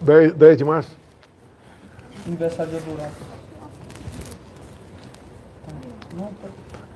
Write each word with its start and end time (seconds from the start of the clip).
10, 0.00 0.34
10 0.34 0.58
de 0.58 0.64
março? 0.64 0.90
Aniversário 2.26 2.72
de 2.72 2.78
Eldorado. 2.78 3.12
Tá. 5.64 5.72
Não, 6.16 6.32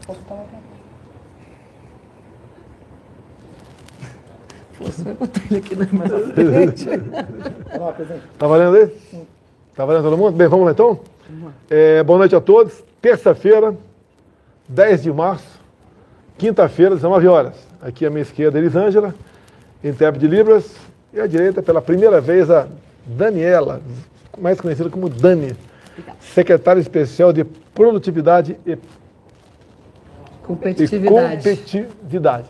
posso 0.07 0.21
falar 0.23 0.43
aqui. 0.43 0.57
Você 4.81 5.03
vai 5.03 5.15
botar 5.15 5.41
ele 5.51 5.59
aqui 5.59 5.77
na 5.77 5.87
mais 5.93 6.13
à 6.13 6.19
frente. 6.33 6.87
Tá 8.39 8.47
valendo 8.47 8.77
aí? 8.77 9.27
Tá 9.77 9.85
valendo 9.85 10.03
todo 10.05 10.17
mundo? 10.17 10.37
Bem, 10.37 10.49
vamos 10.49 10.67
lá 10.67 10.73
então? 10.73 11.01
É, 11.69 12.03
boa 12.03 12.19
noite 12.19 12.35
a 12.35 12.41
todos. 12.41 12.83
Terça-feira, 13.01 13.77
10 14.69 15.03
de 15.05 15.13
março, 15.13 15.61
quinta-feira, 16.39 16.95
19 16.97 17.29
horas. 17.29 17.55
Aqui 17.81 18.05
à 18.05 18.11
minha 18.11 18.23
esquerda, 18.23 18.59
Elisângela, 18.59 19.15
intérprete 19.83 20.27
de 20.27 20.35
Libras, 20.35 20.75
e 21.13 21.21
à 21.21 21.27
direita, 21.27 21.63
pela 21.63 21.83
primeira 21.83 22.21
vez, 22.21 22.51
a 22.51 22.67
Daniela, 23.05 23.81
mais 24.39 24.61
conhecida 24.61 24.89
como 24.89 25.09
Dani, 25.09 25.57
secretária 26.21 26.81
especial 26.81 27.33
de 27.33 27.45
Produtividade 27.45 28.59
e, 28.67 28.73
e 28.73 28.79
Competitividade. 30.43 31.37
Competitividade. 31.37 32.49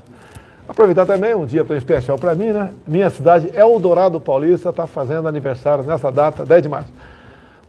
Aproveitar 0.68 1.04
também 1.04 1.34
um 1.34 1.44
dia 1.44 1.64
tão 1.64 1.76
especial 1.76 2.18
para 2.18 2.34
mim, 2.34 2.52
né? 2.52 2.70
Minha 2.86 3.10
cidade, 3.10 3.50
Eldorado 3.54 4.20
Paulista, 4.20 4.70
está 4.70 4.86
fazendo 4.86 5.26
aniversário 5.26 5.84
nessa 5.84 6.10
data, 6.10 6.46
10 6.46 6.62
de 6.62 6.68
março. 6.68 6.92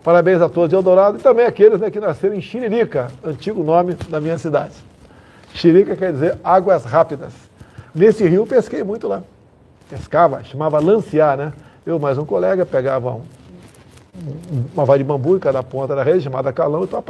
Parabéns 0.03 0.41
a 0.41 0.47
todos 0.47 0.69
de 0.69 0.75
Eldorado 0.75 1.17
e 1.17 1.21
também 1.21 1.45
aqueles 1.45 1.79
né, 1.79 1.91
que 1.91 1.99
nasceram 1.99 2.35
em 2.35 2.41
Xiririca, 2.41 3.11
antigo 3.23 3.63
nome 3.63 3.93
da 4.09 4.21
minha 4.21 4.37
cidade. 4.37 4.73
Xirica 5.53 5.95
quer 5.95 6.13
dizer 6.13 6.37
águas 6.43 6.85
rápidas. 6.85 7.33
Nesse 7.93 8.27
rio 8.27 8.47
pesquei 8.47 8.83
muito 8.83 9.07
lá. 9.07 9.23
Pescava, 9.91 10.41
chamava 10.45 10.79
lancear, 10.79 11.35
né? 11.35 11.51
Eu 11.85 11.99
mais 11.99 12.17
um 12.17 12.23
colega 12.23 12.65
pegava 12.65 13.11
um, 13.11 13.21
uma 14.73 14.85
vara 14.85 14.99
de 14.99 15.03
bambu 15.03 15.35
em 15.35 15.39
cada 15.39 15.61
ponta 15.61 15.93
da 15.93 16.01
rede, 16.01 16.21
chamada 16.21 16.53
calão, 16.53 16.85
e 16.85 16.87
tu, 16.87 17.03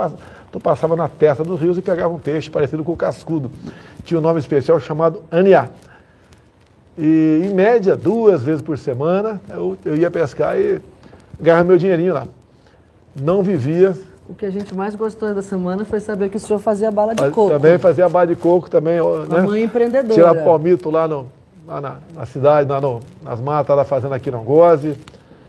tu 0.52 0.60
passava 0.60 0.96
na 0.96 1.08
testa 1.08 1.44
dos 1.44 1.62
rios 1.62 1.78
e 1.78 1.82
pegava 1.84 2.12
um 2.12 2.18
peixe 2.18 2.50
parecido 2.50 2.84
com 2.84 2.94
o 2.94 2.98
cascudo. 2.98 3.52
Tinha 4.04 4.20
um 4.20 4.24
nome 4.24 4.40
especial 4.40 4.80
chamado 4.80 5.22
aniá. 5.30 5.70
E, 6.98 7.44
em 7.46 7.54
média, 7.54 7.96
duas 7.96 8.42
vezes 8.42 8.64
por 8.64 8.80
semana, 8.80 9.40
eu, 9.52 9.78
eu 9.86 9.96
ia 9.96 10.10
pescar 10.10 10.58
e 10.58 10.82
ganhava 11.40 11.64
meu 11.64 11.78
dinheirinho 11.78 12.16
lá. 12.16 12.28
Não 13.16 13.44
vivia, 13.44 13.96
O 14.28 14.34
que 14.34 14.46
a 14.48 14.50
gente 14.50 14.74
mais 14.74 14.96
gostou 14.96 15.36
da 15.36 15.44
semana 15.44 15.86
foi 15.86 16.00
saber 16.00 16.30
que 16.30 16.38
o 16.38 16.40
senhor 16.40 16.58
fazia 16.58 16.90
bala 16.90 17.14
de 17.14 17.30
coco. 17.30 17.52
também 17.52 17.78
fazia 17.78 18.10
bala 18.10 18.26
de 18.26 18.36
coco, 18.36 18.72
também, 18.72 18.96
né? 19.30 19.42
mãe 19.42 19.64
empreendedora. 19.66 20.16
Tirar 20.16 20.44
palmito 20.44 20.90
lá, 20.90 21.08
no, 21.08 21.28
lá 21.66 21.80
na, 21.82 21.96
na 22.14 22.26
cidade, 22.26 22.70
lá 22.70 22.82
no- 22.82 23.02
nas 23.22 23.40
matas, 23.40 23.76
lá 23.76 23.84
fazendo 23.84 24.14
aqui 24.14 24.32
não 24.32 24.44
goze. 24.44 24.98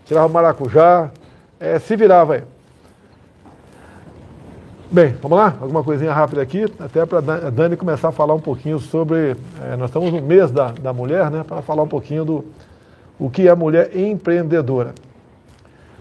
Tirava 0.04 0.28
maracujá, 0.28 1.10
eh, 1.58 1.78
se 1.78 1.96
virava 1.96 2.34
aí. 2.34 2.42
Bem, 4.90 5.16
vamos 5.22 5.38
lá? 5.38 5.54
Alguma 5.60 5.82
coisinha 5.82 6.12
rápida 6.12 6.42
aqui, 6.42 6.64
até 6.78 7.06
para 7.06 7.18
a 7.18 7.50
Dani 7.50 7.76
começar 7.76 8.08
a 8.08 8.12
falar 8.12 8.34
um 8.34 8.40
pouquinho 8.40 8.78
sobre. 8.78 9.36
eh, 9.62 9.76
nós 9.78 9.88
estamos 9.88 10.12
no 10.12 10.20
mês 10.20 10.50
da, 10.50 10.72
da 10.72 10.92
mulher, 10.92 11.30
né? 11.30 11.42
Para 11.46 11.62
falar 11.62 11.82
um 11.82 11.88
pouquinho 11.88 12.24
do 12.24 12.44
o 13.18 13.30
que 13.30 13.48
é 13.48 13.54
mulher 13.54 13.96
empreendedora. 13.96 14.94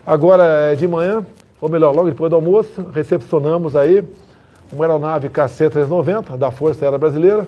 Agora 0.06 0.44
é 0.72 0.76
de 0.76 0.88
manhã, 0.88 1.26
ou 1.62 1.70
melhor, 1.70 1.96
logo 1.96 2.10
depois 2.10 2.30
do 2.30 2.36
almoço, 2.36 2.86
recepcionamos 2.94 3.76
aí 3.76 4.04
uma 4.74 4.86
aeronave 4.86 5.30
KC-390 5.30 6.36
da 6.38 6.50
Força 6.50 6.84
Aérea 6.84 6.98
Brasileira, 6.98 7.48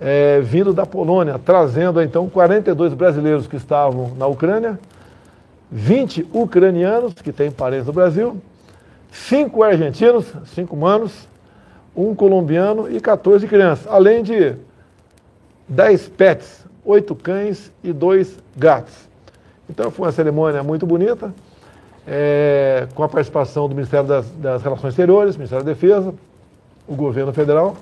é, 0.00 0.40
vindo 0.40 0.72
da 0.72 0.86
Polônia, 0.86 1.38
trazendo 1.38 2.00
então 2.02 2.28
42 2.28 2.94
brasileiros 2.94 3.46
que 3.46 3.56
estavam 3.56 4.12
na 4.16 4.26
Ucrânia, 4.26 4.78
20 5.70 6.26
ucranianos 6.32 7.14
que 7.14 7.30
têm 7.30 7.50
parentes 7.50 7.86
no 7.86 7.92
Brasil, 7.92 8.40
5 9.12 9.62
argentinos, 9.62 10.26
5 10.54 10.74
humanos, 10.74 11.28
um 11.94 12.14
colombiano 12.14 12.90
e 12.90 13.00
14 13.00 13.46
crianças, 13.46 13.86
além 13.86 14.22
de 14.22 14.56
10 15.68 16.08
pets, 16.08 16.64
8 16.84 17.14
cães 17.16 17.70
e 17.84 17.92
2 17.92 18.38
gatos. 18.56 18.94
Então 19.68 19.90
foi 19.90 20.06
uma 20.06 20.12
cerimônia 20.12 20.62
muito 20.62 20.86
bonita, 20.86 21.32
é, 22.06 22.88
com 22.94 23.04
a 23.04 23.08
participação 23.08 23.68
do 23.68 23.74
Ministério 23.74 24.08
das, 24.08 24.28
das 24.30 24.62
Relações 24.62 24.92
Exteriores, 24.92 25.36
Ministério 25.36 25.64
da 25.64 25.72
Defesa, 25.72 26.14
o 26.88 26.94
governo 26.94 27.32
federal. 27.32 27.76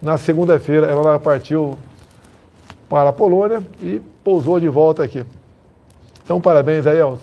Na 0.00 0.16
segunda-feira 0.16 0.86
ela 0.86 1.18
partiu 1.18 1.76
para 2.88 3.10
a 3.10 3.12
Polônia 3.12 3.62
e 3.82 4.00
pousou 4.22 4.58
de 4.60 4.68
volta 4.68 5.02
aqui. 5.02 5.24
Então 6.24 6.40
parabéns 6.40 6.86
aí 6.86 7.00
aos, 7.00 7.18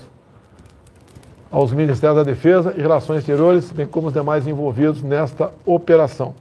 aos 1.51 1.71
Ministérios 1.71 2.17
da 2.17 2.23
Defesa 2.23 2.73
e 2.77 2.81
Relações 2.81 3.19
Exteriores, 3.19 3.71
bem 3.71 3.87
como 3.87 4.07
os 4.07 4.13
demais 4.13 4.45
envolvidos 4.47 5.01
nesta 5.01 5.51
operação. 5.65 6.35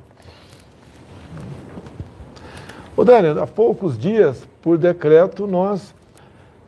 Ô 2.97 3.05
Dani, 3.05 3.39
há 3.41 3.47
poucos 3.47 3.99
dias, 3.99 4.47
por 4.63 4.79
decreto, 4.79 5.47
nós 5.47 5.95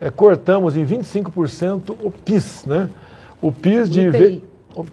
eh, 0.00 0.10
cortamos 0.10 0.76
em 0.76 0.84
25% 0.84 1.96
o 2.02 2.10
PIS, 2.10 2.64
né? 2.66 2.90
O 3.40 3.52
PIS 3.52 3.88
de... 3.88 4.10
Ve- 4.10 4.42
o- 4.74 4.84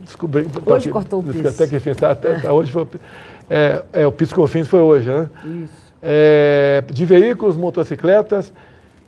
Descobri, 0.00 0.44
tá 0.46 0.74
Hoje 0.74 0.90
cortou 0.90 1.20
o 1.20 1.22
PIS. 1.22 1.46
Até 1.46 1.66
que 1.66 1.94
tá, 1.94 2.10
até- 2.10 2.40
tá, 2.40 2.52
hoje 2.52 2.72
foi, 2.72 2.82
o 2.82 2.86
pi- 2.86 3.00
é, 3.48 3.82
é, 3.92 4.06
o 4.06 4.12
PIS 4.12 4.32
Cofins 4.32 4.68
foi 4.68 4.80
hoje, 4.80 5.08
né? 5.08 5.28
Isso. 5.44 5.84
É, 6.02 6.84
de 6.90 7.04
veículos, 7.04 7.56
motocicletas 7.56 8.52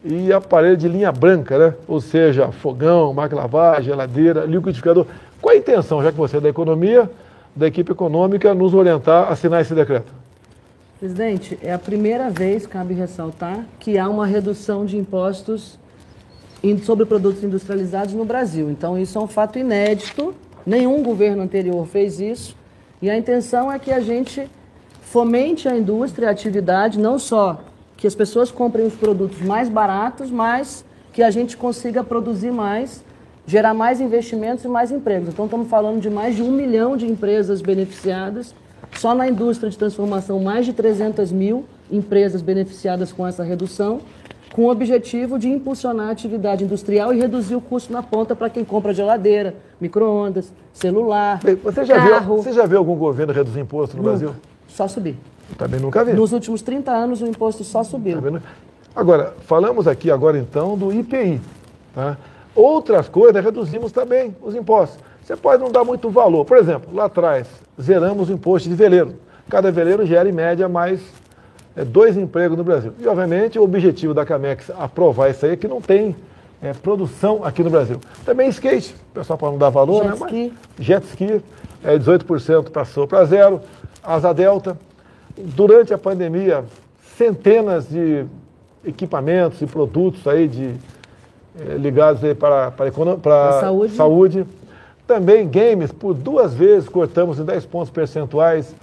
e 0.04 0.32
aparelho 0.32 0.76
de 0.76 0.88
linha 0.88 1.10
branca, 1.12 1.58
né? 1.58 1.74
Ou 1.86 2.00
seja, 2.00 2.50
fogão, 2.52 3.12
máquina 3.12 3.40
de 3.40 3.46
lavagem, 3.46 3.84
geladeira, 3.84 4.44
liquidificador. 4.44 5.06
Qual 5.40 5.54
a 5.54 5.58
intenção, 5.58 6.02
já 6.02 6.10
que 6.10 6.18
você 6.18 6.38
é 6.38 6.40
da 6.40 6.48
economia, 6.48 7.10
da 7.54 7.66
equipe 7.66 7.92
econômica, 7.92 8.54
nos 8.54 8.74
orientar 8.74 9.28
a 9.28 9.32
assinar 9.32 9.60
esse 9.60 9.74
decreto? 9.74 10.12
Presidente, 10.98 11.58
é 11.62 11.72
a 11.72 11.78
primeira 11.78 12.30
vez, 12.30 12.66
cabe 12.66 12.94
ressaltar, 12.94 13.66
que 13.78 13.98
há 13.98 14.08
uma 14.08 14.26
redução 14.26 14.86
de 14.86 14.96
impostos 14.96 15.78
sobre 16.82 17.06
produtos 17.06 17.44
industrializados 17.44 18.14
no 18.14 18.24
Brasil. 18.24 18.70
Então, 18.70 18.98
isso 18.98 19.18
é 19.18 19.20
um 19.20 19.28
fato 19.28 19.58
inédito. 19.58 20.34
Nenhum 20.64 21.02
governo 21.02 21.42
anterior 21.42 21.86
fez 21.86 22.18
isso. 22.18 22.56
E 23.00 23.10
a 23.10 23.16
intenção 23.16 23.70
é 23.70 23.78
que 23.78 23.92
a 23.92 24.00
gente 24.00 24.48
fomente 25.02 25.68
a 25.68 25.76
indústria 25.76 26.28
a 26.28 26.30
atividade, 26.30 26.98
não 26.98 27.18
só 27.18 27.60
que 27.96 28.06
as 28.06 28.14
pessoas 28.14 28.50
comprem 28.50 28.86
os 28.86 28.94
produtos 28.94 29.40
mais 29.40 29.68
baratos, 29.68 30.30
mas 30.30 30.84
que 31.12 31.22
a 31.22 31.30
gente 31.30 31.56
consiga 31.56 32.04
produzir 32.04 32.50
mais, 32.50 33.02
gerar 33.46 33.72
mais 33.72 34.00
investimentos 34.00 34.64
e 34.64 34.68
mais 34.68 34.90
empregos. 34.90 35.30
Então, 35.30 35.46
estamos 35.46 35.68
falando 35.68 36.00
de 36.00 36.10
mais 36.10 36.36
de 36.36 36.42
um 36.42 36.50
milhão 36.50 36.96
de 36.96 37.06
empresas 37.06 37.62
beneficiadas. 37.62 38.54
Só 38.94 39.14
na 39.14 39.26
indústria 39.28 39.70
de 39.70 39.78
transformação, 39.78 40.40
mais 40.40 40.66
de 40.66 40.72
300 40.72 41.32
mil 41.32 41.64
empresas 41.90 42.42
beneficiadas 42.42 43.12
com 43.12 43.26
essa 43.26 43.42
redução, 43.42 44.00
com 44.52 44.62
o 44.62 44.70
objetivo 44.70 45.38
de 45.38 45.48
impulsionar 45.48 46.08
a 46.08 46.10
atividade 46.12 46.64
industrial 46.64 47.12
e 47.12 47.18
reduzir 47.18 47.54
o 47.54 47.60
custo 47.60 47.92
na 47.92 48.02
ponta 48.02 48.34
para 48.34 48.48
quem 48.48 48.64
compra 48.64 48.94
geladeira, 48.94 49.54
micro-ondas, 49.80 50.52
celular, 50.72 51.40
Bem, 51.42 51.56
Você 51.56 51.84
já, 51.84 51.98
viu, 51.98 52.10
carro. 52.10 52.36
você 52.36 52.52
já 52.52 52.66
viu 52.66 52.78
algum 52.78 52.96
governo 52.96 53.32
reduzir 53.32 53.60
imposto 53.60 53.96
no 53.96 54.02
Nunca. 54.02 54.16
Brasil? 54.18 54.36
Só 54.68 54.88
subir. 54.88 55.16
Também 55.56 55.78
nunca 55.80 56.04
vi. 56.04 56.12
Nos 56.12 56.32
últimos 56.32 56.62
30 56.62 56.90
anos, 56.90 57.22
o 57.22 57.26
imposto 57.26 57.62
só 57.64 57.82
subiu. 57.84 58.14
Tá 58.16 58.20
vendo? 58.20 58.42
Agora, 58.94 59.34
falamos 59.42 59.86
aqui 59.86 60.10
agora 60.10 60.38
então 60.38 60.76
do 60.76 60.92
IPI. 60.92 61.40
Tá? 61.94 62.16
Outras 62.54 63.08
coisas, 63.08 63.44
reduzimos 63.44 63.92
também 63.92 64.34
os 64.42 64.54
impostos. 64.54 64.98
Você 65.22 65.36
pode 65.36 65.62
não 65.62 65.70
dar 65.70 65.84
muito 65.84 66.08
valor. 66.08 66.44
Por 66.44 66.56
exemplo, 66.56 66.94
lá 66.94 67.04
atrás, 67.04 67.46
zeramos 67.80 68.30
o 68.30 68.32
imposto 68.32 68.68
de 68.68 68.74
veleiro. 68.74 69.14
Cada 69.48 69.70
veleiro 69.70 70.06
gera, 70.06 70.28
em 70.28 70.32
média, 70.32 70.68
mais 70.68 71.00
dois 71.84 72.16
empregos 72.16 72.56
no 72.56 72.64
Brasil. 72.64 72.92
E, 72.98 73.06
obviamente, 73.06 73.58
o 73.58 73.62
objetivo 73.62 74.14
da 74.14 74.24
Camex 74.24 74.70
aprovar 74.70 75.30
isso 75.30 75.44
aí 75.44 75.52
é 75.52 75.56
que 75.56 75.68
não 75.68 75.80
tem 75.80 76.16
é, 76.62 76.72
produção 76.72 77.44
aqui 77.44 77.62
no 77.62 77.70
Brasil. 77.70 78.00
Também 78.24 78.48
skate, 78.48 78.94
o 79.10 79.14
pessoal 79.14 79.38
pode 79.38 79.52
não 79.52 79.58
dar 79.58 79.70
valor, 79.70 80.02
Jet 80.02 80.08
né? 80.08 80.16
Mas 80.18 80.32
ski. 80.32 80.52
jet 80.78 81.06
ski, 81.06 81.42
é, 81.84 81.98
18% 81.98 82.70
passou 82.70 83.06
para 83.06 83.24
zero. 83.24 83.60
Asa 84.02 84.32
Delta. 84.32 84.78
Durante 85.36 85.92
a 85.92 85.98
pandemia, 85.98 86.64
centenas 87.16 87.88
de 87.88 88.24
equipamentos 88.84 89.60
e 89.60 89.66
produtos 89.66 90.26
aí 90.26 90.48
de, 90.48 90.74
eh, 91.58 91.74
ligados 91.76 92.22
aí 92.22 92.34
para, 92.34 92.70
para, 92.70 92.90
para 92.90 93.16
Para 93.16 93.60
saúde. 93.60 93.94
saúde. 93.94 94.46
Também 95.06 95.48
games, 95.48 95.92
por 95.92 96.14
duas 96.14 96.52
vezes 96.54 96.88
cortamos 96.88 97.38
em 97.38 97.44
10 97.44 97.66
pontos 97.66 97.90
percentuais 97.90 98.74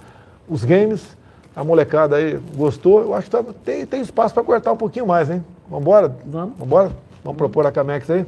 os 0.48 0.64
games. 0.64 1.16
A 1.56 1.62
molecada 1.62 2.16
aí 2.16 2.38
gostou. 2.56 3.00
Eu 3.02 3.14
acho 3.14 3.30
que 3.30 3.30
tá- 3.30 3.44
tem, 3.64 3.86
tem 3.86 4.00
espaço 4.00 4.34
para 4.34 4.42
cortar 4.42 4.72
um 4.72 4.76
pouquinho 4.76 5.06
mais, 5.06 5.30
hein? 5.30 5.44
Vamos 5.68 5.82
embora? 5.82 6.16
Vamos. 6.26 6.54
Vamos 6.58 6.92
Vamos 7.22 7.38
propor 7.38 7.66
a 7.66 7.72
Camex 7.72 8.10
aí? 8.10 8.26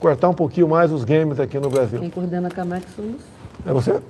Cortar 0.00 0.28
um 0.28 0.34
pouquinho 0.34 0.66
mais 0.68 0.90
os 0.90 1.04
games 1.04 1.38
aqui 1.38 1.58
no 1.58 1.68
Brasil. 1.68 2.00
Quem 2.00 2.08
coordena 2.10 2.48
a 2.48 2.50
Camex 2.50 2.86
somos 2.96 3.20
É 3.66 3.72
você? 3.72 4.00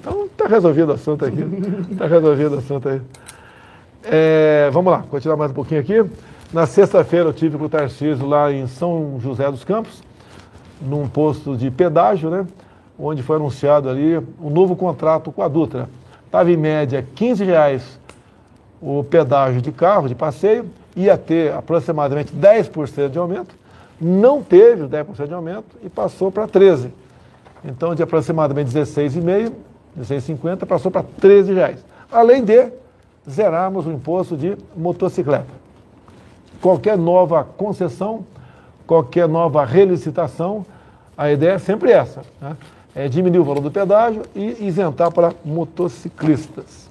Então 0.00 0.28
tá 0.36 0.46
resolvido 0.46 0.90
o 0.90 0.92
assunto 0.92 1.24
aqui. 1.24 1.42
tá 1.96 2.06
resolvido 2.06 2.56
o 2.56 2.58
assunto 2.58 2.88
aí. 2.88 3.00
É, 4.04 4.70
vamos 4.72 4.92
lá, 4.92 5.04
continuar 5.10 5.36
mais 5.36 5.50
um 5.50 5.54
pouquinho 5.54 5.80
aqui. 5.80 6.04
Na 6.52 6.66
sexta-feira 6.66 7.28
eu 7.28 7.32
tive 7.32 7.56
com 7.56 7.64
o 7.64 7.68
Tarcísio 7.68 8.26
lá 8.26 8.52
em 8.52 8.66
São 8.66 9.18
José 9.20 9.50
dos 9.50 9.62
Campos, 9.62 10.02
num 10.80 11.06
posto 11.08 11.56
de 11.56 11.70
pedágio, 11.70 12.28
né? 12.28 12.46
Onde 12.98 13.22
foi 13.22 13.36
anunciado 13.36 13.88
ali 13.88 14.18
um 14.42 14.50
novo 14.50 14.74
contrato 14.74 15.30
com 15.30 15.42
a 15.42 15.48
Dutra. 15.48 15.88
Estava 16.26 16.50
em 16.50 16.56
média 16.56 17.06
15 17.14 17.44
reais 17.44 17.99
o 18.80 19.04
pedágio 19.04 19.60
de 19.60 19.70
carro, 19.72 20.08
de 20.08 20.14
passeio, 20.14 20.70
ia 20.96 21.16
ter 21.16 21.52
aproximadamente 21.52 22.34
10% 22.34 23.10
de 23.10 23.18
aumento, 23.18 23.54
não 24.00 24.42
teve 24.42 24.82
o 24.82 24.88
10% 24.88 25.26
de 25.26 25.34
aumento 25.34 25.76
e 25.82 25.88
passou 25.88 26.30
para 26.30 26.48
13%. 26.48 26.90
Então, 27.64 27.94
de 27.94 28.02
aproximadamente 28.02 28.70
16,5, 28.70 29.52
16,50, 29.98 30.66
passou 30.66 30.90
para 30.90 31.02
13 31.02 31.52
reais. 31.52 31.84
Além 32.10 32.42
de 32.42 32.72
zerarmos 33.28 33.86
o 33.86 33.92
imposto 33.92 34.36
de 34.36 34.56
motocicleta. 34.74 35.60
Qualquer 36.60 36.96
nova 36.96 37.44
concessão, 37.44 38.24
qualquer 38.86 39.28
nova 39.28 39.64
relicitação, 39.64 40.64
a 41.16 41.30
ideia 41.30 41.52
é 41.52 41.58
sempre 41.58 41.92
essa, 41.92 42.22
né? 42.40 42.56
é 42.94 43.08
diminuir 43.08 43.40
o 43.40 43.44
valor 43.44 43.60
do 43.60 43.70
pedágio 43.70 44.22
e 44.34 44.66
isentar 44.66 45.12
para 45.12 45.32
motociclistas. 45.44 46.89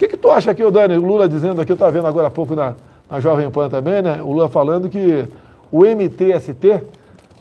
O 0.00 0.02
que, 0.02 0.08
que 0.08 0.16
tu 0.16 0.30
acha 0.30 0.50
aqui, 0.50 0.68
Dani? 0.70 0.96
O 0.96 1.04
Lula 1.04 1.28
dizendo 1.28 1.60
aqui, 1.60 1.72
eu 1.72 1.74
estava 1.74 1.92
vendo 1.92 2.06
agora 2.06 2.28
há 2.28 2.30
pouco 2.30 2.56
na, 2.56 2.74
na 3.10 3.20
Jovem 3.20 3.50
Pan 3.50 3.68
também, 3.68 4.00
né? 4.00 4.22
O 4.22 4.32
Lula 4.32 4.48
falando 4.48 4.88
que 4.88 5.28
o 5.70 5.84
MTST, 5.84 6.82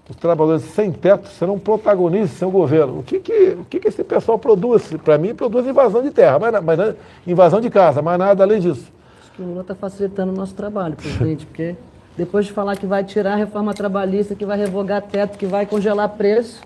os 0.09 0.17
trabalhadores 0.17 0.63
sem 0.63 0.91
teto, 0.91 1.29
serão 1.29 1.57
protagonistas 1.57 2.31
do 2.31 2.35
seu 2.35 2.51
governo. 2.51 2.99
O 2.99 3.03
que, 3.03 3.21
que, 3.21 3.55
o 3.61 3.63
que, 3.63 3.79
que 3.79 3.87
esse 3.87 4.03
pessoal 4.03 4.37
produz? 4.37 4.93
Para 5.05 5.17
mim, 5.17 5.33
produz 5.33 5.65
invasão 5.65 6.03
de 6.03 6.11
terra, 6.11 6.37
mas, 6.37 6.61
mas, 6.61 6.95
invasão 7.25 7.61
de 7.61 7.69
casa, 7.69 8.01
mas 8.01 8.19
nada 8.19 8.43
além 8.43 8.59
disso. 8.59 8.91
Acho 9.21 9.31
que 9.31 9.41
o 9.41 9.45
Lula 9.45 9.61
está 9.61 9.73
facilitando 9.73 10.33
o 10.33 10.35
nosso 10.35 10.53
trabalho, 10.53 10.97
presidente, 10.97 11.45
porque 11.45 11.77
depois 12.17 12.45
de 12.45 12.51
falar 12.51 12.75
que 12.75 12.85
vai 12.85 13.05
tirar 13.05 13.35
a 13.35 13.37
reforma 13.37 13.73
trabalhista, 13.73 14.35
que 14.35 14.45
vai 14.45 14.57
revogar 14.57 15.01
teto, 15.03 15.37
que 15.37 15.45
vai 15.45 15.65
congelar 15.65 16.09
preço, 16.09 16.59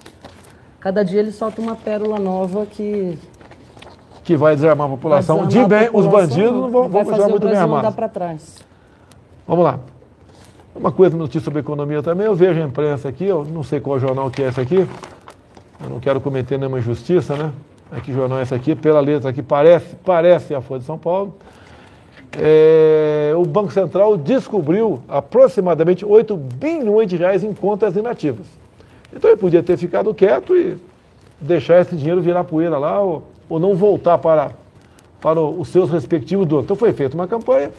cada 0.79 1.05
dia 1.05 1.19
ele 1.19 1.31
solta 1.31 1.61
uma 1.61 1.75
pérola 1.75 2.17
nova 2.17 2.65
que 2.65 3.15
que 4.23 4.37
vai 4.37 4.55
desarmar 4.55 4.87
a 4.87 4.89
população. 4.89 5.45
Desarmar 5.45 5.69
de 5.69 5.75
bem, 5.75 5.91
população, 5.91 6.21
os 6.21 6.29
bandidos 6.29 6.61
não 6.61 6.69
vão, 6.69 6.89
vão 6.89 7.05
continuar 7.05 7.29
muito 7.29 7.47
bem 7.47 7.57
armados. 7.57 7.95
para 7.95 8.09
trás. 8.09 8.57
Vamos 9.47 9.63
lá. 9.63 9.79
Uma 10.75 10.91
coisa, 10.91 11.15
notícia 11.15 11.41
sobre 11.41 11.59
economia 11.59 12.01
também, 12.01 12.25
eu 12.25 12.33
vejo 12.33 12.59
a 12.59 12.63
imprensa 12.63 13.07
aqui, 13.07 13.25
eu 13.25 13.45
não 13.45 13.61
sei 13.61 13.79
qual 13.79 13.99
jornal 13.99 14.31
que 14.31 14.41
é 14.41 14.47
esse 14.47 14.59
aqui, 14.59 14.87
eu 15.83 15.89
não 15.89 15.99
quero 15.99 16.19
cometer 16.19 16.57
nenhuma 16.57 16.79
injustiça, 16.79 17.35
né? 17.35 17.51
É 17.95 17.99
que 17.99 18.11
jornal 18.11 18.39
é 18.39 18.41
esse 18.41 18.55
aqui? 18.55 18.73
Pela 18.73 18.99
letra 18.99 19.29
aqui, 19.29 19.43
parece, 19.43 19.95
parece 20.03 20.55
a 20.55 20.61
Folha 20.61 20.79
de 20.79 20.85
São 20.85 20.97
Paulo. 20.97 21.35
É, 22.35 23.33
o 23.35 23.45
Banco 23.45 23.71
Central 23.71 24.17
descobriu 24.17 24.99
aproximadamente 25.07 26.03
8 26.03 26.35
bilhões 26.35 27.07
de 27.07 27.17
reais 27.17 27.43
em 27.43 27.53
contas 27.53 27.95
inativas. 27.95 28.47
Então 29.15 29.29
ele 29.29 29.39
podia 29.39 29.61
ter 29.61 29.77
ficado 29.77 30.11
quieto 30.13 30.55
e 30.55 30.75
deixar 31.39 31.81
esse 31.81 31.95
dinheiro 31.95 32.19
virar 32.21 32.43
poeira 32.45 32.79
lá 32.79 32.99
ou, 32.99 33.23
ou 33.53 33.59
não 33.59 33.75
voltar 33.75 34.17
para, 34.17 34.49
para 35.21 35.39
os 35.39 35.67
seus 35.67 35.91
respectivos 35.91 36.47
donos. 36.47 36.65
Então 36.65 36.75
foi 36.75 36.91
feita 36.91 37.13
uma 37.13 37.27
campanha, 37.27 37.69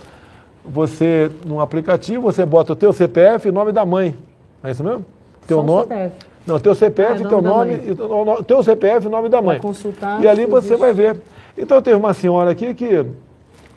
você, 0.65 1.29
num 1.45 1.59
aplicativo, 1.61 2.23
você 2.23 2.47
bota 2.47 2.75
o 2.75 2.77
teu 2.77 2.93
CPF 2.93 3.49
e 3.49 3.51
o 3.51 3.53
nome 3.53 3.73
da 3.73 3.85
mãe. 3.85 4.15
É 4.63 4.71
isso 4.71 4.85
mesmo? 4.85 5.05
Teu 5.49 5.59
Só 5.59 5.63
nome. 5.65 5.89
CPF. 5.89 6.15
Não, 6.47 6.61
teu 6.61 6.75
CPF, 6.77 7.25
ah, 7.25 7.29
teu 7.29 7.43
nome, 7.43 7.77
nome 7.77 8.45
teu 8.45 8.63
CPF 8.63 9.07
e 9.07 9.11
nome 9.11 9.29
da 9.29 9.43
mãe. 9.43 9.59
Consultar, 9.59 10.23
e 10.23 10.29
ali 10.29 10.47
você 10.47 10.77
vai 10.77 10.93
ver. 10.93 11.21
Então 11.59 11.83
teve 11.83 11.97
uma 11.97 12.15
senhora 12.15 12.53
aqui 12.53 12.73
que 12.73 13.05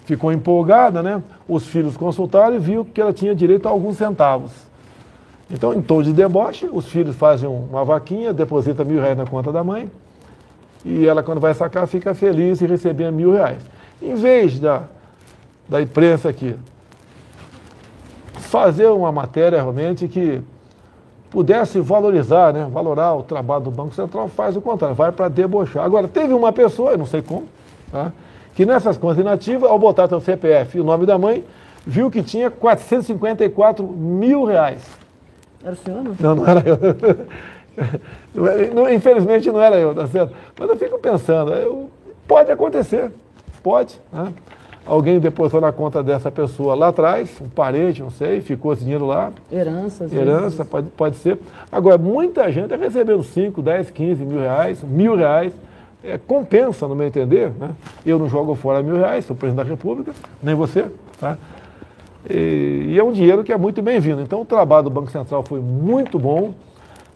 ficou 0.05 0.31
empolgada, 0.31 1.01
né? 1.01 1.23
Os 1.47 1.65
filhos 1.65 1.97
consultaram 1.97 2.57
e 2.57 2.59
viu 2.59 2.85
que 2.85 3.01
ela 3.01 3.11
tinha 3.11 3.33
direito 3.33 3.67
a 3.67 3.71
alguns 3.71 3.97
centavos. 3.97 4.51
Então, 5.49 5.73
em 5.73 5.81
tom 5.81 6.03
de 6.03 6.13
deboche, 6.13 6.69
os 6.71 6.87
filhos 6.87 7.15
fazem 7.15 7.49
uma 7.49 7.83
vaquinha, 7.83 8.33
depositam 8.33 8.85
mil 8.85 9.01
reais 9.01 9.17
na 9.17 9.25
conta 9.25 9.51
da 9.51 9.63
mãe, 9.63 9.89
e 10.87 11.05
ela, 11.05 11.21
quando 11.21 11.41
vai 11.41 11.53
sacar, 11.53 11.85
fica 11.85 12.15
feliz 12.15 12.61
em 12.61 12.65
receber 12.65 13.11
mil 13.11 13.33
reais. 13.33 13.57
Em 14.01 14.15
vez 14.15 14.57
da, 14.57 14.83
da 15.67 15.81
imprensa 15.81 16.29
aqui 16.29 16.55
fazer 18.35 18.87
uma 18.87 19.11
matéria 19.11 19.57
realmente 19.57 20.07
que 20.07 20.41
pudesse 21.29 21.81
valorizar, 21.81 22.53
né, 22.53 22.65
valorar 22.71 23.13
o 23.15 23.23
trabalho 23.23 23.65
do 23.65 23.71
Banco 23.71 23.93
Central, 23.93 24.29
faz 24.29 24.55
o 24.55 24.61
contrário, 24.61 24.95
vai 24.95 25.11
para 25.11 25.27
debochar. 25.27 25.83
Agora, 25.83 26.07
teve 26.07 26.33
uma 26.33 26.53
pessoa, 26.53 26.91
eu 26.91 26.97
não 26.97 27.05
sei 27.05 27.21
como, 27.21 27.47
tá, 27.91 28.13
que 28.55 28.65
nessas 28.65 28.97
contas 28.97 29.17
inativas, 29.17 29.69
ao 29.69 29.77
botar 29.77 30.07
seu 30.07 30.21
CPF 30.21 30.77
e 30.77 30.81
o 30.81 30.85
nome 30.85 31.05
da 31.05 31.17
mãe, 31.17 31.43
viu 31.85 32.09
que 32.09 32.23
tinha 32.23 32.49
454 32.49 33.85
mil 33.85 34.45
reais. 34.45 34.81
Era 35.61 35.73
o 35.73 35.77
senhor, 35.77 36.03
não? 36.03 36.15
Não, 36.17 36.35
não 36.35 36.47
era 36.47 36.63
eu. 36.65 36.77
Infelizmente 38.93 39.51
não 39.51 39.61
era 39.61 39.77
eu, 39.77 39.93
tá 39.93 40.07
certo? 40.07 40.33
Mas 40.59 40.69
eu 40.69 40.75
fico 40.77 40.97
pensando, 40.99 41.53
eu, 41.53 41.89
pode 42.27 42.51
acontecer, 42.51 43.11
pode. 43.61 43.99
Né? 44.11 44.33
alguém 44.87 45.19
depositou 45.19 45.59
na 45.59 45.71
conta 45.71 46.01
dessa 46.01 46.31
pessoa 46.31 46.73
lá 46.73 46.87
atrás, 46.87 47.29
um 47.41 47.49
parente, 47.49 48.01
não 48.01 48.09
sei, 48.09 48.41
ficou 48.41 48.73
esse 48.73 48.83
dinheiro 48.83 49.05
lá. 49.05 49.31
Herança, 49.51 50.07
Herança, 50.15 50.65
pode, 50.65 50.87
pode 50.89 51.17
ser. 51.17 51.37
Agora, 51.71 51.97
muita 51.97 52.49
gente 52.51 52.65
está 52.65 52.77
recebendo 52.77 53.21
5, 53.21 53.61
10, 53.61 53.91
15 53.91 54.25
mil 54.25 54.39
reais, 54.39 54.81
mil 54.81 55.15
reais. 55.15 55.53
É, 56.03 56.17
compensa, 56.17 56.87
no 56.87 56.95
meu 56.95 57.07
entender. 57.07 57.51
Né? 57.59 57.71
Eu 58.05 58.17
não 58.17 58.29
jogo 58.29 58.55
fora 58.55 58.81
mil 58.81 58.95
reais, 58.95 59.25
sou 59.25 59.35
presidente 59.35 59.65
da 59.65 59.69
República, 59.69 60.13
nem 60.41 60.55
você. 60.55 60.85
Tá? 61.19 61.37
E, 62.29 62.85
e 62.89 62.99
é 62.99 63.03
um 63.03 63.11
dinheiro 63.11 63.43
que 63.43 63.51
é 63.51 63.57
muito 63.57 63.81
bem-vindo. 63.81 64.21
Então, 64.21 64.41
o 64.41 64.45
trabalho 64.45 64.83
do 64.85 64.89
Banco 64.89 65.11
Central 65.11 65.43
foi 65.43 65.59
muito 65.59 66.17
bom. 66.17 66.53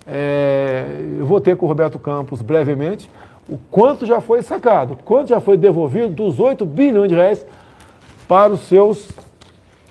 É, 0.05 0.85
eu 1.19 1.25
vou 1.25 1.39
ter 1.39 1.55
com 1.55 1.65
o 1.65 1.69
Roberto 1.69 1.99
Campos 1.99 2.41
brevemente 2.41 3.09
o 3.47 3.57
quanto 3.69 4.05
já 4.05 4.21
foi 4.21 4.41
sacado, 4.41 4.97
quanto 5.03 5.29
já 5.29 5.41
foi 5.41 5.57
devolvido 5.57 6.09
dos 6.09 6.39
8 6.39 6.65
bilhões 6.65 7.09
de 7.09 7.15
reais 7.15 7.45
para 8.27 8.53
os 8.53 8.61
seus 8.61 9.09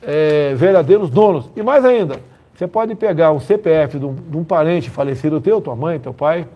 é, 0.03 0.55
verdadeiros 0.55 1.11
donos. 1.11 1.51
E 1.55 1.62
mais 1.62 1.85
ainda, 1.85 2.17
você 2.55 2.67
pode 2.67 2.95
pegar 2.95 3.33
um 3.33 3.41
CPF 3.41 3.99
de 3.99 4.07
um, 4.07 4.15
de 4.15 4.37
um, 4.37 4.45
parente 4.45 4.91
falecido 4.91 5.41
teu, 5.41 5.61
tua 5.61 5.77
mãe, 5.77 5.99
teu 5.99 6.15
pai, 6.15 6.47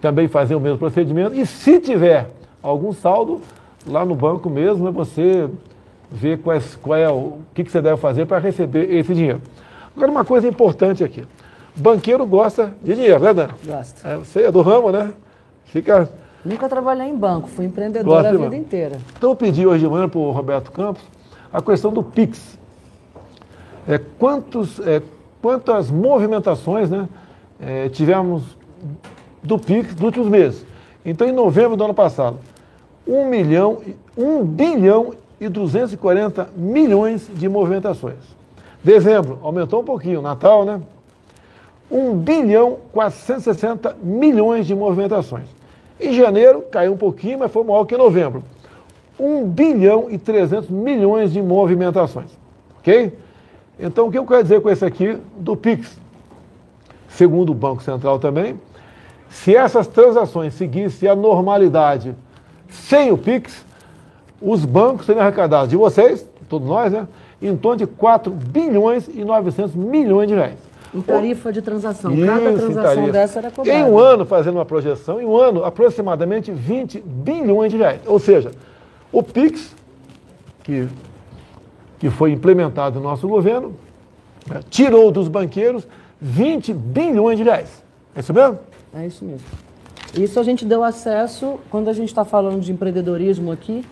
também 0.00 0.28
fazer 0.28 0.54
o 0.54 0.60
mesmo 0.60 0.78
procedimento. 0.78 1.34
E 1.34 1.46
se 1.46 1.78
tiver 1.80 2.30
algum 2.62 2.92
saldo, 2.92 3.40
lá 3.86 4.04
no 4.04 4.14
banco 4.14 4.50
mesmo, 4.50 4.88
é 4.88 4.90
você 4.90 5.48
ver 6.10 6.38
quais, 6.38 6.76
qual 6.76 6.98
é 6.98 7.08
o 7.08 7.38
que, 7.54 7.62
que 7.62 7.70
você 7.70 7.80
deve 7.80 7.96
fazer 7.98 8.26
para 8.26 8.38
receber 8.38 8.92
esse 8.92 9.14
dinheiro. 9.14 9.40
Agora, 9.96 10.10
uma 10.10 10.24
coisa 10.24 10.48
importante 10.48 11.04
aqui. 11.04 11.24
Banqueiro 11.80 12.26
gosta 12.26 12.74
de 12.82 12.94
dinheiro, 12.94 13.20
né, 13.20 13.34
Dan? 13.34 13.48
Gosta. 13.64 14.08
É, 14.08 14.16
você 14.16 14.42
é 14.42 14.52
do 14.52 14.62
ramo, 14.62 14.90
né? 14.90 15.12
Fica 15.64 16.08
Nunca 16.44 16.68
trabalhei 16.68 17.06
em 17.06 17.16
banco, 17.16 17.48
fui 17.48 17.66
empreendedora 17.66 18.30
a 18.30 18.32
vida 18.32 18.56
inteira. 18.56 18.98
Então 19.16 19.30
eu 19.30 19.36
pedi 19.36 19.66
hoje 19.66 19.84
de 19.84 19.90
manhã 19.90 20.08
para 20.08 20.18
o 20.18 20.30
Roberto 20.30 20.72
Campos 20.72 21.02
a 21.52 21.60
questão 21.60 21.92
do 21.92 22.02
PIX. 22.02 22.58
É, 23.86 23.98
quantos, 24.18 24.80
é, 24.80 25.02
quantas 25.42 25.90
movimentações 25.90 26.88
né, 26.88 27.08
é, 27.60 27.88
tivemos 27.90 28.56
do 29.42 29.58
PIX 29.58 29.94
nos 29.94 30.02
últimos 30.02 30.28
meses? 30.28 30.64
Então, 31.04 31.26
em 31.26 31.32
novembro 31.32 31.76
do 31.76 31.84
ano 31.84 31.94
passado, 31.94 32.38
1 33.06 33.26
milhão, 33.26 33.78
1 34.16 34.44
bilhão 34.44 35.12
e 35.38 35.48
240 35.48 36.50
milhões 36.56 37.30
de 37.34 37.48
movimentações. 37.48 38.18
Dezembro, 38.82 39.38
aumentou 39.42 39.82
um 39.82 39.84
pouquinho, 39.84 40.22
Natal, 40.22 40.64
né? 40.64 40.80
1 41.90 42.16
bilhão 42.18 42.78
460 42.92 43.96
milhões 44.02 44.66
de 44.66 44.74
movimentações. 44.74 45.46
Em 45.98 46.12
janeiro 46.12 46.62
caiu 46.70 46.92
um 46.92 46.96
pouquinho, 46.96 47.40
mas 47.40 47.50
foi 47.50 47.64
maior 47.64 47.84
que 47.84 47.94
em 47.94 47.98
novembro. 47.98 48.44
1 49.18 49.44
bilhão 49.48 50.06
e 50.08 50.16
300 50.16 50.70
milhões 50.70 51.32
de 51.32 51.42
movimentações. 51.42 52.30
Ok? 52.78 53.18
Então, 53.78 54.06
o 54.06 54.10
que 54.10 54.18
eu 54.18 54.24
quero 54.24 54.42
dizer 54.42 54.60
com 54.60 54.70
esse 54.70 54.84
aqui 54.84 55.18
do 55.36 55.56
PIX? 55.56 55.98
Segundo 57.08 57.50
o 57.50 57.54
Banco 57.54 57.82
Central 57.82 58.18
também, 58.18 58.58
se 59.28 59.54
essas 59.54 59.86
transações 59.86 60.54
seguissem 60.54 61.08
a 61.08 61.14
normalidade 61.14 62.14
sem 62.68 63.10
o 63.10 63.18
PIX, 63.18 63.64
os 64.40 64.64
bancos 64.64 65.06
teriam 65.06 65.22
arrecadado 65.22 65.68
de 65.68 65.76
vocês, 65.76 66.26
todos 66.48 66.66
nós, 66.68 66.92
né, 66.92 67.06
em 67.42 67.56
torno 67.56 67.78
de 67.78 67.86
4 67.86 68.30
bilhões 68.30 69.08
e 69.08 69.24
900 69.24 69.74
milhões 69.74 70.28
de 70.28 70.34
reais. 70.34 70.69
Em 70.92 71.00
tarifa 71.00 71.52
de 71.52 71.62
transação. 71.62 72.12
Isso, 72.12 72.26
Cada 72.26 72.52
transação 72.52 73.10
dessa 73.10 73.38
era 73.38 73.50
cobrada. 73.50 73.78
Em 73.78 73.84
um 73.84 73.98
ano, 73.98 74.26
fazendo 74.26 74.56
uma 74.56 74.64
projeção, 74.64 75.20
em 75.20 75.24
um 75.24 75.36
ano, 75.36 75.64
aproximadamente 75.64 76.50
20 76.50 77.00
bilhões 77.00 77.70
de 77.70 77.78
reais. 77.78 78.00
Ou 78.06 78.18
seja, 78.18 78.50
o 79.12 79.22
PIX, 79.22 79.74
que, 80.64 80.88
que 81.98 82.10
foi 82.10 82.32
implementado 82.32 82.98
no 82.98 83.04
nosso 83.04 83.28
governo, 83.28 83.74
né, 84.48 84.60
tirou 84.68 85.12
dos 85.12 85.28
banqueiros 85.28 85.86
20 86.20 86.72
bilhões 86.74 87.38
de 87.38 87.44
reais. 87.44 87.82
É 88.14 88.20
isso 88.20 88.34
mesmo? 88.34 88.58
É 88.92 89.06
isso 89.06 89.24
mesmo. 89.24 89.46
Isso 90.14 90.40
a 90.40 90.42
gente 90.42 90.64
deu 90.64 90.82
acesso, 90.82 91.60
quando 91.70 91.88
a 91.88 91.92
gente 91.92 92.08
está 92.08 92.24
falando 92.24 92.60
de 92.60 92.72
empreendedorismo 92.72 93.52
aqui, 93.52 93.84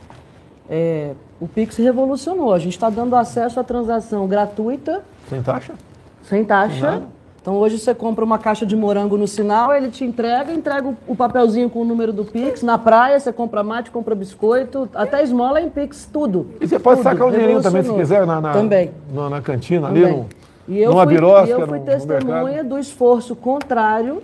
é, 0.68 1.12
O 1.40 1.46
Pix 1.46 1.76
revolucionou. 1.76 2.52
A 2.52 2.58
gente 2.58 2.72
está 2.72 2.90
dando 2.90 3.14
acesso 3.14 3.60
à 3.60 3.64
transação 3.64 4.26
gratuita, 4.26 5.04
Sem 5.30 5.40
taxa? 5.40 5.74
Sem 6.22 6.44
taxa. 6.44 6.90
Nada. 6.92 7.18
Então 7.40 7.56
hoje 7.56 7.78
você 7.78 7.94
compra 7.94 8.24
uma 8.24 8.38
caixa 8.38 8.66
de 8.66 8.76
morango 8.76 9.16
no 9.16 9.26
sinal, 9.26 9.72
ele 9.72 9.88
te 9.90 10.04
entrega, 10.04 10.52
entrega 10.52 10.94
o- 11.06 11.16
papelzinho 11.16 11.70
com 11.70 11.80
o 11.80 11.84
número 11.84 12.12
do 12.12 12.24
Pix. 12.24 12.62
Na 12.62 12.76
praia 12.76 13.18
você 13.18 13.32
compra 13.32 13.62
mate, 13.62 13.90
compra 13.90 14.14
biscoito, 14.14 14.88
até 14.94 15.22
esmola 15.22 15.60
em 15.60 15.70
Pix, 15.70 16.08
tudo. 16.12 16.48
E 16.60 16.66
você 16.68 16.78
pode 16.78 16.98
Tudo. 17.00 17.04
sacar 17.10 17.26
o 17.28 17.30
dinheirinho 17.30 17.62
também, 17.62 17.82
se 17.82 17.92
quiser, 17.94 18.26
na, 18.26 18.40
na, 18.40 18.52
Também. 18.52 18.90
na, 19.14 19.30
na 19.30 19.40
cantina 19.40 19.88
ali, 19.88 20.02
Também. 20.02 20.16
no, 20.18 20.26
E 20.68 20.78
eu 20.82 20.90
numa 20.90 21.04
fui, 21.04 21.14
birosca, 21.14 21.48
e 21.48 21.50
eu 21.52 21.66
fui 21.66 21.78
no- 21.78 21.84
no 21.84 21.90
testemunha 21.90 22.42
mercado. 22.44 22.68
do 22.68 22.78
esforço 22.78 23.34
contrário 23.34 24.22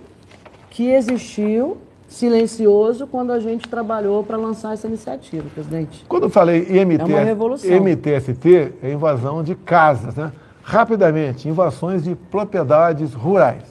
que 0.69 0.91
existiu, 0.91 1.77
silencioso, 2.07 3.07
quando 3.07 3.31
a 3.31 3.39
gente 3.39 3.67
trabalhou 3.67 4.23
para 4.23 4.37
lançar 4.37 4.73
essa 4.73 4.87
iniciativa, 4.87 5.45
presidente. 5.53 6.05
Quando 6.07 6.23
eu 6.23 6.29
falei 6.29 6.67
IMT, 6.69 7.01
É 7.01 7.05
uma 7.05 7.19
revolução. 7.21 7.71
MTST, 7.71 8.73
é 8.83 8.91
invasão 8.91 9.41
de 9.43 9.55
casas, 9.55 10.15
né? 10.15 10.31
Rapidamente, 10.67 11.47
invasões 11.47 12.03
de 12.03 12.15
propriedades 12.15 13.13
rurais. 13.13 13.61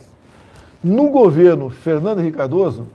No 0.83 1.11
governo 1.11 1.69
Fernando 1.69 2.21
Henrique 2.21 2.37
Cardoso, 2.37 2.87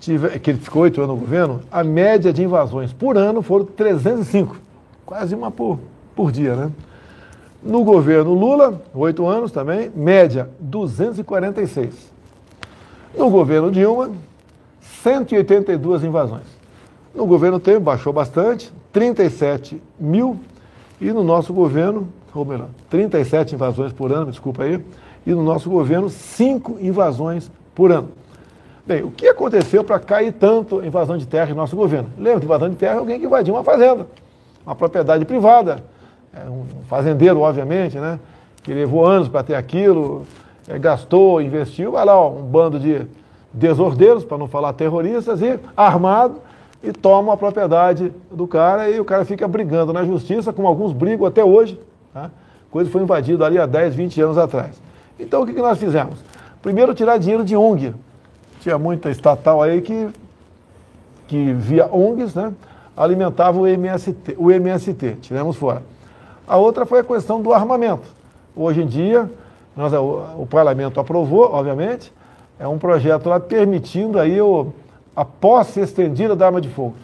que 0.00 0.50
ele 0.50 0.58
ficou 0.58 0.82
oito 0.82 1.00
anos 1.00 1.14
no 1.14 1.20
governo, 1.20 1.60
a 1.70 1.84
média 1.84 2.32
de 2.32 2.42
invasões 2.42 2.92
por 2.92 3.16
ano 3.16 3.40
foram 3.40 3.64
305, 3.64 4.56
quase 5.06 5.36
uma 5.36 5.52
por, 5.52 5.78
por 6.16 6.32
dia, 6.32 6.56
né? 6.56 6.72
No 7.62 7.84
governo 7.84 8.34
Lula, 8.34 8.82
oito 8.92 9.24
anos 9.24 9.52
também, 9.52 9.88
média 9.94 10.50
246. 10.58 11.94
No 13.16 13.30
governo 13.30 13.70
Dilma, 13.70 14.10
182 14.80 16.02
invasões. 16.02 16.46
No 17.14 17.24
governo 17.24 17.60
Temer 17.60 17.80
baixou 17.80 18.12
bastante, 18.12 18.72
37 18.92 19.80
mil, 19.98 20.40
e 21.00 21.12
no 21.12 21.22
nosso 21.22 21.52
governo, 21.52 22.08
ou 22.34 22.44
melhor, 22.44 22.68
37 22.90 23.54
invasões 23.54 23.92
por 23.92 24.12
ano, 24.12 24.30
desculpa 24.30 24.64
aí, 24.64 24.84
e 25.26 25.30
no 25.32 25.42
nosso 25.42 25.68
governo, 25.68 26.08
5 26.08 26.78
invasões 26.80 27.50
por 27.74 27.92
ano. 27.92 28.10
Bem, 28.86 29.02
o 29.02 29.10
que 29.10 29.28
aconteceu 29.28 29.84
para 29.84 29.98
cair 29.98 30.32
tanto 30.32 30.82
invasão 30.84 31.18
de 31.18 31.26
terra 31.26 31.50
em 31.50 31.54
nosso 31.54 31.76
governo? 31.76 32.08
Lembra 32.16 32.44
invasão 32.44 32.70
de 32.70 32.76
terra 32.76 32.94
é 32.94 32.98
alguém 32.98 33.20
que 33.20 33.26
invadiu 33.26 33.54
uma 33.54 33.62
fazenda, 33.62 34.06
uma 34.64 34.74
propriedade 34.74 35.24
privada, 35.26 35.84
é 36.32 36.48
um 36.48 36.64
fazendeiro, 36.88 37.40
obviamente, 37.40 37.98
né? 37.98 38.18
Que 38.62 38.72
levou 38.72 39.04
anos 39.04 39.28
para 39.28 39.42
ter 39.42 39.54
aquilo, 39.54 40.24
é, 40.66 40.78
gastou, 40.78 41.40
investiu, 41.40 41.92
vai 41.92 42.04
lá, 42.04 42.26
um 42.26 42.42
bando 42.42 42.78
de 42.78 43.06
desordeiros, 43.52 44.24
para 44.24 44.38
não 44.38 44.46
falar 44.46 44.72
terroristas, 44.72 45.40
e 45.42 45.58
armado, 45.76 46.40
e 46.82 46.92
toma 46.92 47.32
a 47.34 47.36
propriedade 47.36 48.12
do 48.30 48.46
cara, 48.46 48.88
e 48.88 49.00
o 49.00 49.04
cara 49.04 49.24
fica 49.24 49.48
brigando 49.48 49.92
na 49.92 50.04
justiça, 50.04 50.52
como 50.52 50.68
alguns 50.68 50.92
brigam 50.92 51.26
até 51.26 51.44
hoje, 51.44 51.78
tá? 52.12 52.30
coisa 52.70 52.90
foi 52.90 53.02
invadida 53.02 53.44
ali 53.44 53.58
há 53.58 53.66
10, 53.66 53.94
20 53.94 54.20
anos 54.20 54.38
atrás. 54.38 54.80
Então 55.18 55.42
o 55.42 55.46
que, 55.46 55.52
que 55.52 55.60
nós 55.60 55.78
fizemos? 55.78 56.18
Primeiro 56.62 56.94
tirar 56.94 57.18
dinheiro 57.18 57.44
de 57.44 57.56
ONG. 57.56 57.94
Tinha 58.60 58.78
muita 58.78 59.10
estatal 59.10 59.62
aí 59.62 59.80
que, 59.80 60.08
que 61.26 61.52
via 61.52 61.86
ONGs, 61.86 62.34
né, 62.34 62.52
alimentava 62.96 63.58
o 63.58 63.66
MST, 63.66 64.34
o 64.36 64.50
MST, 64.50 65.18
tiramos 65.20 65.56
fora. 65.56 65.82
A 66.46 66.56
outra 66.56 66.84
foi 66.84 67.00
a 67.00 67.04
questão 67.04 67.40
do 67.40 67.52
armamento. 67.52 68.08
Hoje 68.56 68.82
em 68.82 68.86
dia, 68.86 69.30
nós, 69.76 69.92
o, 69.92 70.42
o 70.42 70.46
parlamento 70.46 70.98
aprovou, 70.98 71.52
obviamente, 71.52 72.12
é 72.58 72.66
um 72.66 72.78
projeto 72.78 73.28
lá 73.28 73.38
permitindo 73.38 74.18
aí 74.18 74.40
o, 74.40 74.72
a 75.14 75.24
posse 75.24 75.80
estendida 75.80 76.34
da 76.34 76.46
arma 76.46 76.60
de 76.60 76.68
fogo. 76.68 76.94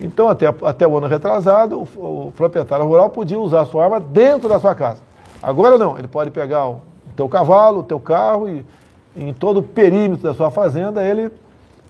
Então, 0.00 0.28
até, 0.28 0.46
até 0.62 0.86
o 0.86 0.96
ano 0.96 1.06
retrasado, 1.06 1.78
o, 1.96 2.26
o 2.28 2.32
proprietário 2.36 2.84
rural 2.84 3.10
podia 3.10 3.38
usar 3.38 3.64
sua 3.66 3.84
arma 3.84 4.00
dentro 4.00 4.48
da 4.48 4.58
sua 4.58 4.74
casa. 4.74 4.98
Agora 5.42 5.78
não, 5.78 5.98
ele 5.98 6.08
pode 6.08 6.30
pegar 6.30 6.68
o 6.68 6.80
teu 7.14 7.28
cavalo, 7.28 7.80
o 7.80 7.82
teu 7.84 8.00
carro 8.00 8.48
e 8.48 8.64
em 9.16 9.32
todo 9.32 9.58
o 9.60 9.62
perímetro 9.62 10.24
da 10.24 10.34
sua 10.34 10.50
fazenda 10.50 11.02
ele, 11.02 11.30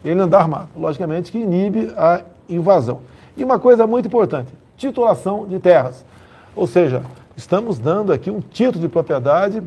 ele 0.05 0.21
andar 0.21 0.41
armado. 0.41 0.69
Logicamente 0.77 1.33
que 1.33 1.39
inibe 1.39 1.93
a 1.97 2.21
invasão. 2.49 3.01
E 3.37 3.43
uma 3.43 3.59
coisa 3.59 3.87
muito 3.87 4.07
importante, 4.07 4.53
titulação 4.77 5.47
de 5.47 5.59
terras. 5.59 6.05
Ou 6.55 6.67
seja, 6.67 7.03
estamos 7.37 7.79
dando 7.79 8.13
aqui 8.13 8.31
um 8.31 8.41
título 8.41 8.81
de 8.81 8.89
propriedade 8.89 9.63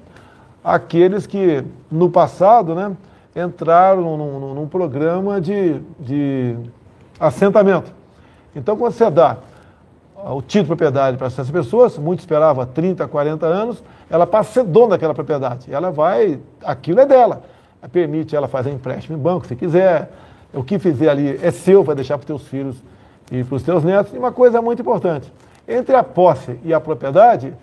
àqueles 0.63 1.25
que, 1.25 1.63
no 1.91 2.09
passado, 2.09 2.75
né, 2.75 2.95
entraram 3.35 4.01
num, 4.17 4.39
num- 4.39 4.53
num 4.53 4.67
programa 4.67 5.41
de, 5.41 5.79
de 5.99 6.55
assentamento. 7.19 7.96
Então, 8.57 8.75
quando 8.75 8.93
você 8.93 9.09
dá 9.09 9.37
o 10.15 10.41
título 10.41 10.63
de 10.63 10.67
propriedade 10.67 11.15
para 11.15 11.27
essas 11.27 11.49
pessoas, 11.49 11.97
muito 11.97 12.19
esperava 12.19 12.65
30, 12.65 13.07
40 13.07 13.45
anos, 13.45 13.83
ela 14.09 14.25
passa 14.25 14.49
a 14.49 14.53
ser 14.53 14.63
dona 14.63 14.89
daquela 14.89 15.13
propriedade. 15.13 15.71
Ela 15.71 15.91
vai, 15.91 16.39
aquilo 16.63 16.99
é 16.99 17.05
dela. 17.05 17.43
Permite 17.91 18.35
ela 18.35 18.47
fazer 18.47 18.71
empréstimo 18.71 19.15
em 19.15 19.21
banco, 19.21 19.45
se 19.45 19.55
quiser. 19.55 20.11
O 20.53 20.63
que 20.63 20.79
fizer 20.79 21.09
ali 21.09 21.39
é 21.41 21.51
seu, 21.51 21.83
vai 21.83 21.95
deixar 21.95 22.17
para 22.17 22.23
os 22.23 22.25
teus 22.25 22.47
filhos 22.47 22.83
e 23.31 23.43
para 23.43 23.55
os 23.55 23.63
teus 23.63 23.83
netos. 23.83 24.13
E 24.13 24.17
uma 24.17 24.31
coisa 24.31 24.61
muito 24.61 24.81
importante, 24.81 25.31
entre 25.67 25.95
a 25.95 26.03
posse 26.03 26.59
e 26.63 26.73
a 26.73 26.79
propriedade, 26.79 27.53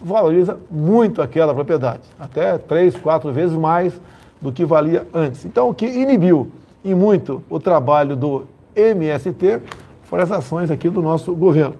valoriza 0.00 0.58
muito 0.70 1.20
aquela 1.20 1.54
propriedade, 1.54 2.02
até 2.20 2.56
três, 2.58 2.94
quatro 2.94 3.32
vezes 3.32 3.56
mais 3.56 3.98
do 4.40 4.52
que 4.52 4.64
valia 4.64 5.06
antes. 5.12 5.44
Então, 5.44 5.68
o 5.70 5.74
que 5.74 5.86
inibiu 5.86 6.52
em 6.84 6.94
muito 6.94 7.42
o 7.50 7.58
trabalho 7.58 8.14
do 8.14 8.46
MST 8.76 9.60
foram 10.08 10.22
as 10.22 10.32
ações 10.32 10.70
aqui 10.70 10.88
do 10.88 11.02
nosso 11.02 11.34
governo. 11.34 11.74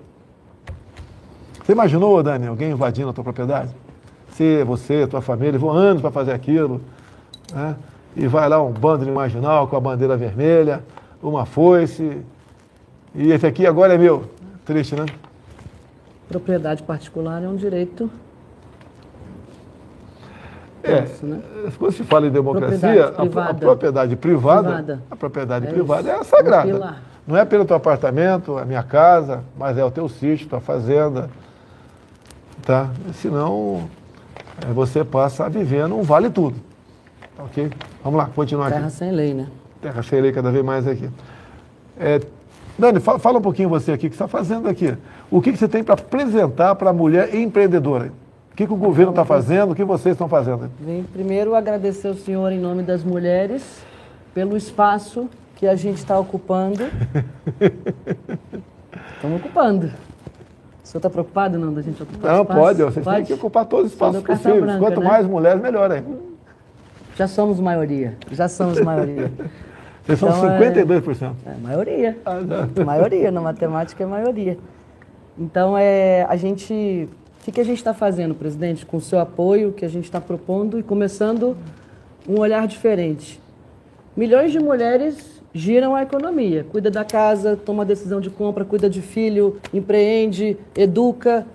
Você 1.64 1.72
imaginou, 1.72 2.22
Dani, 2.22 2.46
alguém 2.46 2.70
invadindo 2.70 3.08
a 3.08 3.12
tua 3.12 3.24
propriedade? 3.24 3.70
Se 4.30 4.62
você, 4.64 5.06
tua 5.06 5.20
família, 5.20 5.58
vão 5.58 5.70
anos 5.70 6.00
para 6.00 6.10
fazer 6.10 6.32
aquilo, 6.32 6.80
né? 7.52 7.74
e 8.14 8.26
vai 8.26 8.48
lá 8.48 8.62
um 8.62 8.70
bando 8.72 9.04
de 9.04 9.10
marginal 9.10 9.66
com 9.66 9.76
a 9.76 9.80
bandeira 9.80 10.16
vermelha, 10.16 10.82
uma 11.22 11.44
foice, 11.46 12.18
e 13.14 13.32
esse 13.32 13.46
aqui 13.46 13.66
agora 13.66 13.94
é 13.94 13.98
meu. 13.98 14.24
Triste, 14.64 14.94
né? 14.94 15.06
Propriedade 16.28 16.82
particular 16.82 17.42
é 17.42 17.48
um 17.48 17.56
direito 17.56 18.10
É, 20.82 21.00
nosso, 21.00 21.26
né? 21.26 21.42
quando 21.78 21.92
se 21.92 22.04
fala 22.04 22.26
em 22.26 22.30
democracia, 22.30 22.78
Propriedade 23.12 23.38
a, 23.38 23.50
a 23.50 23.54
propriedade 23.54 24.16
privada, 24.16 24.68
Privada. 24.68 25.02
a 25.10 25.16
propriedade 25.16 25.66
É 25.66 25.70
privada 25.72 26.10
isso. 26.12 26.20
é 26.20 26.24
sagrada. 26.24 26.96
Não 27.26 27.36
é 27.36 27.44
pelo 27.44 27.64
teu 27.64 27.76
apartamento, 27.76 28.56
a 28.56 28.64
minha 28.64 28.82
casa, 28.82 29.42
mas 29.58 29.76
é 29.76 29.84
o 29.84 29.90
teu 29.90 30.08
sítio, 30.08 30.48
tua 30.48 30.60
fazenda. 30.60 31.28
Tá? 32.62 32.90
Senão 33.14 33.90
é, 34.64 34.72
você 34.72 35.04
passa 35.04 35.46
a 35.46 35.48
viver 35.48 35.88
num 35.88 36.02
vale 36.02 36.30
tudo. 36.30 36.56
Tá 37.36 37.44
Ok? 37.44 37.70
Vamos 38.04 38.18
lá, 38.18 38.30
continuar 38.34 38.70
terra 38.70 38.86
aqui. 38.86 38.96
sem 38.96 39.10
lei, 39.10 39.34
né? 39.34 39.48
Terra 39.82 40.00
cheia 40.02 40.32
cada 40.32 40.50
vez 40.50 40.64
mais 40.64 40.86
aqui. 40.86 41.10
É, 41.98 42.20
Dani, 42.78 43.00
fala, 43.00 43.18
fala 43.18 43.38
um 43.38 43.42
pouquinho 43.42 43.68
você 43.68 43.92
aqui, 43.92 44.06
o 44.06 44.10
que 44.10 44.16
você 44.16 44.22
está 44.22 44.28
fazendo 44.28 44.68
aqui? 44.68 44.96
O 45.30 45.40
que, 45.40 45.50
que 45.50 45.58
você 45.58 45.66
tem 45.66 45.82
para 45.82 45.94
apresentar 45.94 46.74
para 46.76 46.90
a 46.90 46.92
mulher 46.92 47.34
empreendedora? 47.34 48.12
O 48.52 48.56
que, 48.56 48.66
que 48.66 48.72
o 48.72 48.76
governo 48.76 49.10
está 49.10 49.24
fazendo? 49.24 49.72
O 49.72 49.74
que 49.74 49.84
vocês 49.84 50.14
estão 50.14 50.28
fazendo? 50.28 50.70
Vem 50.80 51.02
primeiro 51.02 51.54
agradecer 51.54 52.08
ao 52.08 52.14
senhor 52.14 52.52
em 52.52 52.58
nome 52.58 52.82
das 52.82 53.02
mulheres 53.02 53.82
pelo 54.32 54.56
espaço 54.56 55.28
que 55.56 55.66
a 55.66 55.74
gente 55.74 55.96
está 55.98 56.18
ocupando. 56.18 56.84
Estamos 59.16 59.40
ocupando. 59.40 59.86
O 59.86 60.86
senhor 60.86 60.98
está 61.00 61.10
preocupado 61.10 61.58
não 61.58 61.72
da 61.74 61.82
gente 61.82 62.00
ocupar 62.00 62.32
Não, 62.32 62.42
espaço? 62.42 62.60
pode, 62.60 62.82
vocês 62.84 63.04
têm 63.06 63.24
que 63.24 63.32
ocupar 63.34 63.64
todos 63.64 63.86
os 63.86 63.92
espaços 63.92 64.22
possíveis. 64.22 64.60
branca, 64.62 64.78
Quanto 64.78 65.00
né? 65.00 65.08
mais 65.08 65.26
mulheres, 65.26 65.60
melhor 65.60 65.90
ainda. 65.90 66.08
Já 67.16 67.26
somos 67.26 67.58
maioria. 67.58 68.16
Já 68.30 68.46
somos 68.48 68.80
maioria. 68.80 69.32
Vocês 70.06 70.20
são 70.20 70.28
Então, 70.28 70.52
é- 70.52 70.58
52%. 70.70 71.34
É 71.46 71.54
maioria. 71.60 72.16
Ah, 72.24 72.38
maioria, 72.84 73.30
na 73.32 73.40
matemática 73.40 74.04
é 74.04 74.06
maioria. 74.06 74.56
Então, 75.36 75.76
é, 75.76 76.24
a 76.28 76.36
gente. 76.36 77.08
O 77.40 77.44
que, 77.46 77.52
que 77.52 77.60
a 77.60 77.64
gente 77.64 77.78
está 77.78 77.92
fazendo, 77.94 78.34
presidente? 78.34 78.84
Com 78.86 78.98
o 78.98 79.00
seu 79.00 79.18
apoio, 79.18 79.72
que 79.72 79.84
a 79.84 79.88
gente 79.88 80.04
está 80.04 80.20
propondo 80.20 80.78
e 80.78 80.82
começando 80.82 81.56
um 82.28 82.38
olhar 82.38 82.66
diferente. 82.68 83.40
Milhões 84.16 84.52
de 84.52 84.58
mulheres 84.60 85.35
giram 85.56 85.96
a 85.96 86.02
economia. 86.02 86.66
Cuida 86.70 86.90
da 86.90 87.04
casa, 87.04 87.56
toma 87.56 87.84
decisão 87.84 88.20
de 88.20 88.28
compra, 88.28 88.64
cuida 88.64 88.90
de 88.90 89.00
filho, 89.00 89.58
empreende, 89.72 90.56
educa. 90.76 91.46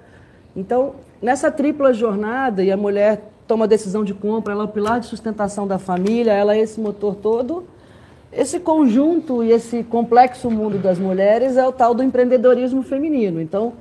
Então, 0.55 0.95
nessa 1.21 1.51
tripla 1.51 1.93
jornada, 1.93 2.63
e 2.63 2.71
a 2.71 2.77
mulher 2.77 3.21
toma 3.47 3.67
decisão 3.67 4.03
de 4.03 4.13
compra, 4.13 4.53
ela 4.53 4.63
é 4.63 4.65
o 4.65 4.69
pilar 4.69 4.99
de 4.99 5.05
sustentação 5.05 5.67
da 5.67 5.77
família, 5.77 6.31
ela 6.31 6.55
é 6.55 6.59
esse 6.59 6.79
motor 6.79 7.15
todo. 7.15 7.65
Esse 8.33 8.59
conjunto 8.59 9.43
e 9.43 9.51
esse 9.51 9.83
complexo 9.83 10.49
mundo 10.49 10.77
das 10.77 10.97
mulheres 10.97 11.57
é 11.57 11.67
o 11.67 11.71
tal 11.71 11.93
do 11.93 12.01
empreendedorismo 12.01 12.81
feminino. 12.81 13.41
Então, 13.41 13.73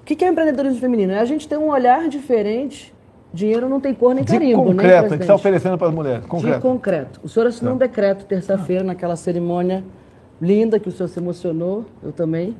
o 0.00 0.04
que 0.04 0.24
é 0.24 0.28
empreendedorismo 0.28 0.80
feminino? 0.80 1.12
É 1.12 1.20
a 1.20 1.24
gente 1.24 1.48
ter 1.48 1.56
um 1.56 1.70
olhar 1.70 2.08
diferente. 2.08 2.92
Dinheiro 3.38 3.68
não 3.68 3.78
tem 3.80 3.94
cor 3.94 4.16
nem 4.16 4.24
De 4.24 4.32
carimbo, 4.32 4.64
né, 4.64 4.70
concreto, 4.72 5.08
que 5.16 5.22
está 5.22 5.34
oferecendo 5.36 5.78
para 5.78 5.86
as 5.86 5.94
mulheres. 5.94 6.22
De 6.22 6.26
Concreto. 6.28 6.60
concreto. 6.60 7.20
O 7.22 7.28
senhor 7.28 7.46
assinou 7.46 7.70
Tá. 7.70 7.74
um 7.76 7.78
decreto 7.78 8.24
terça-feira 8.24 8.82
naquela 8.82 9.14
cerimônia 9.14 9.84
linda 10.42 10.80
que 10.80 10.88
o 10.88 10.92
senhor 10.92 11.08
se 11.08 11.20
emocionou, 11.20 11.84
eu 12.02 12.10
também. 12.10 12.56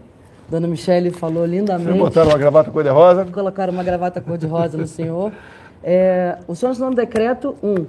Dona 0.48 0.68
Michele 0.68 1.10
falou 1.10 1.42
Vocês 1.42 1.50
lindamente. 1.50 1.98
botaram 1.98 2.28
uma 2.30 2.38
gravata 2.38 2.70
cor-de-rosa. 2.70 3.24
Colocaram 3.26 3.72
uma 3.72 3.82
gravata 3.82 4.20
cor-de-rosa 4.20 4.78
no 4.78 4.86
senhor. 4.86 5.32
É, 5.82 6.38
o 6.46 6.54
senhor 6.54 6.70
assinou 6.70 6.90
um 6.90 6.94
decreto 6.94 7.56
1. 7.60 7.84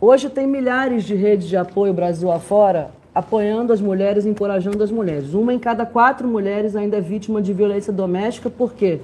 Hoje 0.00 0.28
tem 0.28 0.44
milhares 0.44 1.04
de 1.04 1.14
redes 1.14 1.46
de 1.48 1.56
apoio 1.56 1.92
Brasil 1.92 2.32
afora 2.32 2.90
apoiando 3.14 3.72
as 3.72 3.80
mulheres, 3.80 4.26
encorajando 4.26 4.82
as 4.82 4.90
mulheres. 4.90 5.32
Uma 5.32 5.54
em 5.54 5.60
cada 5.60 5.86
quatro 5.86 6.26
mulheres 6.26 6.74
ainda 6.74 6.96
é 6.96 7.00
vítima 7.00 7.40
de 7.40 7.52
violência 7.52 7.92
doméstica, 7.92 8.50
por 8.50 8.72
quê? 8.72 9.00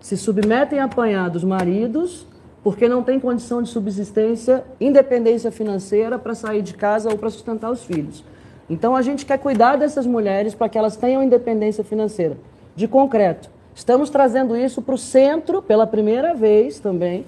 Se 0.00 0.16
submetem 0.16 0.78
a 0.78 0.84
apanhar 0.84 1.28
dos 1.28 1.44
maridos 1.44 2.26
porque 2.62 2.88
não 2.88 3.02
tem 3.02 3.18
condição 3.18 3.62
de 3.62 3.68
subsistência, 3.70 4.64
independência 4.80 5.50
financeira 5.50 6.18
para 6.18 6.34
sair 6.34 6.62
de 6.62 6.74
casa 6.74 7.08
ou 7.10 7.16
para 7.16 7.30
sustentar 7.30 7.70
os 7.70 7.84
filhos. 7.84 8.22
Então 8.68 8.94
a 8.94 9.02
gente 9.02 9.24
quer 9.24 9.38
cuidar 9.38 9.76
dessas 9.76 10.06
mulheres 10.06 10.54
para 10.54 10.68
que 10.68 10.78
elas 10.78 10.96
tenham 10.96 11.22
independência 11.22 11.82
financeira. 11.82 12.36
De 12.76 12.86
concreto, 12.86 13.48
estamos 13.74 14.10
trazendo 14.10 14.56
isso 14.56 14.82
para 14.82 14.94
o 14.94 14.98
centro, 14.98 15.62
pela 15.62 15.86
primeira 15.86 16.34
vez 16.34 16.78
também, 16.78 17.24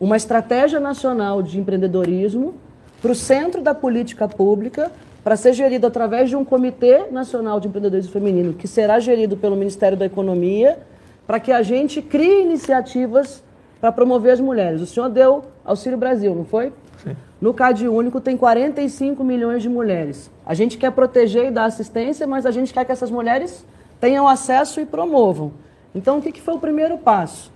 uma 0.00 0.16
estratégia 0.16 0.80
nacional 0.80 1.40
de 1.40 1.58
empreendedorismo 1.58 2.54
para 3.00 3.12
o 3.12 3.14
centro 3.14 3.62
da 3.62 3.74
política 3.74 4.26
pública, 4.26 4.90
para 5.22 5.36
ser 5.36 5.52
gerido 5.52 5.86
através 5.86 6.28
de 6.28 6.36
um 6.36 6.44
Comitê 6.44 7.06
Nacional 7.10 7.60
de 7.60 7.68
Empreendedorismo 7.68 8.12
Feminino, 8.12 8.54
que 8.54 8.66
será 8.66 8.98
gerido 8.98 9.36
pelo 9.36 9.56
Ministério 9.56 9.96
da 9.96 10.04
Economia, 10.04 10.78
para 11.26 11.38
que 11.38 11.52
a 11.52 11.62
gente 11.62 12.02
crie 12.02 12.42
iniciativas 12.42 13.43
para 13.84 13.92
promover 13.92 14.32
as 14.32 14.40
mulheres. 14.40 14.80
O 14.80 14.86
senhor 14.86 15.10
deu 15.10 15.44
Auxílio 15.62 15.98
Brasil, 15.98 16.34
não 16.34 16.46
foi? 16.46 16.72
Sim. 17.02 17.14
No 17.38 17.52
CAD 17.52 17.86
único 17.86 18.18
tem 18.18 18.34
45 18.34 19.22
milhões 19.22 19.62
de 19.62 19.68
mulheres. 19.68 20.30
A 20.46 20.54
gente 20.54 20.78
quer 20.78 20.90
proteger 20.90 21.48
e 21.48 21.50
dar 21.50 21.66
assistência, 21.66 22.26
mas 22.26 22.46
a 22.46 22.50
gente 22.50 22.72
quer 22.72 22.86
que 22.86 22.92
essas 22.92 23.10
mulheres 23.10 23.62
tenham 24.00 24.26
acesso 24.26 24.80
e 24.80 24.86
promovam. 24.86 25.52
Então, 25.94 26.16
o 26.16 26.22
que, 26.22 26.32
que 26.32 26.40
foi 26.40 26.54
o 26.54 26.58
primeiro 26.58 26.96
passo? 26.96 27.52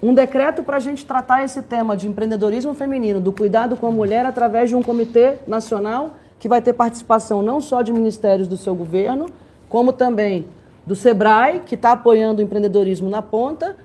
Um 0.00 0.14
decreto 0.14 0.62
para 0.62 0.76
a 0.76 0.80
gente 0.80 1.04
tratar 1.04 1.42
esse 1.42 1.60
tema 1.60 1.96
de 1.96 2.06
empreendedorismo 2.06 2.72
feminino, 2.72 3.20
do 3.20 3.32
cuidado 3.32 3.76
com 3.76 3.88
a 3.88 3.90
mulher, 3.90 4.24
através 4.26 4.68
de 4.68 4.76
um 4.76 4.82
comitê 4.82 5.38
nacional 5.44 6.12
que 6.38 6.46
vai 6.46 6.62
ter 6.62 6.72
participação 6.72 7.42
não 7.42 7.60
só 7.60 7.82
de 7.82 7.92
ministérios 7.92 8.46
do 8.46 8.56
seu 8.56 8.76
governo, 8.76 9.26
como 9.68 9.92
também 9.92 10.46
do 10.86 10.94
SEBRAE, 10.94 11.62
que 11.66 11.74
está 11.74 11.90
apoiando 11.90 12.40
o 12.40 12.44
empreendedorismo 12.44 13.10
na 13.10 13.22
ponta, 13.22 13.76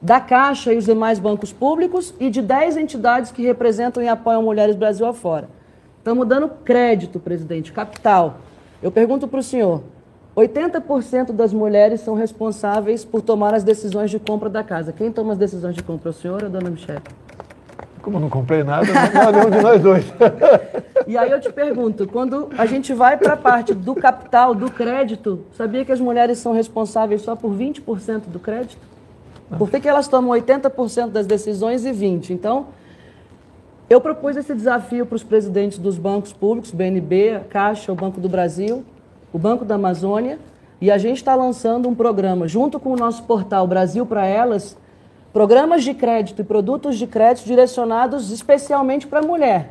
da 0.00 0.20
Caixa 0.20 0.72
e 0.72 0.78
os 0.78 0.84
demais 0.84 1.18
bancos 1.18 1.52
públicos 1.52 2.14
e 2.20 2.30
de 2.30 2.40
10 2.40 2.76
entidades 2.76 3.32
que 3.32 3.42
representam 3.42 4.02
e 4.02 4.08
apoiam 4.08 4.42
mulheres 4.42 4.76
Brasil 4.76 5.06
afora. 5.06 5.48
Estamos 5.98 6.26
dando 6.26 6.48
crédito, 6.48 7.18
presidente, 7.18 7.72
capital. 7.72 8.38
Eu 8.82 8.90
pergunto 8.90 9.26
para 9.26 9.40
o 9.40 9.42
senhor: 9.42 9.82
80% 10.36 11.32
das 11.32 11.52
mulheres 11.52 12.00
são 12.00 12.14
responsáveis 12.14 13.04
por 13.04 13.20
tomar 13.20 13.54
as 13.54 13.64
decisões 13.64 14.10
de 14.10 14.18
compra 14.18 14.48
da 14.48 14.62
casa. 14.62 14.92
Quem 14.92 15.10
toma 15.10 15.32
as 15.32 15.38
decisões 15.38 15.74
de 15.74 15.82
compra, 15.82 16.10
o 16.10 16.12
senhor 16.12 16.42
ou 16.42 16.46
a 16.46 16.50
dona 16.50 16.70
Michelle? 16.70 17.02
Como 18.00 18.16
eu 18.16 18.20
não 18.20 18.30
comprei 18.30 18.62
nada, 18.62 18.86
não 19.12 19.22
é 19.22 19.32
nenhum 19.32 19.50
de 19.50 19.62
nós 19.62 19.82
dois. 19.82 20.04
E 21.06 21.16
aí 21.16 21.30
eu 21.30 21.40
te 21.40 21.50
pergunto, 21.50 22.06
quando 22.06 22.50
a 22.56 22.66
gente 22.66 22.94
vai 22.94 23.16
para 23.16 23.32
a 23.32 23.36
parte 23.36 23.74
do 23.74 23.94
capital, 23.94 24.54
do 24.54 24.70
crédito, 24.70 25.44
sabia 25.56 25.84
que 25.84 25.90
as 25.90 26.00
mulheres 26.00 26.38
são 26.38 26.52
responsáveis 26.52 27.22
só 27.22 27.34
por 27.34 27.50
20% 27.50 28.24
do 28.28 28.38
crédito? 28.38 28.97
Por 29.56 29.70
que, 29.70 29.80
que 29.80 29.88
elas 29.88 30.08
tomam 30.08 30.38
80% 30.38 31.08
das 31.08 31.26
decisões 31.26 31.86
e 31.86 31.90
20%? 31.90 32.30
Então, 32.30 32.66
eu 33.88 34.00
propus 34.00 34.36
esse 34.36 34.54
desafio 34.54 35.06
para 35.06 35.16
os 35.16 35.22
presidentes 35.22 35.78
dos 35.78 35.96
bancos 35.96 36.32
públicos, 36.32 36.70
BNB, 36.70 37.40
Caixa, 37.48 37.90
o 37.90 37.94
Banco 37.94 38.20
do 38.20 38.28
Brasil, 38.28 38.84
o 39.32 39.38
Banco 39.38 39.64
da 39.64 39.76
Amazônia, 39.76 40.38
e 40.80 40.90
a 40.90 40.98
gente 40.98 41.16
está 41.16 41.34
lançando 41.34 41.88
um 41.88 41.94
programa, 41.94 42.46
junto 42.46 42.78
com 42.78 42.92
o 42.92 42.96
nosso 42.96 43.22
portal 43.22 43.66
Brasil 43.66 44.04
para 44.04 44.26
Elas, 44.26 44.76
programas 45.32 45.82
de 45.82 45.94
crédito 45.94 46.42
e 46.42 46.44
produtos 46.44 46.98
de 46.98 47.06
crédito 47.06 47.46
direcionados 47.46 48.30
especialmente 48.30 49.06
para 49.06 49.20
a 49.20 49.22
mulher. 49.22 49.70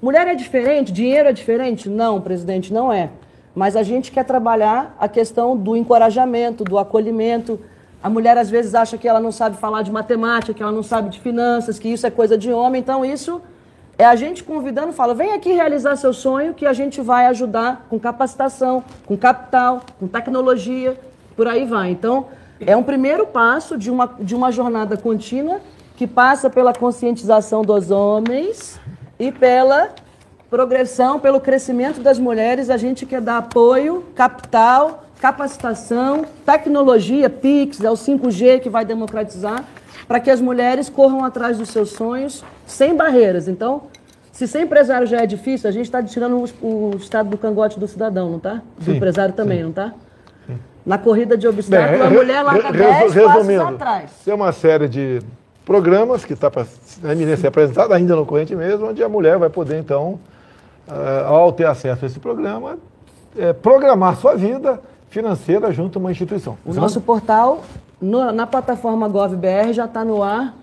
Mulher 0.00 0.28
é 0.28 0.34
diferente? 0.34 0.92
Dinheiro 0.92 1.28
é 1.28 1.32
diferente? 1.32 1.88
Não, 1.88 2.20
presidente, 2.20 2.72
não 2.72 2.92
é. 2.92 3.10
Mas 3.54 3.76
a 3.76 3.82
gente 3.82 4.12
quer 4.12 4.24
trabalhar 4.24 4.96
a 4.98 5.08
questão 5.08 5.56
do 5.56 5.76
encorajamento, 5.76 6.64
do 6.64 6.78
acolhimento. 6.78 7.60
A 8.02 8.08
mulher 8.08 8.38
às 8.38 8.48
vezes 8.48 8.74
acha 8.74 8.96
que 8.96 9.08
ela 9.08 9.20
não 9.20 9.32
sabe 9.32 9.56
falar 9.56 9.82
de 9.82 9.90
matemática, 9.90 10.54
que 10.54 10.62
ela 10.62 10.72
não 10.72 10.82
sabe 10.82 11.10
de 11.10 11.20
finanças, 11.20 11.78
que 11.78 11.88
isso 11.88 12.06
é 12.06 12.10
coisa 12.10 12.38
de 12.38 12.52
homem. 12.52 12.80
Então 12.80 13.04
isso 13.04 13.42
é 13.98 14.04
a 14.04 14.14
gente 14.14 14.44
convidando, 14.44 14.92
fala, 14.92 15.12
vem 15.12 15.32
aqui 15.32 15.52
realizar 15.52 15.96
seu 15.96 16.12
sonho 16.12 16.54
que 16.54 16.64
a 16.64 16.72
gente 16.72 17.00
vai 17.00 17.26
ajudar 17.26 17.86
com 17.90 17.98
capacitação, 17.98 18.84
com 19.04 19.16
capital, 19.16 19.80
com 19.98 20.06
tecnologia, 20.06 20.96
por 21.36 21.48
aí 21.48 21.64
vai. 21.64 21.90
Então, 21.90 22.26
é 22.60 22.76
um 22.76 22.82
primeiro 22.82 23.26
passo 23.26 23.76
de 23.76 23.90
uma, 23.90 24.06
de 24.20 24.36
uma 24.36 24.52
jornada 24.52 24.96
contínua 24.96 25.60
que 25.96 26.06
passa 26.06 26.48
pela 26.48 26.72
conscientização 26.72 27.62
dos 27.62 27.90
homens 27.90 28.80
e 29.18 29.32
pela 29.32 29.90
progressão, 30.48 31.18
pelo 31.18 31.40
crescimento 31.40 32.00
das 32.00 32.20
mulheres. 32.20 32.70
A 32.70 32.76
gente 32.76 33.04
quer 33.04 33.20
dar 33.20 33.38
apoio, 33.38 34.04
capital, 34.14 35.04
capacitação, 35.20 36.24
tecnologia, 36.46 37.28
PIX, 37.28 37.82
é 37.82 37.90
o 37.90 37.94
5G 37.94 38.60
que 38.60 38.70
vai 38.70 38.84
democratizar, 38.84 39.64
para 40.06 40.20
que 40.20 40.30
as 40.30 40.40
mulheres 40.40 40.88
corram 40.88 41.24
atrás 41.24 41.58
dos 41.58 41.68
seus 41.70 41.90
sonhos 41.90 42.44
sem 42.66 42.94
barreiras. 42.94 43.48
Então, 43.48 43.82
se 44.32 44.46
ser 44.46 44.60
empresário 44.62 45.06
já 45.06 45.18
é 45.20 45.26
difícil, 45.26 45.68
a 45.68 45.72
gente 45.72 45.86
está 45.86 46.02
tirando 46.02 46.44
o, 46.62 46.66
o, 46.66 46.96
estado 46.96 47.28
do 47.28 47.36
cangote 47.36 47.78
do 47.78 47.86
cidadão, 47.88 48.30
não 48.30 48.36
está? 48.38 48.62
Do 48.78 48.84
Sim, 48.84 48.96
empresário 48.96 49.34
também, 49.34 49.58
sim. 49.58 49.62
não 49.64 49.70
está? 49.70 49.92
Na 50.86 50.96
corrida 50.96 51.36
de 51.36 51.46
obstáculos, 51.46 52.00
a 52.00 52.08
mulher 52.10 52.42
larga 52.42 52.70
re- 52.70 52.78
10 52.78 53.12
resu- 53.12 53.26
passos 53.26 53.46
resumindo, 53.46 53.74
atrás. 53.74 54.10
Tem 54.24 54.32
uma 54.32 54.52
série 54.52 54.88
de 54.88 55.20
programas 55.66 56.24
que 56.24 56.32
está 56.32 56.50
para 56.50 56.64
a 57.04 57.12
eminência 57.12 57.36
ser 57.38 57.46
apresentado, 57.48 57.92
ainda 57.92 58.16
no 58.16 58.24
corrente 58.24 58.54
mesmo, 58.56 58.88
onde 58.88 59.02
a 59.02 59.08
mulher 59.08 59.36
vai 59.36 59.50
poder, 59.50 59.78
então, 59.78 60.18
ah, 60.88 61.26
ao 61.26 61.52
ter 61.52 61.66
acesso 61.66 62.04
a 62.04 62.06
esse 62.06 62.18
programa, 62.18 62.78
eh, 63.36 63.52
programar 63.52 64.16
sua 64.16 64.34
vida 64.34 64.80
financeira 65.10 65.72
junto 65.72 65.98
a 65.98 66.00
uma 66.00 66.10
instituição. 66.10 66.56
O 66.64 66.72
nosso 66.74 67.00
portal, 67.00 67.62
no- 68.00 68.32
na 68.32 68.46
plataforma 68.46 69.08
GovBR, 69.08 69.72
já 69.72 69.84
está 69.86 70.04
no 70.04 70.22
ar. 70.22 70.54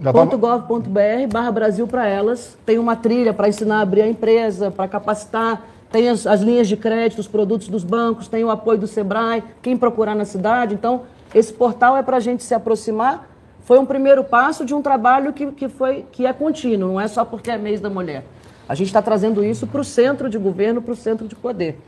.gov.br 0.00 1.26
barra 1.30 1.50
Brasil 1.52 1.86
para 1.86 2.06
elas. 2.06 2.56
Tem 2.64 2.78
uma 2.78 2.96
trilha 2.96 3.32
para 3.32 3.48
ensinar 3.48 3.78
a 3.78 3.80
abrir 3.82 4.02
a 4.02 4.08
empresa, 4.08 4.70
para 4.70 4.88
capacitar. 4.88 5.62
Tem 5.90 6.08
as, 6.08 6.26
as 6.26 6.40
linhas 6.40 6.66
de 6.66 6.76
crédito, 6.76 7.18
os 7.18 7.28
produtos 7.28 7.68
dos 7.68 7.84
bancos, 7.84 8.26
tem 8.26 8.42
o 8.42 8.50
apoio 8.50 8.78
do 8.78 8.86
Sebrae, 8.86 9.44
quem 9.60 9.76
procurar 9.76 10.14
na 10.14 10.24
cidade. 10.24 10.74
Então, 10.74 11.02
esse 11.34 11.52
portal 11.52 11.96
é 11.96 12.02
para 12.02 12.16
a 12.16 12.20
gente 12.20 12.42
se 12.42 12.54
aproximar. 12.54 13.28
Foi 13.60 13.78
um 13.78 13.84
primeiro 13.86 14.24
passo 14.24 14.64
de 14.64 14.74
um 14.74 14.80
trabalho 14.82 15.32
que, 15.32 15.46
que, 15.52 15.68
foi, 15.68 16.04
que 16.10 16.26
é 16.26 16.32
contínuo, 16.32 16.92
não 16.92 17.00
é 17.00 17.06
só 17.06 17.24
porque 17.24 17.50
é 17.50 17.58
mês 17.58 17.80
da 17.80 17.88
mulher. 17.90 18.24
A 18.68 18.74
gente 18.74 18.86
está 18.88 19.02
trazendo 19.02 19.44
isso 19.44 19.66
para 19.66 19.80
o 19.80 19.84
centro 19.84 20.28
de 20.30 20.38
governo, 20.38 20.80
para 20.82 20.92
o 20.92 20.96
centro 20.96 21.28
de 21.28 21.34
poder. 21.36 21.78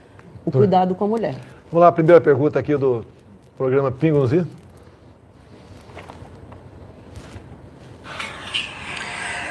O 0.44 0.50
cuidado 0.52 0.94
com 0.94 1.04
a 1.06 1.08
mulher. 1.08 1.34
Vamos 1.74 1.82
lá, 1.82 1.88
a 1.88 1.92
primeira 1.92 2.20
pergunta 2.20 2.56
aqui 2.56 2.76
do 2.76 3.04
programa 3.58 3.90
Pingonzi. 3.90 4.46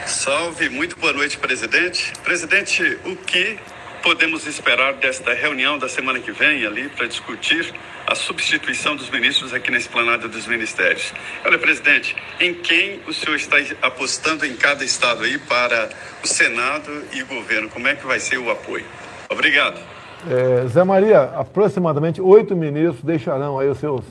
Salve, 0.06 0.70
muito 0.70 0.98
boa 0.98 1.12
noite, 1.12 1.38
presidente. 1.38 2.14
Presidente, 2.24 2.98
o 3.04 3.18
que 3.18 3.60
podemos 4.02 4.48
esperar 4.48 4.94
desta 4.94 5.34
reunião 5.34 5.78
da 5.78 5.90
semana 5.90 6.18
que 6.18 6.32
vem 6.32 6.66
ali 6.66 6.88
para 6.88 7.08
discutir 7.08 7.76
a 8.08 8.16
substituição 8.16 8.96
dos 8.96 9.10
ministros 9.10 9.54
aqui 9.54 9.70
na 9.70 9.78
esplanada 9.78 10.26
dos 10.30 10.48
ministérios? 10.48 11.14
Olha, 11.44 11.60
presidente, 11.60 12.16
em 12.40 12.54
quem 12.54 13.02
o 13.06 13.14
senhor 13.14 13.36
está 13.36 13.58
apostando 13.82 14.46
em 14.46 14.56
cada 14.56 14.86
estado 14.86 15.26
aí 15.26 15.38
para 15.40 15.90
o 16.24 16.28
Senado 16.30 16.90
e 17.12 17.22
o 17.22 17.26
governo? 17.26 17.68
Como 17.68 17.86
é 17.86 17.96
que 17.96 18.08
vai 18.08 18.22
ser 18.22 18.38
o 18.38 18.50
apoio? 18.50 18.86
Obrigado. 19.30 19.93
Eh, 20.30 20.66
Zé 20.68 20.84
Maria, 20.84 21.24
aproximadamente 21.36 22.22
oito 22.22 22.56
ministros 22.56 23.04
deixarão 23.04 23.60
aí 23.60 23.68
o 23.68 23.76
seu, 23.76 24.02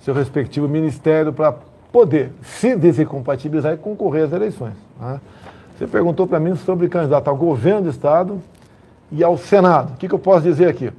seu 0.00 0.14
respectivo 0.14 0.66
ministério 0.68 1.32
para 1.32 1.54
poder 1.92 2.32
se 2.42 2.74
desincompatibilizar 2.76 3.74
e 3.74 3.76
concorrer 3.76 4.24
às 4.24 4.32
eleições. 4.32 4.74
né? 4.98 5.20
Você 5.76 5.86
perguntou 5.86 6.26
para 6.26 6.38
mim 6.40 6.54
sobre 6.56 6.88
candidato 6.88 7.28
ao 7.28 7.36
governo 7.36 7.82
do 7.82 7.88
Estado 7.90 8.40
e 9.10 9.22
ao 9.24 9.36
Senado. 9.36 9.92
O 9.94 9.96
que, 9.96 10.08
que 10.08 10.14
eu 10.14 10.18
posso 10.18 10.42
dizer 10.42 10.68
aqui? 10.68 10.90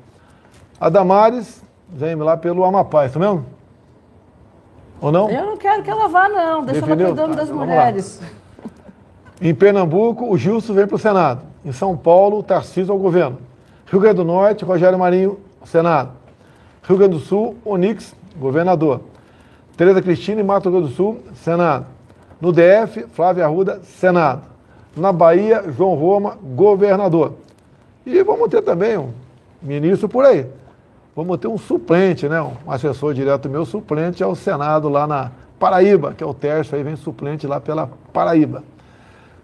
A 0.80 0.90
Damares 0.90 1.62
vem 1.90 2.16
lá 2.16 2.36
pelo 2.36 2.64
Amapá, 2.64 3.04
é 3.04 3.08
isso 3.08 3.20
mesmo? 3.20 3.46
Ou 5.00 5.12
não? 5.12 5.30
Eu 5.30 5.46
não 5.46 5.58
quero 5.58 5.82
que 5.84 5.90
ela 5.90 6.08
vá, 6.08 6.28
não. 6.30 6.64
Deixa 6.64 6.82
Definiu? 6.82 7.08
ela 7.08 7.16
cuidando 7.16 7.36
Tá, 7.36 7.42
das 7.42 7.50
lá. 7.50 7.56
mulheres. 7.56 8.22
Em 9.42 9.54
Pernambuco, 9.56 10.32
o 10.32 10.38
Gilson 10.38 10.74
vem 10.74 10.86
para 10.86 10.96
o 10.96 11.00
Senado. 11.00 11.42
Em 11.66 11.72
São 11.72 11.96
Paulo, 11.98 12.40
o 12.40 12.44
Tarcísio 12.44 12.92
ao 12.92 13.00
governo. 13.00 13.38
Rio 13.92 14.00
Grande 14.00 14.16
do 14.16 14.24
Norte, 14.24 14.64
Rogério 14.64 14.98
Marinho, 14.98 15.38
Senado. 15.66 16.12
Rio 16.82 16.98
Grande 16.98 17.16
do 17.16 17.20
Sul, 17.20 17.58
Onix, 17.66 18.16
governador. 18.38 19.02
Tereza 19.76 20.02
Cristina, 20.02 20.40
em 20.40 20.46
Mato 20.46 20.72
Grosso 20.72 20.88
do 20.88 20.94
Sul, 20.94 21.20
Senado. 21.36 21.88
No 22.40 22.54
DF, 22.54 23.06
Flávia 23.12 23.44
Arruda, 23.44 23.82
Senado. 23.84 24.44
Na 24.96 25.12
Bahia, 25.12 25.66
João 25.76 25.96
Roma, 25.96 26.38
governador. 26.42 27.34
E 28.06 28.24
vamos 28.24 28.48
ter 28.50 28.62
também 28.62 28.98
um 28.98 29.10
ministro 29.62 30.08
por 30.08 30.24
aí. 30.24 30.46
vamos 31.14 31.38
ter 31.40 31.50
um 31.50 31.58
suplente, 31.58 32.30
né? 32.30 32.42
Um 32.42 32.72
assessor 32.72 33.14
direto 33.14 33.50
meu, 33.50 33.66
suplente 33.66 34.24
ao 34.24 34.36
Senado 34.36 34.88
lá 34.88 35.06
na 35.06 35.32
Paraíba, 35.60 36.14
que 36.14 36.24
é 36.24 36.26
o 36.26 36.34
Tércio, 36.34 36.78
aí 36.78 36.84
vem 36.84 36.96
suplente 36.96 37.46
lá 37.46 37.60
pela 37.60 37.90
Paraíba. 38.14 38.64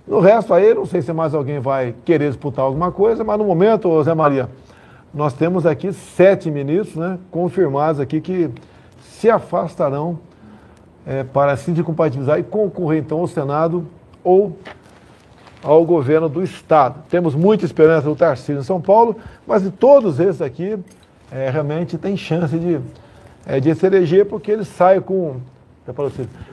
No 0.07 0.21
resto 0.21 0.53
aí, 0.53 0.73
não 0.73 0.85
sei 0.85 1.01
se 1.01 1.11
mais 1.11 1.33
alguém 1.33 1.59
vai 1.59 1.93
querer 2.05 2.29
disputar 2.29 2.63
alguma 2.63 2.91
coisa, 2.91 3.25
mas 3.25 3.37
no 3.37 3.43
momento, 3.43 4.01
Zé 4.03 4.13
Maria, 4.13 4.49
nós 5.13 5.33
temos 5.33 5.65
aqui 5.65 5.91
sete 5.91 6.49
ministros 6.49 6.95
né, 6.95 7.19
confirmados 7.29 7.99
aqui 7.99 8.21
que 8.21 8.49
se 9.01 9.29
afastarão 9.29 10.19
é, 11.05 11.23
para 11.23 11.57
se 11.57 11.71
incompatibilizar 11.71 12.39
e 12.39 12.43
concorrer 12.43 12.99
então 12.99 13.19
ao 13.19 13.27
Senado 13.27 13.85
ou 14.23 14.57
ao 15.61 15.83
governo 15.83 16.29
do 16.29 16.41
Estado. 16.41 17.03
Temos 17.09 17.35
muita 17.35 17.65
esperança 17.65 18.07
do 18.07 18.15
Tarcísio 18.15 18.59
em 18.59 18.63
São 18.63 18.79
Paulo, 18.79 19.17
mas 19.45 19.63
de 19.63 19.71
todos 19.71 20.19
esses 20.21 20.41
aqui, 20.41 20.77
é, 21.31 21.49
realmente 21.49 21.97
tem 21.97 22.15
chance 22.15 22.57
de, 22.57 22.79
é, 23.45 23.59
de 23.59 23.75
se 23.75 23.85
eleger, 23.85 24.25
porque 24.25 24.51
ele 24.51 24.63
sai 24.63 25.01
com, 25.01 25.37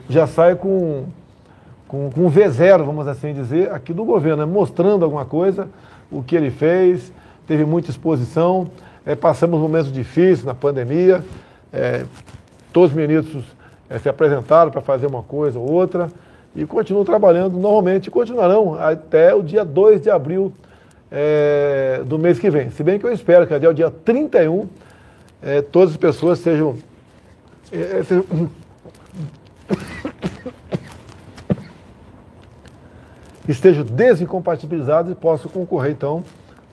já 0.09 0.27
sai 0.27 0.55
com 0.55 1.05
com, 1.87 2.09
com 2.09 2.29
V0, 2.29 2.83
vamos 2.83 3.07
assim 3.07 3.33
dizer, 3.33 3.71
aqui 3.71 3.93
do 3.93 4.03
governo, 4.03 4.45
né? 4.45 4.51
mostrando 4.51 5.03
alguma 5.05 5.25
coisa, 5.25 5.67
o 6.11 6.23
que 6.23 6.35
ele 6.35 6.51
fez, 6.51 7.11
teve 7.47 7.65
muita 7.65 7.91
exposição, 7.91 8.69
é, 9.05 9.15
passamos 9.15 9.59
momentos 9.59 9.91
difíceis 9.91 10.43
na 10.43 10.53
pandemia, 10.53 11.23
é, 11.71 12.05
todos 12.73 12.89
os 12.89 12.95
ministros 12.95 13.43
é, 13.89 13.99
se 13.99 14.09
apresentaram 14.09 14.71
para 14.71 14.81
fazer 14.81 15.05
uma 15.05 15.21
coisa 15.21 15.59
ou 15.59 15.71
outra 15.71 16.09
e 16.55 16.65
continuam 16.65 17.05
trabalhando 17.05 17.57
normalmente 17.57 18.09
continuarão 18.09 18.75
até 18.75 19.35
o 19.35 19.43
dia 19.43 19.63
2 19.63 20.01
de 20.01 20.09
abril 20.09 20.53
do 22.07 22.19
mês 22.19 22.37
que 22.39 22.49
vem. 22.49 22.69
Se 22.71 22.83
bem 22.83 22.99
que 22.99 23.05
eu 23.05 23.11
espero 23.13 23.47
que 23.47 23.53
até 23.53 23.69
o 23.69 23.73
dia 23.73 23.89
31 23.89 24.67
é, 25.41 25.61
todas 25.61 25.91
as 25.91 25.97
pessoas 25.97 26.39
sejam, 26.39 26.75
sejam 28.05 28.25
estejam 33.47 33.83
desincompatibilizados 33.83 35.11
e 35.11 35.15
possam 35.15 35.49
concorrer, 35.49 35.91
então, 35.91 36.23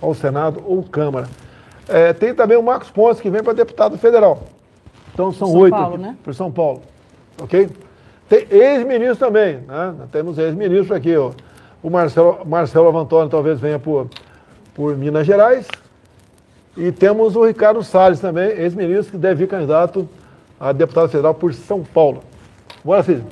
ao 0.00 0.14
Senado 0.14 0.62
ou 0.66 0.82
Câmara. 0.82 1.28
É, 1.88 2.12
tem 2.12 2.34
também 2.34 2.56
o 2.56 2.62
Marcos 2.62 2.90
Pontes, 2.90 3.20
que 3.20 3.30
vem 3.30 3.42
para 3.42 3.52
deputado 3.52 3.96
federal. 3.98 4.42
Então, 5.12 5.32
são 5.32 5.52
oito 5.54 5.74
aqui 5.74 5.98
né? 5.98 6.16
para 6.22 6.32
São 6.32 6.50
Paulo. 6.50 6.82
Ok? 7.40 7.68
Tem 8.28 8.46
ex-ministro 8.50 9.26
também, 9.26 9.58
né? 9.58 9.94
Temos 10.10 10.38
ex-ministro 10.38 10.94
aqui, 10.94 11.14
ó. 11.16 11.32
O 11.82 11.90
Marcelo, 11.90 12.44
Marcelo 12.46 12.88
Avantoni 12.88 13.28
talvez 13.28 13.60
venha 13.60 13.78
por, 13.78 14.08
por 14.74 14.96
Minas 14.96 15.26
Gerais. 15.26 15.68
E 16.76 16.90
temos 16.90 17.36
o 17.36 17.44
Ricardo 17.44 17.82
Salles 17.82 18.20
também, 18.20 18.48
ex-ministro, 18.48 19.12
que 19.12 19.18
deve 19.18 19.44
vir 19.44 19.48
candidato 19.48 20.08
a 20.58 20.72
deputado 20.72 21.08
federal 21.08 21.34
por 21.34 21.52
São 21.52 21.82
Paulo. 21.82 22.22
Bora, 22.82 23.02
Cid 23.02 23.22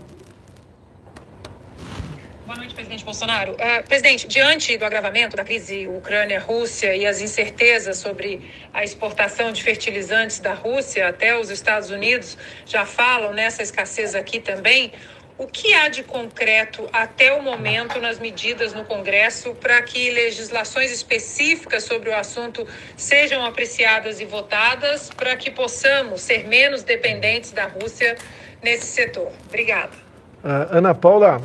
presidente 2.91 3.00
Bolsonaro. 3.11 3.55
Uh, 3.55 3.83
presidente, 3.89 4.29
diante 4.29 4.79
do 4.79 4.85
agravamento 4.85 5.37
da 5.37 5.43
crise 5.43 5.89
Ucrânia-Rússia 5.89 6.95
e 6.95 7.05
as 7.05 7.21
incertezas 7.21 7.99
sobre 7.99 8.49
a 8.73 8.85
exportação 8.85 9.51
de 9.51 9.65
fertilizantes 9.65 10.39
da 10.39 10.55
Rússia 10.55 11.09
até 11.09 11.37
os 11.37 11.51
Estados 11.51 11.91
Unidos, 11.91 12.39
já 12.65 12.87
falam 12.87 13.33
nessa 13.33 13.65
escassez 13.65 14.15
aqui 14.15 14.39
também. 14.39 14.93
O 15.37 15.49
que 15.49 15.75
há 15.75 15.89
de 15.89 16.05
concreto 16.05 16.89
até 16.93 17.33
o 17.33 17.43
momento 17.43 17.99
nas 17.99 18.21
medidas 18.21 18.73
no 18.75 18.85
Congresso 18.85 19.57
para 19.57 19.83
que 19.83 20.11
legislações 20.11 20.93
específicas 20.93 21.83
sobre 21.83 22.11
o 22.11 22.15
assunto 22.15 22.65
sejam 22.97 23.45
apreciadas 23.45 24.21
e 24.21 24.25
votadas 24.25 25.11
para 25.11 25.35
que 25.35 25.51
possamos 25.51 26.21
ser 26.21 26.47
menos 26.47 26.85
dependentes 26.85 27.51
da 27.51 27.65
Rússia 27.65 28.17
nesse 28.63 28.87
setor? 28.87 29.33
Obrigada. 29.49 29.97
Uh, 30.45 30.77
Ana 30.77 30.95
Paula, 30.95 31.41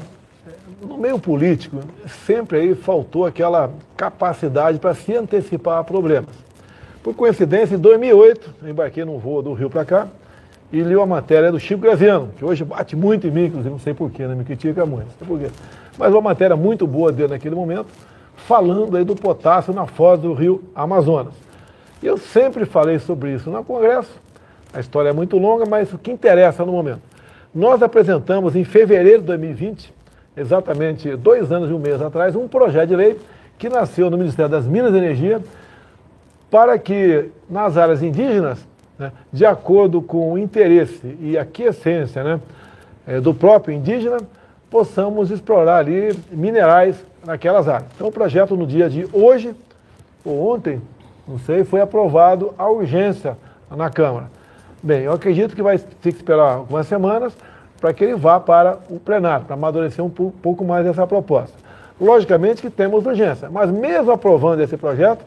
no 0.81 0.97
meio 0.97 1.17
político, 1.19 1.79
sempre 2.25 2.59
aí 2.59 2.75
faltou 2.75 3.25
aquela 3.25 3.71
capacidade 3.95 4.79
para 4.79 4.93
se 4.93 5.15
antecipar 5.15 5.79
a 5.79 5.83
problemas. 5.83 6.35
Por 7.03 7.13
coincidência, 7.13 7.75
em 7.75 7.79
2008, 7.79 8.55
eu 8.63 8.69
embarquei 8.69 9.05
num 9.05 9.19
voo 9.19 9.41
do 9.41 9.53
Rio 9.53 9.69
para 9.69 9.85
cá 9.85 10.07
e 10.71 10.81
li 10.81 10.95
uma 10.95 11.05
matéria 11.05 11.51
do 11.51 11.59
Chico 11.59 11.81
Graziano, 11.81 12.29
que 12.37 12.43
hoje 12.43 12.63
bate 12.63 12.95
muito 12.95 13.27
em 13.27 13.31
mim, 13.31 13.45
inclusive, 13.45 13.69
não 13.69 13.79
sei 13.79 13.93
porquê, 13.93 14.25
né? 14.27 14.35
me 14.35 14.43
critica 14.43 14.85
muito, 14.85 15.05
não 15.05 15.17
sei 15.19 15.27
porquê. 15.27 15.47
Mas 15.97 16.11
uma 16.11 16.21
matéria 16.21 16.55
muito 16.55 16.87
boa 16.87 17.11
dele 17.11 17.29
naquele 17.29 17.55
momento, 17.55 17.87
falando 18.35 18.97
aí 18.97 19.03
do 19.03 19.15
potássio 19.15 19.73
na 19.73 19.85
foz 19.85 20.19
do 20.19 20.33
rio 20.33 20.63
Amazonas. 20.73 21.33
E 22.01 22.07
eu 22.07 22.17
sempre 22.17 22.65
falei 22.65 22.99
sobre 22.99 23.33
isso 23.33 23.49
no 23.49 23.63
Congresso, 23.63 24.11
a 24.73 24.79
história 24.79 25.09
é 25.09 25.13
muito 25.13 25.37
longa, 25.37 25.65
mas 25.65 25.93
o 25.93 25.97
que 25.97 26.11
interessa 26.11 26.65
no 26.65 26.71
momento. 26.73 27.01
Nós 27.53 27.81
apresentamos 27.81 28.55
em 28.55 28.65
fevereiro 28.65 29.21
de 29.21 29.27
2020 29.27 29.94
exatamente 30.35 31.15
dois 31.15 31.51
anos 31.51 31.69
e 31.69 31.73
um 31.73 31.79
mês 31.79 32.01
atrás, 32.01 32.35
um 32.35 32.47
projeto 32.47 32.89
de 32.89 32.95
lei 32.95 33.19
que 33.57 33.69
nasceu 33.69 34.09
no 34.09 34.17
Ministério 34.17 34.51
das 34.51 34.67
Minas 34.67 34.93
e 34.93 34.97
Energia 34.97 35.41
para 36.49 36.77
que 36.77 37.29
nas 37.49 37.77
áreas 37.77 38.01
indígenas, 38.03 38.65
né, 38.97 39.11
de 39.31 39.45
acordo 39.45 40.01
com 40.01 40.33
o 40.33 40.37
interesse 40.37 41.17
e 41.19 41.37
a 41.37 41.45
quiescência 41.45 42.23
né, 42.23 42.39
é, 43.07 43.19
do 43.19 43.33
próprio 43.33 43.73
indígena, 43.73 44.17
possamos 44.69 45.31
explorar 45.31 45.77
ali 45.77 46.17
minerais 46.31 46.95
naquelas 47.25 47.67
áreas. 47.67 47.89
Então 47.95 48.07
o 48.07 48.11
projeto 48.11 48.55
no 48.55 48.67
dia 48.67 48.89
de 48.89 49.07
hoje, 49.11 49.55
ou 50.23 50.53
ontem, 50.53 50.81
não 51.27 51.39
sei, 51.39 51.63
foi 51.63 51.81
aprovado 51.81 52.53
a 52.57 52.69
urgência 52.69 53.37
na 53.69 53.89
Câmara. 53.89 54.29
Bem, 54.81 55.01
eu 55.01 55.13
acredito 55.13 55.55
que 55.55 55.63
vai 55.63 55.77
ter 55.77 56.11
que 56.11 56.17
esperar 56.17 56.55
algumas 56.55 56.87
semanas, 56.87 57.35
para 57.85 57.93
que 57.93 58.03
ele 58.03 58.15
vá 58.15 58.39
para 58.39 58.79
o 58.89 58.99
plenário, 58.99 59.45
para 59.45 59.53
amadurecer 59.53 60.03
um 60.03 60.09
pouco 60.09 60.65
mais 60.65 60.87
essa 60.87 61.05
proposta. 61.05 61.55
Logicamente 62.01 62.59
que 62.59 62.69
temos 62.71 63.05
urgência, 63.05 63.47
mas 63.51 63.69
mesmo 63.69 64.11
aprovando 64.11 64.59
esse 64.59 64.75
projeto, 64.75 65.23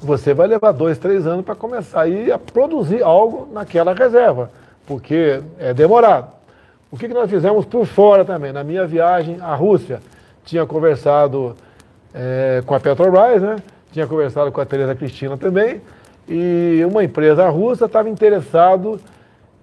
você 0.00 0.34
vai 0.34 0.48
levar 0.48 0.72
dois, 0.72 0.98
três 0.98 1.24
anos 1.24 1.44
para 1.44 1.54
começar 1.54 2.06
a 2.06 2.38
produzir 2.38 3.04
algo 3.04 3.48
naquela 3.52 3.94
reserva, 3.94 4.50
porque 4.84 5.40
é 5.60 5.72
demorado. 5.72 6.26
O 6.90 6.98
que, 6.98 7.06
que 7.06 7.14
nós 7.14 7.30
fizemos 7.30 7.64
por 7.66 7.86
fora 7.86 8.24
também? 8.24 8.52
Na 8.52 8.64
minha 8.64 8.84
viagem 8.84 9.38
à 9.40 9.54
Rússia, 9.54 10.00
tinha 10.44 10.66
conversado 10.66 11.54
é, 12.12 12.64
com 12.66 12.74
a 12.74 12.80
Petrobras, 12.80 13.40
né? 13.40 13.56
tinha 13.92 14.08
conversado 14.08 14.50
com 14.50 14.60
a 14.60 14.66
Tereza 14.66 14.96
Cristina 14.96 15.36
também, 15.36 15.80
e 16.28 16.84
uma 16.84 17.04
empresa 17.04 17.48
russa 17.48 17.84
estava 17.84 18.10
interessado 18.10 19.00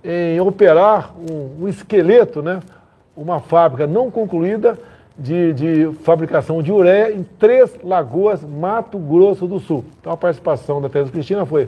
em 0.04 0.40
operar 0.40 1.14
um, 1.18 1.64
um 1.64 1.68
esqueleto, 1.68 2.42
né, 2.42 2.62
uma 3.16 3.40
fábrica 3.40 3.86
não 3.86 4.10
concluída 4.10 4.78
de, 5.18 5.54
de, 5.54 5.94
fabricação 6.04 6.64
de 6.64 6.72
ureia 6.72 7.12
em 7.12 7.24
Três 7.24 7.78
Lagoas, 7.84 8.42
Mato 8.42 8.98
Grosso 8.98 9.46
do 9.46 9.60
Sul. 9.60 9.84
Então 10.00 10.14
a 10.14 10.18
participação 10.18 10.82
da 10.82 10.88
Teresa 10.88 11.12
Cristina 11.12 11.46
foi, 11.46 11.68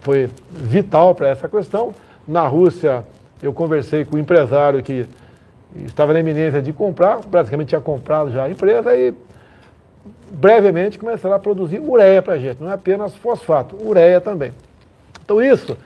foi 0.00 0.28
vital 0.50 1.14
para 1.14 1.28
essa 1.28 1.48
questão. 1.48 1.94
Na 2.26 2.46
Rússia, 2.48 3.04
eu 3.40 3.52
conversei 3.52 4.04
com 4.04 4.16
o 4.16 4.18
um 4.18 4.20
empresário 4.20 4.82
que 4.82 5.06
estava 5.86 6.12
na 6.12 6.20
iminência 6.20 6.60
de 6.60 6.72
comprar, 6.72 7.18
praticamente 7.18 7.68
tinha 7.68 7.80
comprado 7.80 8.32
já 8.32 8.44
a 8.44 8.50
empresa 8.50 8.96
e 8.96 9.14
brevemente 10.30 10.98
começará 10.98 11.36
a 11.36 11.38
produzir 11.38 11.78
ureia 11.78 12.20
para 12.20 12.34
a 12.34 12.38
gente, 12.38 12.60
não 12.60 12.70
é 12.70 12.74
apenas 12.74 13.14
fosfato, 13.14 13.76
ureia 13.86 14.20
também. 14.20 14.52
Então 15.24 15.40
isso 15.40 15.76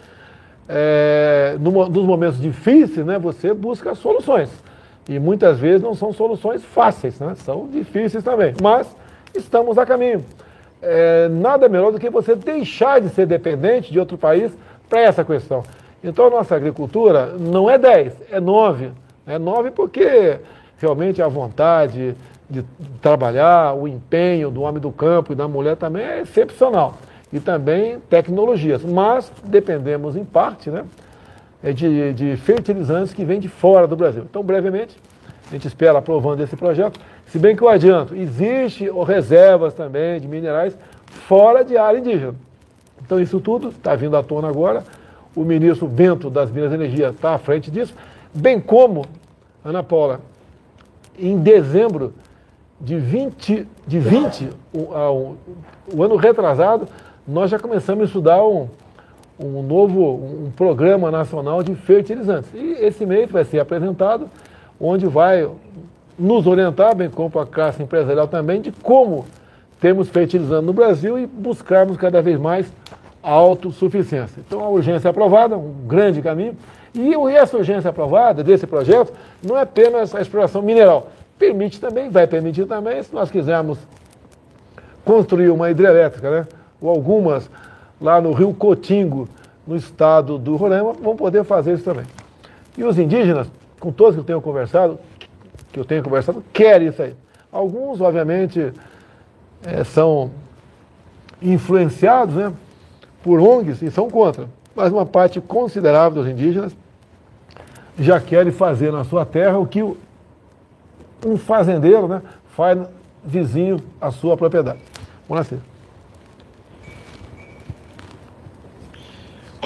é, 0.74 1.56
no, 1.60 1.70
nos 1.86 2.04
momentos 2.04 2.40
difíceis, 2.40 3.04
né, 3.04 3.18
você 3.18 3.52
busca 3.52 3.94
soluções. 3.94 4.48
E 5.06 5.18
muitas 5.18 5.58
vezes 5.58 5.82
não 5.82 5.94
são 5.94 6.12
soluções 6.14 6.64
fáceis, 6.64 7.20
né, 7.20 7.34
são 7.36 7.68
difíceis 7.68 8.24
também. 8.24 8.54
Mas 8.62 8.86
estamos 9.34 9.76
a 9.76 9.84
caminho. 9.84 10.24
É, 10.80 11.28
nada 11.28 11.68
melhor 11.68 11.92
do 11.92 12.00
que 12.00 12.08
você 12.08 12.34
deixar 12.34 13.02
de 13.02 13.10
ser 13.10 13.26
dependente 13.26 13.92
de 13.92 14.00
outro 14.00 14.16
país 14.16 14.50
para 14.88 15.00
essa 15.00 15.22
questão. 15.22 15.62
Então 16.02 16.28
a 16.28 16.30
nossa 16.30 16.56
agricultura 16.56 17.34
não 17.38 17.68
é 17.68 17.76
10, 17.76 18.14
é 18.30 18.40
9. 18.40 18.90
É 19.26 19.38
9 19.38 19.70
porque 19.72 20.38
realmente 20.78 21.20
a 21.20 21.28
vontade 21.28 22.16
de 22.48 22.64
trabalhar, 23.00 23.74
o 23.74 23.86
empenho 23.86 24.50
do 24.50 24.62
homem 24.62 24.80
do 24.80 24.90
campo 24.90 25.32
e 25.32 25.36
da 25.36 25.46
mulher 25.46 25.76
também 25.76 26.04
é 26.04 26.20
excepcional 26.22 26.94
e 27.32 27.40
também 27.40 27.98
tecnologias. 28.10 28.84
Mas 28.84 29.32
dependemos, 29.44 30.16
em 30.16 30.24
parte, 30.24 30.70
né, 30.70 30.84
é 31.62 31.72
de, 31.72 32.12
de 32.12 32.36
fertilizantes 32.36 33.14
que 33.14 33.24
vêm 33.24 33.40
de 33.40 33.48
fora 33.48 33.86
do 33.86 33.96
Brasil. 33.96 34.24
Então, 34.28 34.42
brevemente, 34.42 34.96
a 35.48 35.52
gente 35.52 35.66
espera 35.66 35.98
aprovando 35.98 36.42
esse 36.42 36.56
projeto. 36.56 37.00
Se 37.26 37.38
bem 37.38 37.56
que 37.56 37.62
eu 37.62 37.68
adianto, 37.68 38.14
existe 38.14 38.90
reservas 39.06 39.72
também 39.72 40.20
de 40.20 40.28
minerais 40.28 40.76
fora 41.06 41.64
de 41.64 41.76
área 41.76 41.98
indígena. 41.98 42.34
Então, 43.04 43.20
isso 43.20 43.40
tudo 43.40 43.68
está 43.68 43.94
vindo 43.94 44.16
à 44.16 44.22
tona 44.22 44.48
agora. 44.48 44.84
O 45.34 45.44
ministro 45.44 45.86
Bento 45.86 46.28
das 46.28 46.50
Minas 46.50 46.72
e 46.72 46.74
Energia 46.74 47.08
está 47.08 47.34
à 47.34 47.38
frente 47.38 47.70
disso, 47.70 47.94
bem 48.34 48.60
como, 48.60 49.06
Ana 49.64 49.82
Paula, 49.82 50.20
em 51.18 51.38
dezembro 51.38 52.12
de 52.80 52.98
20, 52.98 53.66
de 53.86 53.98
20 53.98 54.50
o, 54.74 54.78
o, 54.78 55.36
o 55.94 56.02
ano 56.02 56.16
retrasado, 56.16 56.86
nós 57.26 57.50
já 57.50 57.58
começamos 57.58 58.02
a 58.02 58.06
estudar 58.06 58.44
um, 58.44 58.68
um 59.38 59.62
novo 59.62 60.14
um 60.14 60.50
programa 60.54 61.10
nacional 61.10 61.62
de 61.62 61.74
fertilizantes. 61.74 62.50
E 62.54 62.72
esse 62.80 63.06
mês 63.06 63.30
vai 63.30 63.44
ser 63.44 63.60
apresentado, 63.60 64.28
onde 64.80 65.06
vai 65.06 65.48
nos 66.18 66.46
orientar, 66.46 66.94
bem 66.94 67.08
como 67.08 67.38
a 67.38 67.46
classe 67.46 67.82
empresarial 67.82 68.28
também, 68.28 68.60
de 68.60 68.72
como 68.72 69.24
temos 69.80 70.08
fertilizante 70.08 70.64
no 70.64 70.72
Brasil 70.72 71.18
e 71.18 71.26
buscarmos 71.26 71.96
cada 71.96 72.20
vez 72.20 72.38
mais 72.38 72.72
autossuficiência. 73.22 74.40
Então 74.44 74.60
a 74.60 74.68
urgência 74.68 75.10
aprovada, 75.10 75.56
um 75.56 75.74
grande 75.86 76.20
caminho. 76.20 76.56
E 76.94 77.14
essa 77.34 77.56
urgência 77.56 77.88
aprovada 77.88 78.44
desse 78.44 78.66
projeto 78.66 79.12
não 79.42 79.56
é 79.56 79.62
apenas 79.62 80.14
a 80.14 80.20
exploração 80.20 80.60
mineral. 80.60 81.08
Permite 81.38 81.80
também, 81.80 82.10
vai 82.10 82.26
permitir 82.26 82.66
também, 82.66 83.02
se 83.02 83.14
nós 83.14 83.30
quisermos 83.30 83.78
construir 85.04 85.50
uma 85.50 85.70
hidrelétrica, 85.70 86.30
né? 86.30 86.46
Ou 86.82 86.90
algumas 86.90 87.48
lá 88.00 88.20
no 88.20 88.32
Rio 88.32 88.52
Cotingo, 88.52 89.28
no 89.66 89.76
estado 89.76 90.36
do 90.38 90.56
Roraima, 90.56 90.92
vão 90.92 91.14
poder 91.14 91.44
fazer 91.44 91.74
isso 91.74 91.84
também. 91.84 92.04
E 92.76 92.82
os 92.82 92.98
indígenas, 92.98 93.48
com 93.78 93.92
todos 93.92 94.14
que 94.14 94.20
eu 94.20 94.24
tenho 94.24 94.40
conversado, 94.40 94.98
que 95.72 95.78
eu 95.78 95.84
tenho 95.84 96.02
conversado, 96.02 96.42
querem 96.52 96.88
isso 96.88 97.00
aí. 97.00 97.14
Alguns, 97.50 98.00
obviamente, 98.00 98.72
é, 99.64 99.84
são 99.84 100.30
influenciados 101.40 102.34
né, 102.34 102.52
por 103.22 103.40
ONGs 103.40 103.82
e 103.82 103.90
são 103.90 104.10
contra. 104.10 104.48
Mas 104.74 104.92
uma 104.92 105.06
parte 105.06 105.40
considerável 105.40 106.22
dos 106.22 106.30
indígenas 106.30 106.74
já 107.98 108.18
querem 108.18 108.52
fazer 108.52 108.90
na 108.90 109.04
sua 109.04 109.24
terra 109.24 109.58
o 109.58 109.66
que 109.66 109.82
um 109.82 111.36
fazendeiro 111.36 112.08
né, 112.08 112.22
faz 112.56 112.78
vizinho 113.24 113.80
à 114.00 114.10
sua 114.10 114.36
propriedade. 114.36 114.80
Vamos 115.28 115.50
lá, 115.50 115.58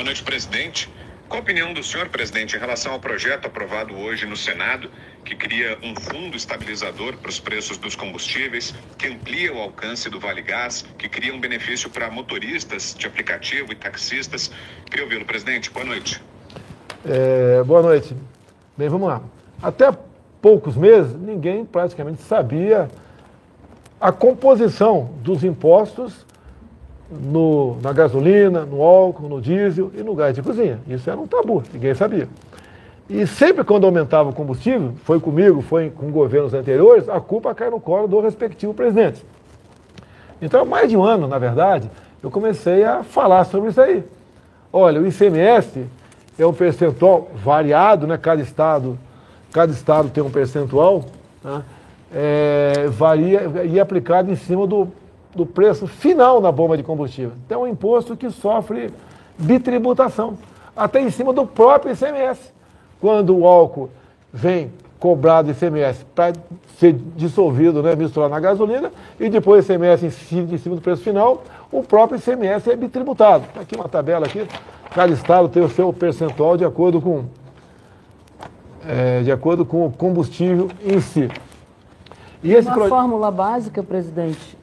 noite, 0.07 0.23
presidente. 0.23 0.89
Qual 1.29 1.41
a 1.41 1.43
opinião 1.43 1.75
do 1.75 1.83
senhor, 1.83 2.09
presidente, 2.09 2.57
em 2.57 2.61
relação 2.61 2.93
ao 2.93 3.01
projeto 3.01 3.47
aprovado 3.47 3.93
hoje 3.97 4.25
no 4.25 4.37
Senado, 4.37 4.89
que 5.25 5.35
cria 5.35 5.77
um 5.83 5.97
fundo 5.97 6.37
estabilizador 6.37 7.17
para 7.17 7.29
os 7.29 7.41
preços 7.41 7.77
dos 7.77 7.97
combustíveis, 7.97 8.73
que 8.97 9.09
amplia 9.09 9.53
o 9.53 9.59
alcance 9.59 10.09
do 10.09 10.21
Vale 10.21 10.43
Gás, 10.43 10.87
que 10.97 11.09
cria 11.09 11.35
um 11.35 11.41
benefício 11.41 11.91
para 11.91 12.09
motoristas 12.09 12.95
de 12.97 13.05
aplicativo 13.05 13.73
e 13.73 13.75
taxistas? 13.75 14.53
Queria 14.89 15.05
ouvi-lo, 15.05 15.25
presidente. 15.25 15.73
Boa 15.73 15.85
noite. 15.85 16.23
É, 17.05 17.65
boa 17.65 17.83
noite. 17.83 18.15
Bem, 18.77 18.89
vamos 18.89 19.09
lá. 19.09 19.21
Até 19.61 19.91
poucos 20.41 20.77
meses, 20.77 21.17
ninguém 21.17 21.65
praticamente 21.65 22.23
sabia 22.23 22.89
a 24.01 24.13
composição 24.13 25.11
dos 25.21 25.43
impostos 25.43 26.25
no, 27.11 27.77
na 27.83 27.93
gasolina, 27.93 28.65
no 28.65 28.83
álcool, 28.83 29.29
no 29.29 29.41
diesel 29.41 29.91
e 29.95 30.03
no 30.03 30.15
gás 30.15 30.35
de 30.35 30.43
cozinha. 30.43 30.81
Isso 30.89 31.09
era 31.09 31.19
um 31.19 31.27
tabu, 31.27 31.63
ninguém 31.73 31.95
sabia. 31.95 32.29
E 33.09 33.27
sempre 33.27 33.63
quando 33.63 33.85
aumentava 33.85 34.31
o 34.31 34.33
combustível, 34.33 34.95
foi 35.05 35.21
comigo, 35.21 35.63
foi 35.63 35.91
com 35.91 36.11
governos 36.11 36.53
anteriores, 36.53 37.09
a 37.09 37.21
culpa 37.21 37.55
cai 37.55 37.71
no 37.71 37.81
colo 37.81 38.09
do 38.09 38.21
respectivo 38.21 38.75
presidente. 38.75 39.25
Então, 40.43 40.63
há 40.63 40.65
mais 40.65 40.91
de 40.91 40.97
um 40.97 41.05
ano, 41.05 41.29
na 41.29 41.39
verdade, 41.39 41.89
eu 42.23 42.31
comecei 42.31 42.85
a 42.85 43.05
falar 43.05 43.45
sobre 43.45 43.71
isso 43.71 43.81
aí. 43.81 44.05
Olha, 44.73 45.01
o 45.01 45.07
ICMS 45.07 45.87
é 46.39 46.47
um 46.47 46.53
percentual 46.53 47.31
variado, 47.43 48.07
né? 48.07 48.19
Cada 48.19 48.43
estado, 48.43 48.99
cada 49.53 49.73
estado 49.73 50.11
tem 50.11 50.23
um 50.23 50.31
percentual, 50.31 51.05
né? 51.43 51.63
é, 52.15 52.89
varia 52.91 53.65
e 53.65 53.79
é 53.79 53.81
aplicado 53.81 54.31
em 54.31 54.37
cima 54.37 54.67
do 54.67 54.89
do 55.37 55.45
preço 55.45 55.87
final 55.87 56.41
na 56.41 56.51
bomba 56.51 56.77
de 56.77 56.83
combustível. 56.83 57.33
Então, 57.45 57.61
é 57.61 57.65
um 57.65 57.69
imposto 57.69 58.17
que 58.17 58.31
sofre 58.31 58.91
bitributação, 59.39 60.37
até 60.75 61.01
em 61.01 61.11
cima 61.11 61.33
do 61.33 61.47
próprio 61.47 61.93
ICMS. 61.93 62.53
Quando 63.01 63.37
o 63.37 63.47
álcool 63.47 63.91
vem 64.33 64.73
cobrado 64.99 65.51
ICMS 65.51 66.05
para 66.15 66.33
ser 66.79 66.95
dissolvido, 67.15 67.83
né, 67.83 67.95
misturado 67.95 68.33
na 68.33 68.41
gasolina, 68.41 68.91
e 69.21 69.29
depois 69.29 69.69
ICMS 69.69 70.07
em 70.07 70.11
cima, 70.11 70.55
em 70.55 70.59
cima 70.59 70.75
do 70.75 70.81
preço 70.81 71.03
final, 71.03 71.45
o 71.71 71.83
próprio 71.83 72.19
ICMS 72.19 72.71
é 72.71 72.77
bitributado. 72.77 73.45
Tá 73.53 73.61
aqui 73.61 73.77
uma 73.77 73.89
tabela 73.89 74.27
aqui, 74.27 74.47
cada 74.95 75.13
estado 75.13 75.49
tem 75.49 75.63
o 75.63 75.69
seu 75.69 75.93
percentual 75.93 76.57
de 76.57 76.65
acordo 76.65 77.01
com, 77.01 77.25
é, 78.87 79.23
de 79.23 79.31
acordo 79.31 79.67
com 79.67 79.87
o 79.87 79.93
combustível 79.93 80.71
em 80.83 81.01
si. 81.01 81.29
E 82.43 82.55
esse 82.55 82.69
uma 82.69 82.75
pro... 82.75 82.89
fórmula 82.89 83.31
básica, 83.31 83.83
presidente, 83.83 84.57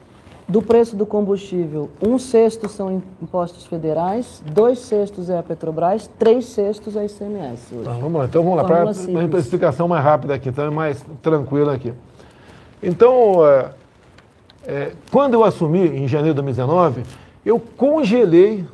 do 0.46 0.60
preço 0.60 0.94
do 0.94 1.06
combustível, 1.06 1.88
um 2.06 2.18
sexto 2.18 2.68
são 2.68 3.02
impostos 3.22 3.64
federais, 3.64 4.42
dois 4.44 4.78
sextos 4.78 5.30
é 5.30 5.38
a 5.38 5.42
Petrobras, 5.42 6.08
três 6.18 6.44
sextos 6.46 6.96
é 6.96 7.00
a 7.00 7.04
ICMS. 7.06 7.74
Hoje. 7.74 7.88
Ah, 7.88 7.96
vamos 7.98 8.18
lá, 8.20 8.24
então 8.26 8.42
vamos 8.42 8.58
lá, 8.58 8.64
para 8.64 8.84
uma 8.84 9.38
explicação 9.38 9.88
mais 9.88 10.04
rápida 10.04 10.34
aqui, 10.34 10.50
então 10.50 10.66
é 10.66 10.70
mais 10.70 11.04
tranquila 11.22 11.74
aqui. 11.74 11.94
Então, 12.82 13.46
é, 13.46 13.70
é, 14.66 14.92
quando 15.10 15.32
eu 15.32 15.44
assumi 15.44 15.80
em 15.80 16.06
janeiro 16.06 16.34
de 16.34 16.42
2019, 16.42 17.02
eu 17.44 17.58
congelei 17.58 18.66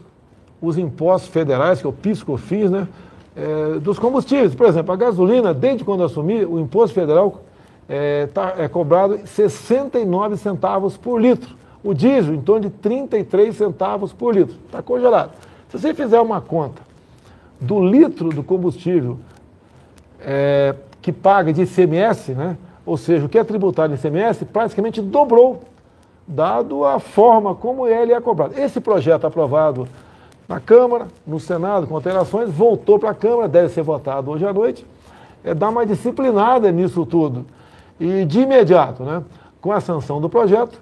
os 0.60 0.76
impostos 0.76 1.30
federais, 1.30 1.80
que 1.80 1.86
eu 1.86 1.92
PIS, 1.92 2.24
que 2.24 2.30
eu 2.30 2.36
fiz, 2.36 2.68
né, 2.68 2.88
é, 3.36 3.78
dos 3.78 3.96
combustíveis. 3.96 4.56
Por 4.56 4.66
exemplo, 4.66 4.92
a 4.92 4.96
gasolina, 4.96 5.54
desde 5.54 5.84
quando 5.84 6.00
eu 6.00 6.06
assumi, 6.06 6.44
o 6.44 6.58
imposto 6.58 6.94
federal 6.94 7.42
é, 7.88 8.26
tá, 8.26 8.54
é 8.58 8.66
cobrado 8.66 9.20
69 9.24 10.36
centavos 10.36 10.96
por 10.96 11.20
litro 11.20 11.59
o 11.82 11.94
diesel 11.94 12.34
em 12.34 12.40
torno 12.40 12.68
de 12.68 12.70
33 12.70 13.56
centavos 13.56 14.12
por 14.12 14.34
litro. 14.34 14.56
Está 14.66 14.82
congelado. 14.82 15.32
Se 15.68 15.78
você 15.78 15.94
fizer 15.94 16.20
uma 16.20 16.40
conta 16.40 16.82
do 17.60 17.82
litro 17.82 18.30
do 18.30 18.42
combustível 18.42 19.18
é, 20.20 20.74
que 21.00 21.12
paga 21.12 21.52
de 21.52 21.62
ICMS, 21.62 22.32
né? 22.32 22.56
ou 22.84 22.96
seja, 22.96 23.26
o 23.26 23.28
que 23.28 23.38
é 23.38 23.44
tributado 23.44 23.92
em 23.92 23.96
ICMS, 23.96 24.44
praticamente 24.46 25.00
dobrou, 25.00 25.62
dado 26.26 26.84
a 26.84 26.98
forma 26.98 27.54
como 27.54 27.86
ele 27.86 28.12
é 28.12 28.20
cobrado. 28.20 28.58
Esse 28.58 28.80
projeto 28.80 29.26
aprovado 29.26 29.88
na 30.48 30.60
Câmara, 30.60 31.08
no 31.26 31.38
Senado, 31.38 31.86
com 31.86 31.94
alterações, 31.94 32.50
voltou 32.50 32.98
para 32.98 33.10
a 33.10 33.14
Câmara, 33.14 33.48
deve 33.48 33.68
ser 33.68 33.82
votado 33.82 34.30
hoje 34.30 34.44
à 34.44 34.52
noite, 34.52 34.84
é 35.44 35.54
dar 35.54 35.68
uma 35.68 35.86
disciplinada 35.86 36.70
nisso 36.72 37.06
tudo. 37.06 37.46
E 37.98 38.24
de 38.24 38.40
imediato, 38.40 39.02
né, 39.02 39.22
com 39.60 39.72
a 39.72 39.80
sanção 39.80 40.20
do 40.20 40.28
projeto, 40.28 40.80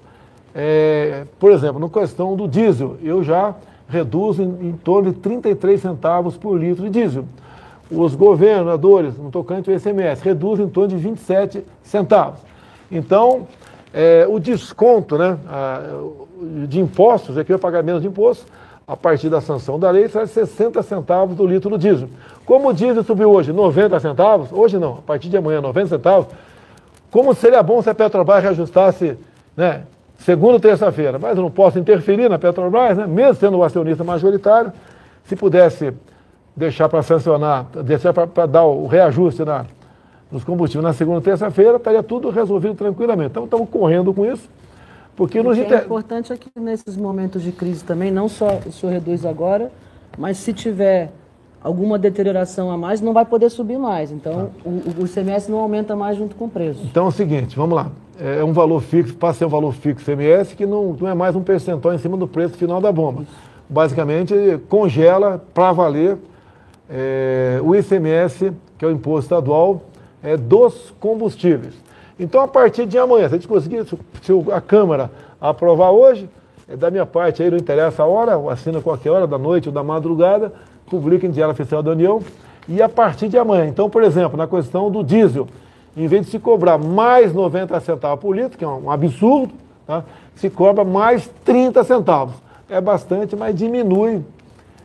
é, 0.61 1.25
por 1.39 1.53
exemplo, 1.53 1.79
na 1.79 1.89
questão 1.89 2.35
do 2.35 2.49
diesel, 2.49 2.97
eu 3.01 3.23
já 3.23 3.55
reduzo 3.89 4.43
em, 4.43 4.71
em, 4.71 4.73
torno 4.73 5.13
de 5.13 5.21
33 5.21 5.81
centavos 5.81 6.37
por 6.37 6.59
litro 6.59 6.83
de 6.83 6.91
diesel. 6.91 7.25
Os 7.89 8.17
governadores, 8.17 9.17
no 9.17 9.31
tocante 9.31 9.71
ao 9.71 9.77
ICMS, 9.77 10.21
reduzem 10.21 10.67
em 10.67 10.69
torno 10.69 10.89
de 10.89 10.97
27 10.97 11.65
centavos. 11.81 12.41
Então, 12.91 13.47
é, 13.95 14.27
o 14.29 14.41
desconto 14.41 15.17
né, 15.17 15.39
de 16.67 16.81
impostos, 16.81 17.39
é 17.39 17.45
que 17.45 17.53
eu 17.53 17.59
pagar 17.61 17.85
menos 17.85 18.03
de 18.03 18.09
impostos, 18.09 18.45
a 18.85 18.97
partir 18.97 19.29
da 19.29 19.41
sanção 19.41 19.79
da 19.79 19.91
lei, 19.93 20.09
sai 20.09 20.27
60 20.27 20.83
centavos 20.83 21.37
do 21.37 21.47
litro 21.47 21.71
do 21.71 21.79
diesel. 21.79 22.09
Como 22.45 22.69
o 22.69 22.73
diesel 22.73 23.05
subiu 23.05 23.31
hoje 23.31 23.53
90 23.53 24.01
centavos, 24.01 24.49
hoje 24.51 24.77
não, 24.77 24.95
a 24.95 25.03
partir 25.03 25.29
de 25.29 25.37
amanhã 25.37 25.61
90 25.61 25.87
centavos, 25.87 26.27
como 27.13 27.33
seria 27.33 27.63
bom 27.63 27.81
se 27.81 27.89
a 27.89 27.95
Petrobras 27.95 28.43
reajustasse 28.43 29.17
né, 29.57 29.85
segunda 30.19 30.55
ou 30.55 30.61
terça-feira, 30.61 31.19
mas 31.19 31.37
eu 31.37 31.43
não 31.43 31.51
posso 31.51 31.79
interferir 31.79 32.29
na 32.29 32.39
Petrobras, 32.39 32.97
né? 32.97 33.07
mesmo 33.07 33.35
sendo 33.35 33.57
o 33.57 33.65
acionista 33.65 34.05
majoritário, 34.05 34.73
se 35.25 35.37
pudesse 35.37 35.93
deixar 36.57 36.89
para 36.89 37.03
sancionar, 37.03 37.67
deixar 37.85 38.13
para 38.13 38.47
dar 38.47 38.65
o 38.65 38.87
reajuste 38.87 39.45
na, 39.45 39.65
nos 40.31 40.43
combustíveis 40.43 40.85
na 40.85 40.93
segunda 40.93 41.19
ou 41.19 41.23
terça-feira, 41.23 41.77
estaria 41.77 42.03
tudo 42.03 42.31
resolvido 42.31 42.75
tranquilamente. 42.75 43.31
Então 43.31 43.45
estamos 43.45 43.69
correndo 43.69 44.13
com 44.13 44.27
isso, 44.27 44.49
porque 45.17 45.43
nos 45.43 45.57
O 45.57 45.65
que 45.65 45.73
é 45.73 45.79
importante 45.79 46.33
é 46.33 46.37
que 46.37 46.49
nesses 46.57 46.97
momentos 46.97 47.43
de 47.43 47.53
crise 47.53 47.85
também, 47.85 48.11
não 48.11 48.29
só 48.29 48.59
o 48.67 48.73
senhor 48.73 48.93
reduz 48.93 49.25
agora, 49.25 49.71
mas 50.19 50.37
se 50.37 50.53
tiver 50.53 51.13
alguma 51.63 51.99
deterioração 51.99 52.71
a 52.71 52.77
mais, 52.77 53.01
não 53.01 53.13
vai 53.13 53.25
poder 53.25 53.51
subir 53.51 53.79
mais. 53.79 54.11
Então, 54.11 54.33
tá. 54.33 54.69
o, 54.69 55.03
o 55.03 55.07
ICMS 55.07 55.51
não 55.51 55.59
aumenta 55.59 55.97
mais 55.97 56.17
junto 56.17 56.37
com 56.37 56.47
o 56.47 56.49
preço. 56.49 56.81
Então 56.85 57.07
é 57.07 57.09
o 57.09 57.13
seguinte, 57.13 57.57
vamos 57.57 57.77
lá. 57.77 57.91
É 58.21 58.43
um 58.43 58.53
valor 58.53 58.81
fixo, 58.81 59.15
passa 59.15 59.33
a 59.33 59.39
ser 59.39 59.45
um 59.45 59.49
valor 59.49 59.73
fixo 59.73 60.11
ICMS, 60.11 60.57
que 60.57 60.67
não, 60.67 60.97
não 61.01 61.09
é 61.09 61.15
mais 61.15 61.37
um 61.37 61.43
percentual 61.43 61.95
em 61.95 61.99
cima 61.99 62.17
do 62.17 62.27
preço 62.27 62.57
final 62.57 62.81
da 62.81 62.91
bomba. 62.91 63.25
Basicamente, 63.69 64.35
congela 64.69 65.45
para 65.53 65.73
valer 65.73 66.19
é, 66.89 67.61
o 67.63 67.75
ICMS, 67.75 68.53
que 68.77 68.85
é 68.85 68.89
o 68.89 68.91
imposto 68.91 69.27
estadual, 69.27 69.83
é, 70.23 70.37
dos 70.37 70.93
combustíveis. 70.99 71.75
Então, 72.19 72.41
a 72.41 72.49
partir 72.49 72.87
de 72.87 72.99
amanhã, 72.99 73.29
se 73.29 73.35
a 73.35 73.39
gente 73.39 73.47
conseguir, 73.47 73.85
se 73.85 74.33
a 74.53 74.61
Câmara 74.61 75.11
aprovar 75.41 75.91
hoje, 75.91 76.29
é 76.67 76.77
da 76.77 76.91
minha 76.91 77.07
parte 77.07 77.43
aí, 77.43 77.51
não 77.51 77.59
interessa 77.59 78.03
a 78.03 78.07
hora, 78.07 78.53
assina 78.53 78.81
qualquer 78.81 79.11
hora 79.11 79.27
da 79.27 79.39
noite 79.39 79.69
ou 79.69 79.75
da 79.75 79.83
madrugada, 79.83 80.53
publica 80.89 81.27
em 81.27 81.31
Diário 81.31 81.53
Oficial 81.53 81.83
da 81.83 81.91
União, 81.91 82.21
e 82.69 82.83
a 82.83 82.89
partir 82.89 83.29
de 83.29 83.39
amanhã. 83.39 83.67
Então, 83.67 83.89
por 83.89 84.03
exemplo, 84.03 84.37
na 84.37 84.47
questão 84.47 84.91
do 84.91 85.03
diesel, 85.03 85.47
em 85.97 86.07
vez 86.07 86.27
de 86.27 86.33
se 86.33 86.39
cobrar 86.39 86.79
mais 86.79 87.33
90 87.33 87.79
centavos 87.81 88.21
por 88.21 88.37
litro, 88.37 88.59
que 88.59 88.65
é 88.65 88.69
um 88.69 88.91
absurdo, 88.91 89.53
tá? 89.87 90.05
se 90.35 90.51
cobra 90.51 90.85
mais 90.85 91.31
30 91.45 91.83
centavos. 91.85 92.35
É 92.69 92.81
bastante, 92.81 93.35
mas 93.35 93.57
diminui 93.57 94.23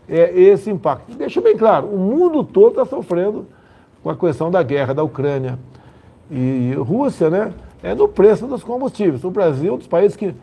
é 0.08 0.38
esse 0.38 0.70
impacto. 0.70 1.12
E 1.12 1.16
deixa 1.16 1.40
bem 1.42 1.58
claro, 1.58 1.88
o 1.88 1.98
mundo 1.98 2.44
todo 2.44 2.70
está 2.70 2.86
sofrendo 2.86 3.46
com 4.02 4.10
a 4.10 4.16
questão 4.16 4.52
da 4.52 4.62
guerra 4.62 4.94
da 4.94 5.04
Ucrânia 5.04 5.58
e 6.30 6.74
Rússia, 6.78 7.30
né? 7.30 7.54
É 7.82 7.94
no 7.94 8.08
preço 8.08 8.48
dos 8.48 8.64
combustíveis. 8.64 9.24
O 9.24 9.32
Brasil 9.32 9.72
é 9.72 9.76
um 9.76 9.78
dos 9.78 9.88
países 9.88 10.16
que 10.16 10.34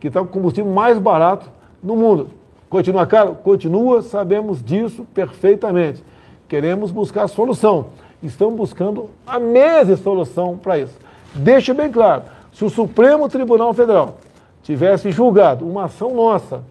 que 0.00 0.08
está 0.08 0.20
com 0.20 0.26
combustível 0.26 0.70
mais 0.70 0.98
barato 0.98 1.50
no 1.82 1.96
mundo. 1.96 2.30
Continua 2.68 3.06
caro? 3.06 3.34
Continua, 3.34 4.02
sabemos 4.02 4.62
disso 4.62 5.06
perfeitamente. 5.14 6.02
Queremos 6.48 6.90
buscar 6.90 7.28
solução. 7.28 7.86
Estamos 8.22 8.56
buscando 8.56 9.10
a 9.26 9.38
mesma 9.38 9.96
solução 9.96 10.56
para 10.56 10.78
isso. 10.78 10.96
Deixa 11.34 11.74
bem 11.74 11.90
claro, 11.90 12.22
se 12.52 12.64
o 12.64 12.70
Supremo 12.70 13.28
Tribunal 13.28 13.74
Federal 13.74 14.16
tivesse 14.62 15.10
julgado 15.10 15.68
uma 15.68 15.84
ação 15.84 16.14
nossa 16.14 16.62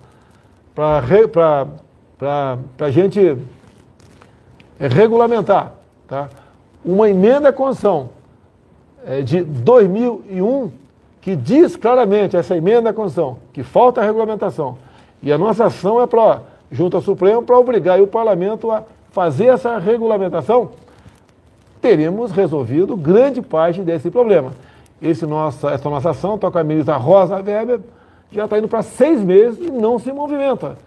para 0.74 1.02
a 2.80 2.90
gente 2.92 3.38
é, 4.80 4.88
regulamentar 4.88 5.74
tá? 6.08 6.30
uma 6.84 7.10
emenda 7.10 7.50
à 7.50 7.54
Constituição 7.54 8.10
é, 9.06 9.22
de 9.22 9.44
2001, 9.44 10.72
que 11.22 11.36
diz 11.36 11.76
claramente, 11.76 12.36
essa 12.36 12.58
emenda 12.58 12.90
à 12.90 12.94
Constituição, 12.94 13.38
que 13.54 13.64
falta 13.64 14.02
a 14.02 14.04
regulamentação. 14.04 14.78
E 15.22 15.32
a 15.32 15.38
nossa 15.38 15.66
ação 15.66 16.02
é 16.02 16.08
para, 16.08 16.42
junto 16.72 16.98
ao 16.98 17.04
Supremo, 17.04 17.42
para 17.42 17.58
obrigar 17.58 18.00
o 18.02 18.08
parlamento 18.08 18.72
a 18.72 18.84
fazer 19.12 19.48
essa 19.48 19.78
regulamentação, 19.78 20.72
teríamos 21.82 22.32
resolvido 22.32 22.96
grande 22.98 23.42
parte 23.42 23.82
desse 23.82 24.12
problema. 24.12 24.52
Esse 25.02 25.26
nossa, 25.26 25.72
essa 25.72 25.90
nossa 25.90 26.10
ação, 26.12 26.38
com 26.38 26.58
a 26.58 26.64
ministra 26.64 26.98
Rosa 26.98 27.36
Weber, 27.36 27.80
já 28.32 28.46
está 28.46 28.58
indo 28.58 28.68
para 28.68 28.82
seis 28.82 29.22
meses 29.22 29.60
e 29.60 29.72
não 29.72 30.00
se 30.00 30.12
movimenta. 30.12 30.78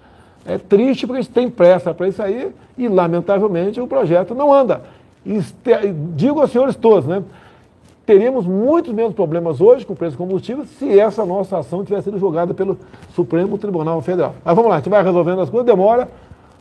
É 0.44 0.58
triste 0.58 1.06
porque 1.06 1.20
a 1.20 1.22
gente 1.22 1.32
tem 1.32 1.50
pressa 1.50 1.92
para 1.92 2.08
isso 2.08 2.22
aí 2.22 2.52
e, 2.76 2.88
lamentavelmente, 2.88 3.80
o 3.80 3.86
projeto 3.86 4.34
não 4.34 4.52
anda. 4.52 4.82
Digo 6.14 6.40
aos 6.40 6.50
senhores 6.50 6.74
todos, 6.74 7.06
né? 7.06 7.22
Teríamos 8.08 8.46
muitos 8.46 8.90
menos 8.94 9.12
problemas 9.12 9.60
hoje 9.60 9.84
com 9.84 9.92
o 9.92 9.96
preço 9.96 10.16
do 10.16 10.18
combustível 10.18 10.64
se 10.78 10.98
essa 10.98 11.26
nossa 11.26 11.58
ação 11.58 11.84
tivesse 11.84 12.04
sido 12.04 12.18
julgada 12.18 12.54
pelo 12.54 12.78
Supremo 13.14 13.58
Tribunal 13.58 14.00
Federal. 14.00 14.34
Mas 14.42 14.56
vamos 14.56 14.70
lá, 14.70 14.76
a 14.76 14.78
gente 14.78 14.88
vai 14.88 15.04
resolvendo 15.04 15.42
as 15.42 15.50
coisas, 15.50 15.66
demora, 15.66 16.08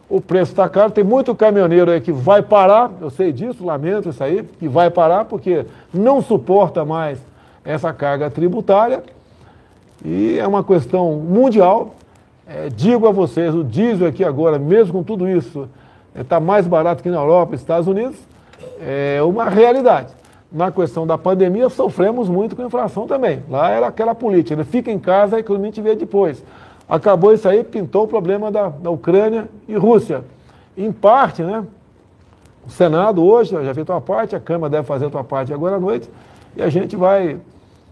o 0.10 0.20
preço 0.20 0.52
está 0.52 0.68
caro, 0.68 0.92
tem 0.92 1.06
muito 1.06 1.34
caminhoneiro 1.34 1.90
aí 1.90 2.02
que 2.02 2.12
vai 2.12 2.42
parar, 2.42 2.92
eu 3.00 3.10
sei 3.10 3.32
disso, 3.32 3.66
lamento 3.66 4.10
isso 4.10 4.22
aí, 4.22 4.44
que 4.60 4.68
vai 4.68 4.90
parar 4.90 5.24
porque 5.24 5.66
não 5.94 6.22
suporta 6.22 6.84
mais 6.84 7.18
essa 7.64 7.94
carga 7.94 8.30
tributária 8.30 9.02
e 10.04 10.38
é 10.38 10.46
uma 10.46 10.66
questão 10.66 11.14
mundial. 11.14 11.96
É, 12.46 12.68
digo 12.68 13.08
a 13.08 13.12
vocês, 13.14 13.56
o 13.56 13.64
diesel 13.64 14.10
aqui 14.10 14.26
agora, 14.26 14.60
mesmo 14.60 14.96
com 14.96 15.04
tudo 15.04 15.30
isso, 15.30 15.70
está 16.14 16.36
é, 16.36 16.40
mais 16.42 16.68
barato 16.68 17.02
que 17.02 17.10
na 17.10 17.20
Europa 17.20 17.54
e 17.54 17.56
Estados 17.56 17.88
Unidos, 17.88 18.18
é 18.82 19.22
uma 19.24 19.46
realidade 19.46 20.18
na 20.52 20.72
questão 20.72 21.06
da 21.06 21.18
pandemia, 21.18 21.70
sofremos 21.70 22.30
muito 22.30 22.56
com 22.56 22.66
inflação 22.66 23.06
também. 23.06 23.44
Lá 23.50 23.70
era 23.70 23.88
aquela 23.88 24.16
política, 24.16 24.56
né? 24.56 24.64
fica 24.64 24.92
em 24.92 25.00
casa 25.00 25.40
e 25.40 25.46
a 25.48 25.58
gente 25.58 25.82
vê 25.82 25.96
depois. 25.96 26.44
Acabou 26.88 27.34
isso 27.34 27.48
aí, 27.48 27.64
pintou 27.64 28.06
o 28.06 28.08
problema 28.08 28.50
da, 28.50 28.70
da 28.70 28.90
Ucrânia 28.90 29.50
e 29.68 29.76
Rússia. 29.76 30.24
Em 30.76 30.92
parte, 30.92 31.44
né? 31.44 31.66
O 32.66 32.70
Senado 32.70 33.24
hoje 33.24 33.52
já 33.64 33.74
fez 33.74 33.88
uma 33.88 34.00
parte, 34.00 34.36
a 34.36 34.40
Câmara 34.40 34.70
deve 34.70 34.88
fazer 34.88 35.06
a 35.06 35.10
sua 35.10 35.24
parte 35.24 35.54
agora 35.54 35.76
à 35.76 35.80
noite, 35.80 36.10
e 36.56 36.62
a 36.62 36.70
gente 36.70 36.96
vai 36.96 37.40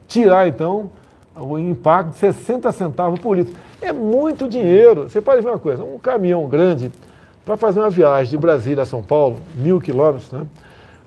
tirar, 0.08 0.48
então, 0.48 0.90
o 1.36 1.58
impacto 1.58 2.12
de 2.12 2.18
60 2.18 2.72
centavos 2.72 3.20
por 3.20 3.38
litro. 3.38 3.54
É 3.82 3.92
muito 3.92 4.48
dinheiro. 4.48 5.04
Você 5.04 5.22
pode 5.22 5.42
ver 5.42 5.50
uma 5.50 5.60
coisa, 5.60 5.84
um 5.84 6.00
caminhão 6.00 6.48
grande, 6.48 6.92
para 7.46 7.58
fazer 7.58 7.80
uma 7.80 7.90
viagem 7.90 8.32
de 8.32 8.38
Brasília 8.38 8.84
a 8.84 8.86
São 8.86 9.04
Paulo, 9.04 9.38
mil 9.56 9.80
quilômetros, 9.80 10.32
né? 10.32 10.46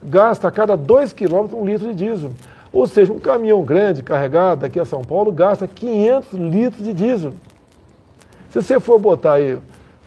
Gasta 0.02 0.48
a 0.48 0.50
cada 0.50 0.76
2 0.76 1.12
quilômetros 1.12 1.60
um 1.60 1.64
litro 1.64 1.88
de 1.88 1.94
diesel. 1.94 2.32
Ou 2.72 2.86
seja, 2.86 3.12
um 3.12 3.18
caminhão 3.18 3.62
grande 3.62 4.02
carregado 4.02 4.60
daqui 4.60 4.78
a 4.78 4.84
São 4.84 5.02
Paulo 5.02 5.32
gasta 5.32 5.66
500 5.66 6.32
litros 6.32 6.84
de 6.84 6.92
diesel. 6.92 7.32
Se 8.50 8.62
você 8.62 8.78
for 8.78 8.98
botar 8.98 9.34
aí 9.34 9.58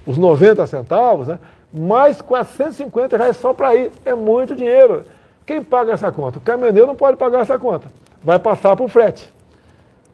os 0.06 0.18
90 0.18 0.66
centavos, 0.68 1.28
né, 1.28 1.40
mais 1.74 2.22
450 2.22 3.18
reais 3.18 3.38
só 3.38 3.54
para 3.54 3.76
ir. 3.76 3.92
É 4.06 4.14
muito 4.14 4.56
dinheiro. 4.56 5.06
Quem 5.46 5.64
paga 5.64 5.94
essa 5.94 6.12
conta? 6.12 6.38
O 6.38 6.42
caminhoneiro 6.42 6.88
não 6.88 6.96
pode 6.96 7.18
pagar 7.18 7.42
essa 7.42 7.58
conta. 7.58 7.88
Vai 8.24 8.40
passar 8.40 8.76
para 8.76 8.86
o 8.86 8.88
frete. 8.88 9.32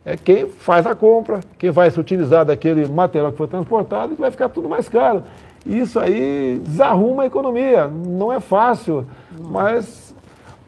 É 0.06 0.16
quem 0.16 0.48
faz 0.48 0.86
a 0.88 0.96
compra, 0.96 1.42
quem 1.58 1.70
vai 1.70 1.92
se 1.92 2.00
utilizar 2.00 2.46
daquele 2.46 2.88
material 2.88 3.32
que 3.32 3.38
foi 3.38 3.48
transportado, 3.48 4.16
vai 4.16 4.32
ficar 4.32 4.48
tudo 4.48 4.70
mais 4.70 4.88
caro. 4.88 5.24
Isso 5.68 6.00
aí 6.00 6.62
desarruma 6.66 7.24
a 7.24 7.26
economia. 7.26 7.88
Não 7.88 8.32
é 8.32 8.40
fácil. 8.40 9.06
Mas 9.40 10.16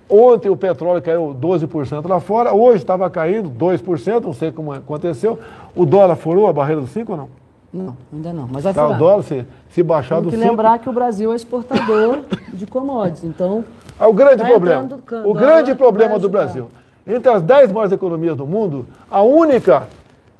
ontem 0.09 0.49
o 0.49 0.57
petróleo 0.57 1.01
caiu 1.01 1.35
12% 1.39 2.07
lá 2.07 2.19
fora, 2.19 2.53
hoje 2.53 2.77
estava 2.77 3.09
caindo 3.09 3.49
2%, 3.49 4.23
não 4.23 4.33
sei 4.33 4.51
como 4.51 4.73
aconteceu. 4.73 5.39
O 5.75 5.85
dólar 5.85 6.15
furou 6.15 6.47
a 6.47 6.53
barreira 6.53 6.81
dos 6.81 6.89
5 6.91 7.12
ou 7.12 7.17
não? 7.17 7.29
Não, 7.71 7.97
ainda 8.12 8.33
não. 8.33 8.49
Mas 8.51 8.63
vai 8.63 8.73
tá, 8.73 8.83
furar. 8.83 8.97
O 8.97 8.99
dólar, 8.99 9.23
se, 9.23 9.45
se 9.69 9.83
baixar 9.83 10.15
Tem 10.15 10.23
do 10.25 10.29
que 10.31 10.38
5... 10.38 10.49
lembrar 10.49 10.79
que 10.79 10.89
o 10.89 10.93
Brasil 10.93 11.31
é 11.31 11.35
exportador 11.35 12.23
de 12.51 12.65
commodities, 12.65 13.23
então... 13.23 13.63
É 13.99 14.07
o 14.07 14.13
grande 14.13 14.41
tá 14.41 14.49
problema. 14.49 14.89
O 15.25 15.33
grande 15.33 15.75
problema 15.75 16.12
do 16.17 16.27
ajudar. 16.27 16.45
Brasil. 16.45 16.67
Entre 17.05 17.31
as 17.31 17.41
10 17.41 17.71
maiores 17.71 17.91
economias 17.91 18.35
do 18.35 18.47
mundo, 18.47 18.85
a 19.09 19.21
única 19.21 19.88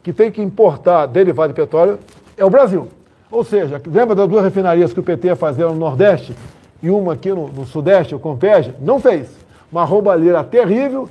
que 0.02 0.14
tem 0.14 0.32
que 0.32 0.42
importar 0.42 1.06
derivado 1.06 1.50
de 1.50 1.54
petróleo 1.54 2.00
é 2.38 2.44
o 2.44 2.50
Brasil. 2.50 2.88
Ou 3.32 3.44
seja, 3.44 3.82
lembra 3.86 4.16
das 4.16 4.28
duas 4.28 4.44
refinarias 4.44 4.92
que 4.92 5.00
o 5.00 5.04
PT 5.04 5.28
ia 5.28 5.36
fazer 5.36 5.66
no 5.66 5.76
Nordeste? 5.76 6.36
e 6.82 6.90
uma 6.90 7.14
aqui 7.14 7.30
no, 7.30 7.48
no 7.48 7.66
Sudeste, 7.66 8.16
o 8.16 8.20
Compege, 8.20 8.74
não 8.80 9.00
fez. 9.00 9.28
Uma 9.72 9.84
roubalheira 9.84 10.44
terrível, 10.44 11.10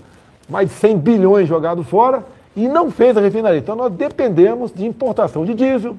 mais 0.48 0.68
de 0.68 0.74
100 0.74 0.98
bilhões 0.98 1.48
jogados 1.48 1.86
fora, 1.86 2.24
e 2.56 2.66
não 2.66 2.90
fez 2.90 3.16
a 3.16 3.20
refinaria. 3.20 3.58
Então 3.58 3.76
nós 3.76 3.92
dependemos 3.92 4.72
de 4.72 4.86
importação 4.86 5.44
de 5.44 5.54
diesel, 5.54 5.96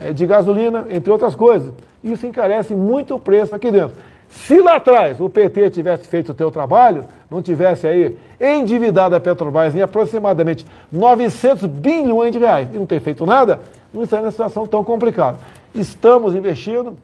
eh, 0.00 0.12
de 0.12 0.26
gasolina, 0.26 0.86
entre 0.90 1.10
outras 1.10 1.34
coisas. 1.34 1.72
Isso 2.04 2.26
encarece 2.26 2.74
muito 2.74 3.14
o 3.14 3.18
preço 3.18 3.54
aqui 3.54 3.70
dentro. 3.70 3.96
Se 4.28 4.60
lá 4.60 4.76
atrás 4.76 5.20
o 5.20 5.28
PT 5.28 5.70
tivesse 5.70 6.06
feito 6.06 6.32
o 6.32 6.34
seu 6.34 6.50
trabalho, 6.50 7.04
não 7.30 7.42
tivesse 7.42 7.86
aí 7.86 8.16
endividado 8.40 9.14
a 9.14 9.20
Petrobras 9.20 9.74
em 9.74 9.82
aproximadamente 9.82 10.66
900 10.90 11.66
bilhões 11.66 12.32
de 12.32 12.38
reais 12.38 12.68
e 12.72 12.78
não 12.78 12.86
ter 12.86 13.00
feito 13.00 13.26
nada, 13.26 13.60
não 13.92 14.02
estaria 14.02 14.22
numa 14.22 14.30
situação 14.32 14.66
tão 14.66 14.82
complicada. 14.84 15.38
Estamos 15.74 16.34
investindo, 16.34 16.96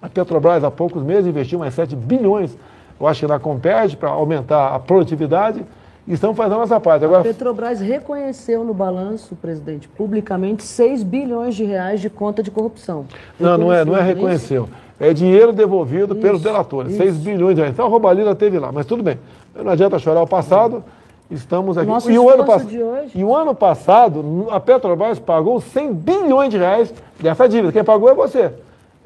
a 0.00 0.08
Petrobras, 0.08 0.64
há 0.64 0.70
poucos 0.70 1.02
meses, 1.02 1.26
investiu 1.26 1.58
mais 1.58 1.74
7 1.74 1.94
bilhões, 1.96 2.56
eu 3.00 3.06
acho 3.06 3.20
que 3.20 3.26
na 3.26 3.38
Comped, 3.38 3.96
para 3.96 4.10
aumentar 4.10 4.74
a 4.74 4.78
produtividade. 4.78 5.64
E 6.08 6.14
estamos 6.14 6.36
fazendo 6.36 6.56
a 6.56 6.58
nossa 6.60 6.80
parte. 6.80 7.04
Agora, 7.04 7.20
A 7.20 7.24
Petrobras 7.24 7.78
reconheceu 7.80 8.64
no 8.64 8.74
balanço, 8.74 9.36
presidente, 9.36 9.86
publicamente 9.88 10.62
6 10.64 11.02
bilhões 11.02 11.54
de 11.54 11.64
reais 11.64 12.00
de 12.00 12.10
conta 12.10 12.42
de 12.42 12.50
corrupção. 12.50 13.04
não, 13.38 13.56
não 13.56 13.72
é, 13.72 13.84
não 13.84 13.96
é 13.96 14.02
Reconheceu. 14.02 14.68
É 14.98 15.14
dinheiro 15.14 15.52
devolvido 15.52 16.14
pelos 16.16 16.40
Isso, 16.40 16.48
delatores. 16.48 16.92
isso. 16.92 17.02
6 17.02 17.16
bilhões 17.18 17.54
de 17.54 17.60
reais. 17.60 17.72
Então 17.74 17.86
a 17.86 17.88
roubalheira 17.88 18.34
teve 18.34 18.58
lá, 18.58 18.70
mas 18.72 18.84
tudo 18.86 19.02
bem. 19.02 19.18
Não 19.54 19.70
adianta 19.72 19.98
chorar 19.98 20.22
o 20.22 20.26
passado. 20.26 20.82
Estamos 21.30 21.78
aqui. 21.78 21.88
Nosso 21.88 22.10
e, 22.10 22.18
o 22.18 22.28
ano 22.28 22.44
pass- 22.44 22.66
de 22.66 22.82
hoje- 22.82 23.10
e 23.14 23.22
o 23.24 23.34
ano 23.34 23.54
passado, 23.54 24.48
a 24.50 24.58
Petrobras 24.58 25.18
pagou 25.18 25.60
100 25.60 25.92
bilhões 25.92 26.50
de 26.50 26.58
reais 26.58 26.92
dessa 27.20 27.48
dívida. 27.48 27.72
Quem 27.72 27.84
pagou 27.84 28.08
é 28.10 28.14
você. 28.14 28.50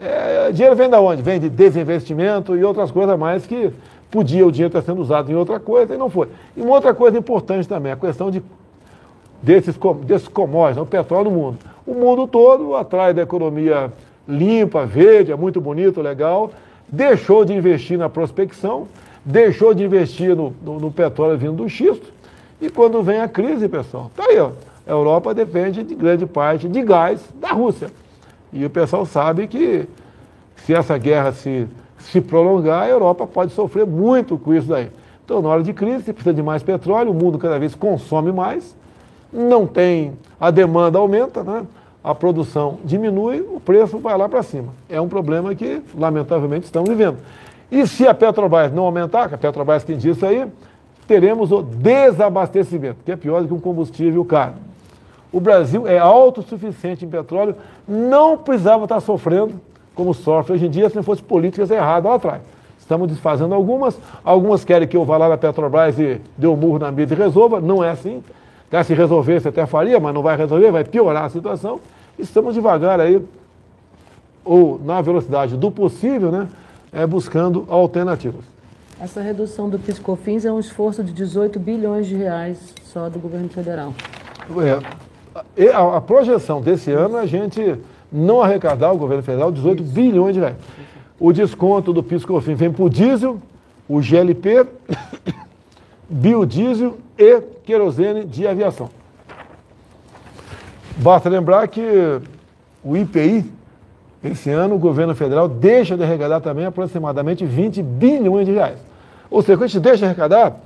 É, 0.01 0.51
dinheiro 0.53 0.75
vem 0.75 0.89
da 0.89 1.01
onde? 1.01 1.23
Vem 1.23 1.39
de 1.39 1.49
desinvestimento 1.51 2.57
e 2.57 2.65
outras 2.65 2.91
coisas 2.91 3.19
mais 3.19 3.47
que 3.47 3.71
podia 4.11 4.47
o 4.47 4.51
dinheiro 4.51 4.77
estar 4.77 4.91
sendo 4.91 5.03
usado 5.03 5.31
em 5.31 5.35
outra 5.35 5.61
coisa 5.61 5.95
e 5.95 5.99
não 5.99 6.09
foi. 6.09 6.29
E 6.57 6.63
uma 6.63 6.75
outra 6.75 6.95
coisa 6.95 7.19
importante 7.19 7.69
também, 7.69 7.93
a 7.93 7.97
questão 7.97 8.31
de 8.31 8.43
desses, 9.43 9.77
desses 10.05 10.27
commodities, 10.29 10.77
né, 10.77 10.83
o 10.83 10.87
petróleo 10.87 11.31
no 11.31 11.37
mundo. 11.37 11.59
O 11.87 11.93
mundo 11.95 12.27
todo, 12.27 12.75
atrás 12.75 13.15
da 13.15 13.23
economia 13.23 13.93
limpa, 14.27 14.87
verde, 14.87 15.31
é 15.31 15.37
muito 15.37 15.61
bonito, 15.61 16.01
legal, 16.01 16.51
deixou 16.89 17.45
de 17.45 17.53
investir 17.53 17.99
na 17.99 18.09
prospecção, 18.09 18.89
deixou 19.25 19.75
de 19.75 19.85
investir 19.85 20.35
no, 20.35 20.55
no- 20.65 20.81
no 20.81 20.91
petróleo 20.91 21.37
vindo 21.37 21.53
do 21.63 21.69
xisto, 21.69 22.13
e 22.67 22.71
quando 22.71 23.03
vem 23.03 23.21
a 23.21 23.29
crise, 23.29 23.69
pessoal, 23.69 24.11
tá 24.17 24.25
aí, 24.25 24.39
ó, 24.39 24.51
a 24.87 24.91
Europa 24.91 25.35
depende 25.35 25.83
de 25.83 25.95
grande 25.95 26.27
parte 26.27 26.69
de 26.69 26.83
gás 26.83 27.21
da 27.35 27.49
Rússia. 27.49 27.91
E 28.53 28.65
o 28.65 28.71
pessoal 28.71 29.05
sabe 29.05 29.47
que 29.47 29.89
se 30.57 30.75
essa 30.75 30.97
guerra 30.97 31.33
se, 31.33 31.67
se 31.99 32.21
prolongar, 32.21 32.85
a 32.85 32.89
Europa 32.89 33.27
pode 33.27 33.53
sofrer 33.53 33.87
muito 33.87 34.39
com 34.39 34.55
isso 34.55 34.69
daí. 34.69 34.91
Então, 35.25 35.41
na 35.43 35.49
hora 35.49 35.63
de 35.63 35.73
crise, 35.73 36.13
precisa 36.13 36.35
de 36.35 36.43
mais 36.43 36.63
petróleo, 36.63 37.11
o 37.11 37.15
mundo 37.15 37.39
cada 37.39 37.59
vez 37.59 37.75
consome 37.75 38.31
mais, 38.31 38.77
não 39.33 39.67
tem, 39.67 40.13
a 40.39 40.51
demanda 40.51 40.99
aumenta, 40.99 41.43
né? 41.43 41.67
a 42.05 42.15
produção 42.15 42.79
diminui, 42.85 43.41
o 43.41 43.59
preço 43.59 43.99
vai 43.99 44.17
lá 44.17 44.29
para 44.29 44.43
cima. 44.43 44.75
É 44.91 45.01
um 45.01 45.09
problema 45.09 45.55
que, 45.55 45.83
lamentavelmente, 45.97 46.67
estamos 46.67 46.91
vivendo. 46.91 47.17
E 47.73 47.87
se 47.87 48.07
a 48.07 48.13
Petrobras 48.13 48.71
não 48.71 48.85
aumentar, 48.85 49.29
que 49.29 49.35
a 49.35 49.39
Petrobras 49.39 49.83
tem 49.83 49.97
disso 49.97 50.25
aí, 50.27 50.47
teremos 51.07 51.53
o 51.53 51.63
desabastecimento, 51.63 52.97
que 53.05 53.13
é 53.13 53.17
pior 53.17 53.43
do 53.43 53.49
que 53.49 53.55
um 53.55 53.61
combustível 53.61 54.25
caro. 54.25 54.55
O 55.33 55.41
Brasil 55.41 55.87
é 55.87 55.99
autossuficiente 55.99 57.05
em 57.05 57.09
petróleo, 57.09 57.57
não 57.87 58.39
precisava 58.39 58.85
estar 58.85 59.01
sofrendo 59.01 59.61
como 59.95 60.15
sofre 60.15 60.55
hoje 60.55 60.67
em 60.67 60.71
dia 60.71 60.89
se 60.89 60.97
não 60.97 61.03
fosse 61.03 61.23
políticas 61.23 61.71
erradas 61.71 62.09
lá 62.09 62.17
atrás. 62.17 62.43
Estamos 62.79 63.09
desfazendo 63.09 63.55
algumas, 63.55 63.99
algumas 64.23 64.65
querem 64.65 64.87
que 64.87 64.97
eu 64.97 65.05
vá 65.05 65.17
lá 65.17 65.29
na 65.29 65.39
Petrobras 65.39 65.99
e 65.99 66.21
dê 66.37 66.47
um 66.47 66.55
murro 66.55 66.79
na 66.79 66.93
mesa 66.93 67.15
e 67.15 67.17
resolva, 67.17 67.61
não 67.61 67.83
é 67.83 67.91
assim. 67.91 68.23
Quer 68.71 68.85
se 68.85 68.93
resolvesse 68.93 69.49
até 69.49 69.65
faria, 69.65 69.99
mas 69.99 70.13
não 70.13 70.23
vai 70.23 70.37
resolver, 70.37 70.71
vai 70.71 70.85
piorar 70.85 71.25
a 71.25 71.29
situação. 71.31 71.81
Estamos 72.19 72.55
devagar 72.55 73.01
aí, 73.01 73.25
ou 74.45 74.79
na 74.85 75.01
velocidade 75.01 75.57
do 75.57 75.71
possível, 75.71 76.31
né, 76.31 76.47
é, 76.93 77.07
buscando 77.07 77.65
alternativas. 77.69 78.54
Essa 79.01 79.21
redução 79.21 79.69
do 79.69 79.79
PIS/COFINS 79.79 80.45
é 80.45 80.53
um 80.53 80.61
esforço 80.61 81.03
de 81.03 81.13
18 81.13 81.59
bilhões 81.59 82.07
de 82.07 82.15
reais 82.15 82.75
só 82.85 83.09
do 83.09 83.19
governo 83.19 83.49
federal. 83.49 83.93
É, 85.57 85.73
a, 85.73 85.97
a, 85.97 86.01
projeção 86.01 86.61
desse 86.61 86.93
ano 86.93 87.17
é 87.17 87.23
a 87.23 87.27
gente 87.27 87.77
não 88.11 88.41
arrecadar 88.41 88.93
o 88.93 88.97
governo 88.97 89.23
federal 89.23 89.51
18 89.51 89.83
Isso. 89.83 89.93
bilhões 89.93 90.35
de 90.35 90.41
reais. 90.41 90.57
O 91.19 91.33
desconto 91.33 91.93
do 91.93 92.03
PIS/COFINS 92.03 92.59
vem 92.59 92.73
para 92.73 92.85
o 92.85 92.91
diesel, 92.91 93.41
o 93.89 94.01
GLP, 94.01 94.67
biodiesel 96.09 96.99
e 97.19 97.41
querosene 97.65 98.25
de 98.25 98.47
aviação. 98.47 98.89
Basta 100.97 101.29
lembrar 101.29 101.67
que 101.67 102.21
o 102.83 102.97
IPI, 102.97 103.45
esse 104.25 104.51
ano, 104.51 104.75
o 104.75 104.79
governo 104.79 105.15
federal 105.15 105.49
deixa 105.49 105.97
de 105.97 106.03
arrecadar 106.03 106.41
também 106.41 106.65
aproximadamente 106.65 107.45
20 107.45 107.83
bilhões 107.83 108.47
de 108.47 108.53
reais. 108.53 108.79
Ou 109.31 109.43
seja, 109.43 109.57
quando 109.57 109.65
a 109.65 109.67
gente 109.67 109.81
deixa 109.81 109.99
de 109.99 110.05
arrecadar, 110.07 110.57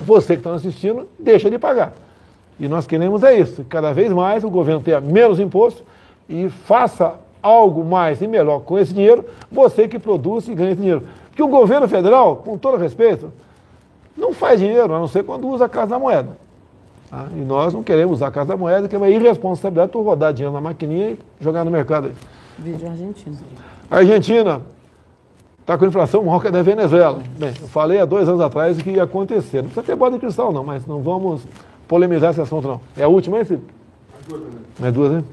você 0.00 0.34
que 0.34 0.40
está 0.40 0.52
assistindo, 0.52 1.08
deixa 1.18 1.50
de 1.50 1.58
pagar. 1.58 1.92
E 2.58 2.68
nós 2.68 2.86
queremos 2.86 3.22
é 3.22 3.38
isso, 3.38 3.64
cada 3.68 3.92
vez 3.92 4.12
mais 4.12 4.44
o 4.44 4.50
governo 4.50 4.80
tenha 4.80 5.00
menos 5.00 5.38
imposto 5.38 5.82
e 6.28 6.48
faça 6.48 7.14
algo 7.42 7.84
mais 7.84 8.20
e 8.20 8.26
melhor 8.26 8.60
com 8.60 8.78
esse 8.78 8.92
dinheiro, 8.92 9.24
você 9.50 9.88
que 9.88 9.98
produz 9.98 10.46
e 10.48 10.54
ganha 10.54 10.72
esse 10.72 10.80
dinheiro. 10.80 11.04
Porque 11.28 11.42
o 11.42 11.48
governo 11.48 11.88
federal, 11.88 12.36
com 12.36 12.58
todo 12.58 12.76
respeito, 12.76 13.32
não 14.16 14.34
faz 14.34 14.60
dinheiro, 14.60 14.94
a 14.94 14.98
não 14.98 15.08
ser 15.08 15.22
quando 15.24 15.48
usa 15.48 15.64
a 15.64 15.68
Casa 15.68 15.90
da 15.90 15.98
Moeda. 15.98 16.36
Tá? 17.08 17.26
E 17.34 17.40
nós 17.40 17.72
não 17.72 17.82
queremos 17.82 18.18
usar 18.18 18.28
a 18.28 18.30
Casa 18.30 18.48
da 18.48 18.56
Moeda, 18.56 18.88
que 18.88 18.94
é 18.94 18.98
uma 18.98 19.08
irresponsabilidade 19.08 19.92
tu 19.92 20.02
rodar 20.02 20.32
dinheiro 20.32 20.52
na 20.52 20.60
maquininha 20.60 21.10
e 21.10 21.18
jogar 21.40 21.64
no 21.64 21.70
mercado. 21.70 22.12
Vídeo 22.60 22.88
Argentina. 22.88 23.38
A 23.90 23.96
Argentina 23.96 24.62
está 25.60 25.78
com 25.78 25.86
inflação 25.86 26.22
maior 26.22 26.40
que 26.40 26.48
a 26.48 26.50
da 26.50 26.62
Venezuela. 26.62 27.22
Bem, 27.38 27.54
eu 27.60 27.68
falei 27.68 27.98
há 27.98 28.04
dois 28.04 28.28
anos 28.28 28.40
atrás 28.40 28.78
o 28.78 28.84
que 28.84 28.90
ia 28.90 29.02
acontecer. 29.02 29.58
Não 29.58 29.70
precisa 29.70 29.82
ter 29.82 29.96
bola 29.96 30.12
de 30.12 30.18
cristal, 30.18 30.52
não, 30.52 30.62
mas 30.62 30.86
não 30.86 31.02
vamos 31.02 31.42
polemizar 31.88 32.32
esse 32.32 32.40
assunto, 32.40 32.68
não. 32.68 32.80
É 32.96 33.04
a 33.04 33.08
última, 33.08 33.38
hein, 33.38 33.44
Felipe? 33.44 33.72
É 34.82 34.90
duas, 34.90 35.12
né? 35.12 35.24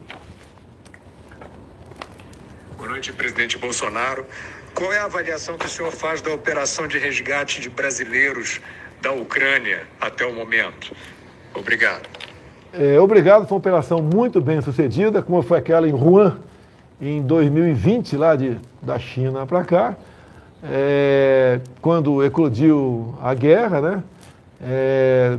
Boa 2.77 2.89
noite, 2.89 3.11
presidente 3.11 3.57
Bolsonaro. 3.57 4.25
Qual 4.73 4.93
é 4.93 4.99
a 4.99 5.05
avaliação 5.05 5.57
que 5.57 5.65
o 5.65 5.69
senhor 5.69 5.91
faz 5.91 6.21
da 6.21 6.33
operação 6.33 6.87
de 6.87 6.97
resgate 6.97 7.59
de 7.59 7.69
brasileiros 7.69 8.61
da 9.01 9.11
Ucrânia 9.11 9.83
até 9.99 10.25
o 10.25 10.33
momento? 10.33 10.95
Obrigado. 11.53 12.07
É, 12.71 12.99
obrigado, 12.99 13.47
foi 13.47 13.55
uma 13.55 13.59
operação 13.59 14.01
muito 14.01 14.39
bem 14.39 14.61
sucedida, 14.61 15.21
como 15.21 15.41
foi 15.41 15.57
aquela 15.57 15.87
em 15.87 15.93
Wuhan, 15.93 16.39
em 17.01 17.21
2020, 17.21 18.17
lá 18.17 18.35
de, 18.35 18.57
da 18.81 18.97
China 18.97 19.45
para 19.45 19.63
cá, 19.63 19.95
é, 20.63 21.59
quando 21.81 22.23
eclodiu 22.23 23.13
a 23.21 23.33
guerra, 23.33 23.81
né? 23.81 24.03
É, 24.61 25.37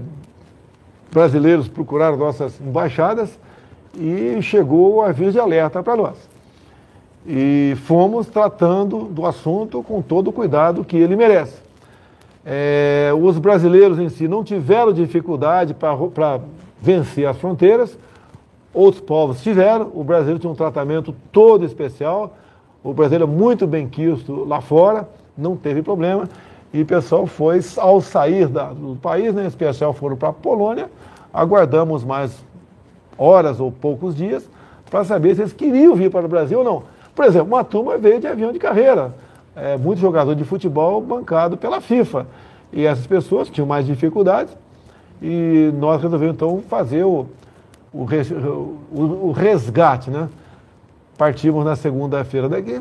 brasileiros 1.10 1.66
procuraram 1.66 2.16
nossas 2.16 2.60
embaixadas 2.60 3.38
e 3.94 4.40
chegou 4.42 4.96
o 4.96 5.02
aviso 5.02 5.32
de 5.32 5.40
alerta 5.40 5.82
para 5.82 5.96
nós. 5.96 6.16
E 7.26 7.76
fomos 7.84 8.28
tratando 8.28 9.04
do 9.04 9.26
assunto 9.26 9.82
com 9.82 10.00
todo 10.00 10.28
o 10.28 10.32
cuidado 10.32 10.84
que 10.84 10.96
ele 10.96 11.16
merece. 11.16 11.56
É, 12.46 13.10
os 13.20 13.38
brasileiros 13.38 13.98
em 13.98 14.08
si 14.08 14.28
não 14.28 14.44
tiveram 14.44 14.92
dificuldade 14.92 15.74
para 15.74 16.40
vencer 16.80 17.26
as 17.26 17.36
fronteiras, 17.36 17.98
outros 18.78 19.02
povos 19.02 19.42
tiveram, 19.42 19.90
o 19.92 20.04
brasileiro 20.04 20.38
tinha 20.38 20.50
um 20.50 20.54
tratamento 20.54 21.14
todo 21.32 21.64
especial, 21.64 22.36
o 22.82 22.92
brasileiro 22.92 23.24
é 23.24 23.26
muito 23.26 23.66
bem 23.66 23.88
quisto 23.88 24.44
lá 24.44 24.60
fora, 24.60 25.08
não 25.36 25.56
teve 25.56 25.82
problema, 25.82 26.28
e 26.72 26.82
o 26.82 26.86
pessoal 26.86 27.26
foi, 27.26 27.60
ao 27.76 28.00
sair 28.00 28.46
da, 28.46 28.72
do 28.72 28.96
país, 28.96 29.34
né, 29.34 29.44
em 29.44 29.46
especial 29.48 29.92
foram 29.92 30.16
para 30.16 30.28
a 30.28 30.32
Polônia, 30.32 30.88
aguardamos 31.34 32.04
mais 32.04 32.44
horas 33.16 33.58
ou 33.58 33.72
poucos 33.72 34.14
dias 34.14 34.48
para 34.88 35.02
saber 35.02 35.34
se 35.34 35.42
eles 35.42 35.52
queriam 35.52 35.96
vir 35.96 36.10
para 36.10 36.24
o 36.24 36.28
Brasil 36.28 36.58
ou 36.58 36.64
não. 36.64 36.82
Por 37.14 37.24
exemplo, 37.24 37.48
uma 37.48 37.64
turma 37.64 37.98
veio 37.98 38.20
de 38.20 38.28
avião 38.28 38.52
de 38.52 38.60
carreira, 38.60 39.12
é, 39.56 39.76
muito 39.76 40.00
jogador 40.00 40.36
de 40.36 40.44
futebol 40.44 41.00
bancado 41.00 41.56
pela 41.56 41.80
FIFA. 41.80 42.26
E 42.72 42.86
essas 42.86 43.06
pessoas 43.06 43.50
tinham 43.50 43.66
mais 43.66 43.86
dificuldades. 43.86 44.56
E 45.20 45.72
nós 45.74 46.00
resolvemos 46.00 46.36
então 46.36 46.62
fazer 46.68 47.02
o, 47.02 47.26
o, 47.92 49.32
resgate, 49.32 50.10
né? 50.10 50.28
Partimos 51.16 51.64
na 51.64 51.74
segunda-feira 51.74 52.48
daqui, 52.48 52.80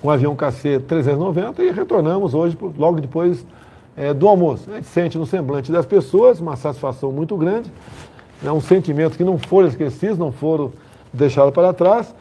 com 0.00 0.08
o 0.08 0.10
avião 0.10 0.36
KC-390 0.36 1.60
e 1.60 1.70
retornamos 1.70 2.34
hoje, 2.34 2.58
logo 2.76 3.00
depois 3.00 3.44
é, 3.96 4.12
do 4.12 4.28
almoço. 4.28 4.70
A 4.70 4.74
gente 4.74 4.88
sente 4.88 5.16
no 5.16 5.26
semblante 5.26 5.72
das 5.72 5.86
pessoas 5.86 6.40
uma 6.40 6.56
satisfação 6.56 7.10
muito 7.12 7.36
grande, 7.36 7.72
né, 8.42 8.50
um 8.50 8.60
sentimento 8.60 9.16
que 9.16 9.24
não 9.24 9.38
foram 9.38 9.68
esquecidos, 9.68 10.18
não 10.18 10.32
foram 10.32 10.72
deixados 11.12 11.54
para 11.54 11.72
trás. 11.72 12.14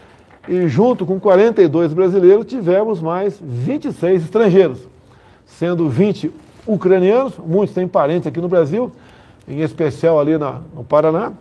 E 0.47 0.67
junto 0.67 1.05
com 1.05 1.19
42 1.19 1.93
brasileiros, 1.93 2.45
tivemos 2.45 3.01
mais 3.01 3.39
26 3.41 4.23
estrangeiros, 4.23 4.79
sendo 5.45 5.89
20 5.89 6.31
ucranianos, 6.65 7.33
muitos 7.37 7.75
têm 7.75 7.87
parentes 7.87 8.27
aqui 8.27 8.39
no 8.39 8.47
Brasil, 8.47 8.91
em 9.47 9.59
especial 9.59 10.19
ali 10.19 10.37
na, 10.37 10.61
no 10.73 10.83
Paraná, 10.83 11.33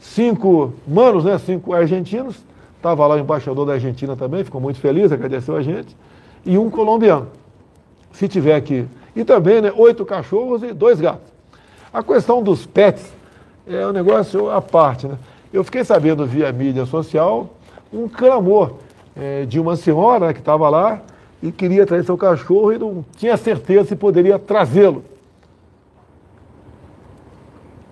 cinco 0.00 0.72
manos, 0.88 1.24
né, 1.24 1.38
cinco 1.38 1.74
argentinos, 1.74 2.42
estava 2.76 3.06
lá 3.06 3.14
o 3.14 3.18
embaixador 3.18 3.66
da 3.66 3.74
Argentina 3.74 4.16
também, 4.16 4.42
ficou 4.42 4.60
muito 4.60 4.80
feliz, 4.80 5.12
agradeceu 5.12 5.54
a 5.54 5.62
gente, 5.62 5.94
e 6.44 6.56
um 6.56 6.70
colombiano, 6.70 7.28
se 8.10 8.26
tiver 8.26 8.54
aqui. 8.54 8.86
E 9.14 9.24
também 9.24 9.60
né, 9.60 9.70
oito 9.76 10.04
cachorros 10.06 10.62
e 10.62 10.72
dois 10.72 11.00
gatos. 11.00 11.30
A 11.92 12.02
questão 12.02 12.42
dos 12.42 12.64
pets 12.64 13.12
é 13.66 13.86
um 13.86 13.92
negócio 13.92 14.50
à 14.50 14.62
parte. 14.62 15.06
Né? 15.06 15.18
Eu 15.52 15.62
fiquei 15.62 15.84
sabendo 15.84 16.24
via 16.24 16.50
mídia 16.50 16.86
social 16.86 17.50
um 17.92 18.08
clamor 18.08 18.74
é, 19.14 19.44
de 19.44 19.60
uma 19.60 19.76
senhora 19.76 20.28
né, 20.28 20.32
que 20.32 20.38
estava 20.38 20.68
lá 20.68 21.02
e 21.42 21.50
queria 21.50 21.84
trazer 21.84 22.04
seu 22.04 22.16
cachorro 22.16 22.72
e 22.72 22.78
não 22.78 23.04
tinha 23.16 23.36
certeza 23.36 23.88
se 23.88 23.96
poderia 23.96 24.38
trazê-lo. 24.38 25.04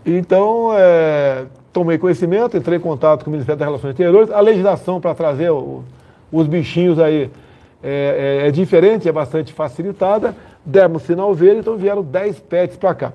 Então, 0.07 0.71
é, 0.73 1.47
tomei 1.79 1.97
conhecimento, 1.97 2.57
entrei 2.57 2.77
em 2.77 2.81
contato 2.81 3.23
com 3.23 3.31
o 3.31 3.33
Ministério 3.33 3.57
das 3.57 3.69
Relações 3.69 3.91
Exteriores. 3.93 4.33
A 4.33 4.41
legislação 4.41 5.01
para 5.01 5.15
trazer 5.15 5.51
o, 5.51 5.85
os 6.33 6.49
bichinhos 6.49 6.99
aí 6.99 7.31
é, 7.81 8.41
é, 8.43 8.49
é, 8.49 8.51
diferente, 8.51 9.09
é 9.09 9.13
bastante 9.13 9.53
facilitada. 9.53 10.35
Demos 10.67 11.05
sinal 11.05 11.33
verde, 11.33 11.61
então 11.61 11.77
vieram 11.77 12.03
10 12.03 12.41
pets 12.41 12.77
para 12.77 12.95
cá. 12.95 13.13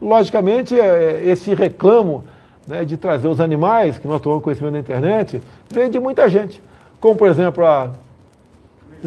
Logicamente, 0.00 0.78
é, 0.80 1.24
esse 1.26 1.54
reclamo 1.54 2.24
né, 2.66 2.86
de 2.86 2.96
trazer 2.96 3.28
os 3.28 3.38
animais, 3.38 3.98
que 3.98 4.08
nós 4.08 4.20
tomamos 4.22 4.42
conhecimento 4.42 4.72
na 4.72 4.80
internet, 4.80 5.42
vem 5.70 5.90
de 5.90 6.00
muita 6.00 6.26
gente. 6.26 6.62
Como, 6.98 7.16
por 7.16 7.28
exemplo, 7.28 7.66
a. 7.66 7.90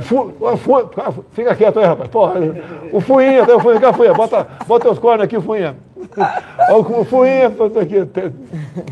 Fu, 0.02 0.32
fu, 0.58 1.26
fica 1.32 1.56
quieto 1.56 1.80
aí, 1.80 1.86
rapaz. 1.86 2.10
Porra, 2.12 2.36
o 2.94 3.02
Fuinha, 3.02 3.44
o 3.44 3.60
Fuinha, 3.60 3.80
cá, 3.80 3.92
Fuinha, 3.92 4.14
bota, 4.14 4.48
bota 4.68 4.92
os 4.92 5.00
cornos 5.00 5.24
aqui, 5.24 5.42
Fuinha. 5.42 5.76
O 6.72 7.06
Fuinha, 7.06 7.50
tá 7.50 7.82
aqui, 7.82 8.06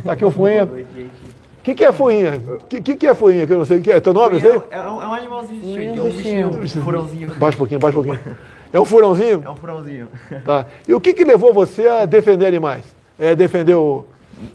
tá 0.03 0.11
aqui 0.11 0.25
o 0.25 0.31
Fuinha. 0.31 0.65
O 0.65 1.69
que, 1.69 1.75
que 1.75 1.83
é 1.83 1.91
fuinha? 1.91 2.41
O 2.47 2.63
que, 2.63 2.81
que, 2.81 2.95
que 2.95 3.07
é 3.07 3.13
fuinha? 3.13 3.45
Que 3.45 3.51
eu 3.51 3.57
não 3.57 3.65
sei 3.65 3.79
o 3.79 3.81
que 3.81 3.91
é. 3.91 3.99
Teu 3.99 4.13
nome? 4.13 4.39
É, 4.39 4.77
é, 4.77 4.81
um, 4.81 5.01
é 5.01 5.07
um 5.07 5.13
animalzinho, 5.13 5.99
é 5.99 6.01
um 6.01 6.09
bichinho, 6.09 6.47
um 6.47 6.67
furãozinho. 6.67 7.35
Baixa 7.35 7.55
um 7.55 7.57
pouquinho, 7.57 7.79
baixa 7.81 7.99
um 7.99 8.03
pouquinho. 8.03 8.37
É 8.71 8.79
um 8.79 8.85
furãozinho? 8.85 9.41
É 9.43 9.49
um 9.49 9.55
furãozinho. 9.57 10.07
Tá. 10.45 10.65
E 10.87 10.93
o 10.93 11.01
que, 11.01 11.13
que 11.13 11.25
levou 11.25 11.53
você 11.53 11.85
a 11.85 12.05
defender 12.05 12.45
animais? 12.45 12.85
É 13.19 13.35
defender 13.35 13.75
o, 13.75 14.05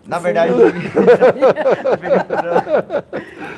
na 0.06 0.18
verdade, 0.18 0.52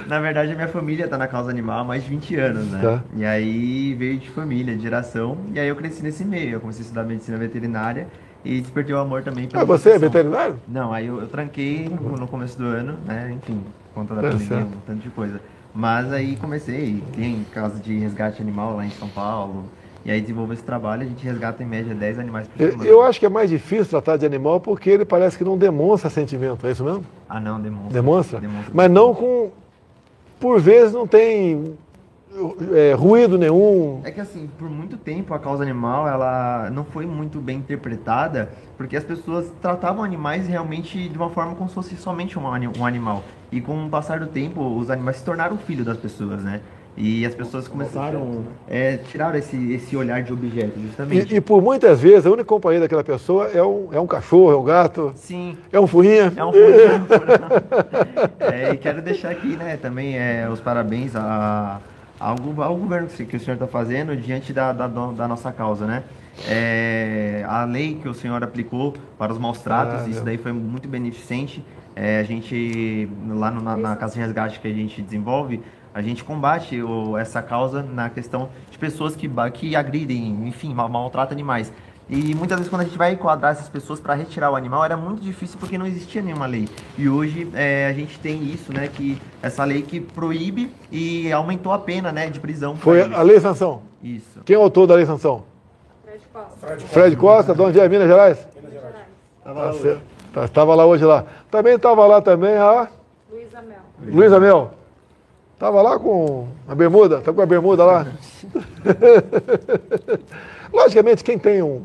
na 0.09 0.21
verdade, 0.21 0.55
minha 0.55 0.69
família 0.69 1.05
está 1.05 1.19
na 1.19 1.29
causa 1.29 1.51
animal 1.51 1.81
há 1.81 1.85
mais 1.85 2.03
de 2.03 2.09
20 2.09 2.37
anos, 2.37 2.67
né? 2.71 2.81
Tá. 2.83 3.03
E 3.15 3.25
aí 3.25 3.95
veio 3.95 4.19
de 4.19 4.31
família, 4.31 4.75
de 4.75 4.83
geração, 4.83 5.37
e 5.53 5.61
aí 5.61 5.69
eu 5.69 5.77
cresci 5.77 6.03
nesse 6.03 6.25
meio. 6.25 6.53
Eu 6.53 6.61
comecei 6.61 6.81
a 6.81 6.85
estudar 6.85 7.05
medicina 7.05 7.37
veterinária 7.37 8.09
e 8.45 8.61
despertei 8.61 8.95
o 8.95 8.99
amor 8.99 9.23
também 9.23 9.49
pela 9.49 9.63
Ah, 9.63 9.67
você 9.67 9.91
é 9.91 9.99
veterinário? 9.99 10.57
Não, 10.69 10.93
aí 10.93 11.07
eu, 11.07 11.21
eu 11.21 11.27
tranquei 11.27 11.89
no, 11.89 12.27
começo 12.29 12.59
do 12.59 12.67
ano, 12.67 12.97
né? 13.07 13.33
Enfim, 13.35 13.61
por 13.93 14.03
conta 14.03 14.15
da 14.15 14.29
é 14.29 14.31
pandemia, 14.31 14.59
um 14.59 14.71
tanto 14.87 15.01
de 15.01 15.11
coisa. 15.11 15.41
Mas 15.75 16.13
aí 16.13 16.37
comecei, 16.37 17.03
tem 17.17 17.45
casa 17.53 17.81
de 17.81 17.99
resgate 17.99 18.41
animal 18.41 18.77
lá 18.77 18.87
em 18.87 18.91
São 18.91 19.09
Paulo, 19.09 19.65
e 20.05 20.11
aí 20.11 20.21
desenvolve 20.21 20.53
esse 20.53 20.63
trabalho, 20.63 21.03
a 21.03 21.07
gente 21.07 21.25
resgata 21.25 21.63
em 21.63 21.67
média 21.67 21.95
10 21.95 22.19
animais 22.19 22.47
por 22.47 22.59
semana. 22.59 22.85
Eu 22.85 23.03
acho 23.03 23.19
que 23.19 23.25
é 23.25 23.29
mais 23.29 23.49
difícil 23.49 23.87
tratar 23.87 24.19
de 24.19 24.27
animal 24.27 24.61
porque 24.61 24.91
ele 24.91 25.05
parece 25.05 25.39
que 25.39 25.43
não 25.43 25.57
demonstra 25.57 26.11
sentimento, 26.11 26.67
é 26.67 26.73
isso 26.73 26.85
mesmo? 26.85 27.05
Ah, 27.29 27.41
não, 27.41 27.59
demonstra. 27.61 27.93
Demonstra? 27.93 28.41
demonstra. 28.41 28.71
Mas 28.75 28.91
não 28.91 29.15
com. 29.15 29.51
Por 30.39 30.61
vezes 30.61 30.93
não 30.93 31.07
tem 31.07 31.75
é, 32.73 32.93
ruído 32.95 33.39
nenhum. 33.39 34.01
É 34.05 34.11
que 34.11 34.21
assim, 34.21 34.49
por 34.59 34.69
muito 34.69 34.97
tempo 34.97 35.35
a 35.35 35.39
causa 35.39 35.63
animal 35.63 36.09
ela 36.09 36.71
não 36.71 36.85
foi 36.85 37.07
muito 37.07 37.41
bem 37.41 37.59
interpretada, 37.59 38.51
porque 38.77 38.97
as 38.97 39.05
pessoas 39.05 39.51
tratavam 39.61 40.03
animais 40.03 40.49
realmente 40.49 41.09
de 41.09 41.17
uma 41.17 41.31
forma 41.31 41.55
como 41.55 41.69
se 41.69 41.75
fosse 41.75 41.97
somente 41.97 42.39
um, 42.39 42.43
um 42.79 42.87
animal. 42.87 43.23
E 43.53 43.61
com 43.61 43.87
o 43.87 43.89
passar 43.89 44.19
do 44.19 44.27
tempo, 44.27 44.61
os 44.77 44.91
animais 44.91 45.19
se 45.19 45.25
tornaram 45.25 45.57
filho 45.57 45.85
das 45.85 45.97
pessoas, 45.97 46.43
né? 46.43 46.61
E 46.97 47.27
as 47.27 47.35
pessoas 47.35 47.67
começaram 47.67 48.45
é, 48.69 48.99
tiraram 48.99 49.37
esse, 49.37 49.73
esse 49.73 49.97
olhar 49.97 50.23
de 50.23 50.33
objeto, 50.33 50.79
justamente. 50.81 51.35
E, 51.35 51.39
e 51.39 51.41
por 51.41 51.61
muitas 51.61 52.01
vezes 52.01 52.25
a 52.25 52.31
única 52.31 52.45
companhia 52.45 52.81
daquela 52.81 53.03
pessoa 53.03 53.49
é 53.49 53.63
um, 53.63 53.89
é 53.93 53.99
um 53.99 54.07
cachorro, 54.07 54.53
é 54.53 54.57
um 54.57 54.63
gato, 54.63 55.13
Sim, 55.17 55.59
é 55.73 55.81
um 55.81 55.89
furrinha. 55.89 56.33
É 56.37 56.45
um 56.45 56.53
furinho. 56.53 57.07
é, 58.39 58.71
e 58.73 58.77
quero 58.77 59.03
deixar 59.03 59.31
aqui, 59.31 59.57
né, 59.57 59.77
também 59.77 60.17
é, 60.17 60.49
os 60.49 60.61
parabéns 60.61 61.17
a, 61.17 61.81
go- 62.33 62.63
ao 62.63 62.77
governo 62.77 63.09
que, 63.09 63.25
que 63.25 63.37
o 63.37 63.41
senhor 63.41 63.55
está 63.55 63.67
fazendo 63.67 64.17
diante 64.17 64.53
da, 64.53 64.73
da, 64.73 64.87
da 64.87 65.29
nossa 65.29 65.53
causa, 65.53 65.87
né? 65.87 66.05
É, 66.49 67.45
a 67.49 67.65
lei 67.65 67.97
que 68.01 68.09
o 68.09 68.15
senhor 68.15 68.43
aplicou 68.43 68.95
para 69.19 69.33
os 69.33 69.39
maus 69.39 69.61
tratos, 69.61 70.03
Ah, 70.03 70.09
isso 70.09 70.17
meu. 70.17 70.25
daí 70.25 70.39
foi 70.39 70.53
muito 70.53 70.89
beneficente. 70.89 71.65
É, 71.97 72.19
a 72.21 72.23
gente, 72.25 73.09
lá 73.29 73.51
no- 73.51 73.61
na, 73.61 73.77
na 73.77 73.97
Casa 73.97 74.15
de 74.15 74.21
Resgate 74.21 74.59
que 74.61 74.67
a 74.69 74.73
gente 74.73 75.01
desenvolve, 75.03 75.61
a 75.93 76.03
gente 76.03 76.25
combate 76.25 76.81
o- 76.83 77.17
essa 77.17 77.41
causa 77.43 77.83
na 77.83 78.09
questão 78.11 78.49
de 78.71 78.77
pessoas 78.79 79.15
que, 79.15 79.31
que 79.53 79.77
agridem, 79.77 80.49
enfim, 80.49 80.73
mal- 80.75 80.89
maltratam 80.89 81.35
animais. 81.35 81.73
E 82.09 82.35
muitas 82.35 82.59
vezes 82.59 82.71
quando 82.71 82.83
a 82.83 82.85
gente 82.85 82.99
vai 82.99 83.13
enquadrar 83.13 83.53
essas 83.53 83.69
pessoas 83.69 83.99
para 83.99 84.13
retirar 84.15 84.51
o 84.51 84.57
animal 84.57 84.85
era 84.85 84.97
muito 84.97 85.23
difícil 85.23 85.59
porque 85.59 85.79
não 85.79 85.87
existia 85.87 86.21
nenhuma 86.21 86.47
lei. 86.47 86.69
E 86.99 87.09
hoje 87.09 87.51
é, 87.55 87.87
a 87.87 87.93
gente 87.95 88.19
tem 88.19 88.45
isso, 88.45 88.73
né, 88.73 88.89
que 88.89 89.21
essa 89.43 89.65
lei 89.65 89.81
que 89.83 90.01
proíbe 90.01 90.71
e 90.93 91.33
aumentou 91.33 91.73
a 91.73 91.79
pena, 91.79 92.13
né, 92.13 92.29
de 92.29 92.39
prisão. 92.39 92.77
Foi 92.77 93.01
eles. 93.01 93.17
a 93.17 93.23
Lei 93.23 93.41
Sanção. 93.41 93.83
Isso. 94.03 94.41
Quem 94.45 94.55
é 94.55 94.59
o 94.59 94.63
autor 94.63 94.87
da 94.87 94.95
Lei 94.97 95.07
Sanção? 95.07 95.45
Fred 96.91 97.17
Costa, 97.17 97.55
de 97.55 97.63
onde 97.63 97.81
é? 97.81 97.89
Minas 97.89 98.07
Gerais? 98.09 98.47
Tá 99.43 99.73
certo. 99.73 100.03
Tá- 100.33 100.45
Estava 100.45 100.75
lá 100.75 100.85
hoje 100.85 101.05
lá. 101.05 101.25
Também 101.51 101.75
estava 101.77 102.07
lá 102.07 102.21
também 102.21 102.57
a 102.57 102.89
Luísa 103.31 103.63
Mel. 103.63 103.79
Luísa 104.15 104.41
Mel. 104.41 104.75
Estava 105.55 105.81
lá 105.81 105.99
com 105.99 106.49
a 106.69 106.75
bermuda, 106.75 107.21
tá 107.21 107.33
com 107.33 107.41
a 107.41 107.47
bermuda 107.47 107.85
lá. 107.85 108.07
Logicamente, 110.73 111.23
quem 111.23 111.39
tem 111.39 111.63
um, 111.63 111.83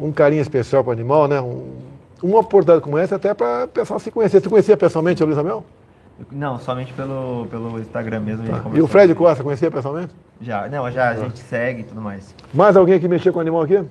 um 0.00 0.10
carinho 0.12 0.42
especial 0.42 0.82
para 0.82 0.90
o 0.90 0.92
animal, 0.92 1.28
né? 1.28 1.40
Um, 1.40 1.72
uma 2.22 2.40
oportunidade 2.40 2.82
como 2.82 2.98
essa, 2.98 3.16
até 3.16 3.32
para 3.34 3.64
o 3.64 3.68
pessoal 3.68 3.98
se 4.00 4.10
conhecer. 4.10 4.40
Você 4.40 4.48
conhecia 4.48 4.76
pessoalmente 4.76 5.22
a 5.22 5.26
Luísa 5.26 5.42
Mel? 5.42 5.64
Não, 6.30 6.58
somente 6.58 6.92
pelo, 6.92 7.46
pelo 7.50 7.78
Instagram 7.78 8.20
mesmo. 8.20 8.44
gente 8.44 8.76
E 8.76 8.82
o. 8.82 8.86
Fred 8.86 9.14
Costa, 9.14 9.42
conhecia 9.42 9.70
pessoalmente? 9.70 10.12
Já, 10.40 10.68
não, 10.68 10.90
já 10.90 11.10
a 11.10 11.14
gente 11.14 11.38
segue 11.38 11.80
e 11.80 11.84
tudo 11.84 12.00
mais. 12.00 12.34
Mais 12.52 12.76
alguém 12.76 13.00
que 13.00 13.08
mexia 13.08 13.32
com 13.32 13.40
animal 13.40 13.62
aqui? 13.62 13.82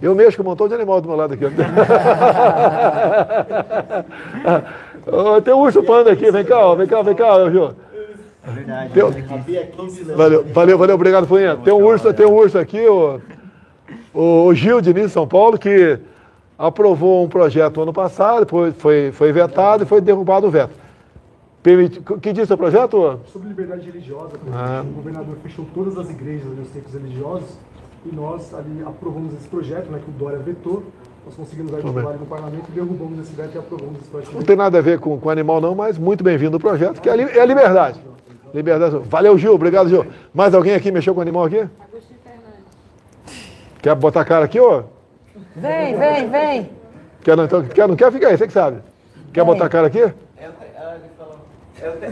Eu 0.00 0.14
mexo 0.14 0.38
com 0.38 0.42
um 0.42 0.46
montão 0.46 0.66
de 0.66 0.74
animal 0.74 1.00
do 1.00 1.08
meu 1.08 1.16
lado 1.16 1.34
aqui. 1.34 1.44
Ó, 5.06 5.40
Tem 5.42 5.52
um 5.52 5.58
urso 5.58 5.82
panda 5.82 6.12
aqui, 6.12 6.30
vem 6.30 6.44
cá, 6.44 6.58
ó, 6.58 6.74
vem 6.74 6.86
cá, 6.86 7.02
vem 7.02 7.14
cá, 7.14 7.50
Gil. 7.50 7.72
É 8.42 8.50
verdade. 8.50 8.92
Tem- 8.94 9.02
Valeu, 10.16 10.44
valeu, 10.54 10.78
valeu, 10.78 10.94
obrigado, 10.94 11.26
Fuinha. 11.26 11.56
Tem 11.58 11.72
um 11.74 11.84
urso, 11.84 12.14
tem 12.14 12.24
um 12.24 12.32
urso 12.32 12.58
aqui, 12.58 12.80
o, 12.86 13.20
o 14.14 14.52
Gil 14.54 14.80
Diniz 14.80 15.06
de 15.06 15.12
São 15.12 15.26
Paulo, 15.26 15.58
que 15.58 15.98
aprovou 16.58 17.24
um 17.24 17.28
projeto 17.28 17.80
ano 17.80 17.92
passado, 17.92 18.40
depois 18.40 18.74
foi, 18.76 19.12
foi 19.12 19.32
vetado 19.32 19.84
e 19.84 19.86
foi 19.86 20.00
derrubado 20.00 20.46
o 20.46 20.50
veto. 20.50 20.74
Permite, 21.62 22.00
que 22.00 22.32
disse 22.32 22.52
o 22.52 22.56
projeto? 22.56 23.20
Sobre 23.32 23.48
liberdade 23.48 23.84
religiosa, 23.84 24.32
Ah. 24.52 24.82
o 24.82 24.92
governador 24.94 25.36
fechou 25.42 25.66
todas 25.74 25.98
as 25.98 26.08
igrejas 26.08 26.46
ali, 26.46 26.60
os 26.62 26.68
templos 26.70 26.94
religiosos, 26.94 27.48
e 28.06 28.14
nós 28.14 28.54
ali 28.54 28.82
aprovamos 28.86 29.34
esse 29.34 29.46
projeto, 29.46 29.90
né, 29.90 30.00
que 30.02 30.10
o 30.10 30.14
Dória 30.14 30.38
vetou, 30.38 30.82
nós 31.26 31.34
conseguimos 31.34 31.70
trabalho 31.70 32.18
no 32.18 32.26
parlamento, 32.26 32.64
derrubamos 32.74 33.18
esse 33.20 33.34
veto 33.34 33.54
e 33.54 33.58
aprovamos 33.58 34.00
esse 34.00 34.08
projeto. 34.08 34.34
Não 34.34 34.42
tem 34.42 34.56
nada 34.56 34.78
a 34.78 34.80
ver 34.80 34.98
com, 34.98 35.18
com 35.20 35.28
animal 35.28 35.60
não, 35.60 35.74
mas 35.74 35.98
muito 35.98 36.24
bem-vindo 36.24 36.56
o 36.56 36.60
projeto, 36.60 36.98
que 37.00 37.10
é 37.10 37.12
é 37.12 37.44
liberdade. 37.46 38.00
Liberdade. 38.54 38.98
Valeu, 39.04 39.36
Gil, 39.38 39.54
obrigado, 39.54 39.88
Gil. 39.88 40.06
Mais 40.34 40.54
alguém 40.54 40.74
aqui 40.74 40.90
mexeu 40.90 41.14
com 41.14 41.20
animal 41.20 41.44
aqui? 41.44 41.68
Quer 43.82 43.94
botar 43.94 44.20
a 44.20 44.24
cara 44.24 44.44
aqui, 44.44 44.60
ô? 44.60 44.84
Vem, 45.56 45.96
vem, 45.96 46.30
vem. 46.30 46.70
Quer 47.22 47.36
não, 47.36 47.44
então, 47.44 47.62
quer, 47.62 47.88
não 47.88 47.96
quer 47.96 48.12
ficar 48.12 48.28
aí, 48.28 48.36
você 48.36 48.46
que 48.46 48.52
sabe. 48.52 48.82
Quer 49.32 49.44
botar 49.44 49.66
a 49.66 49.68
cara 49.68 49.86
aqui? 49.86 50.12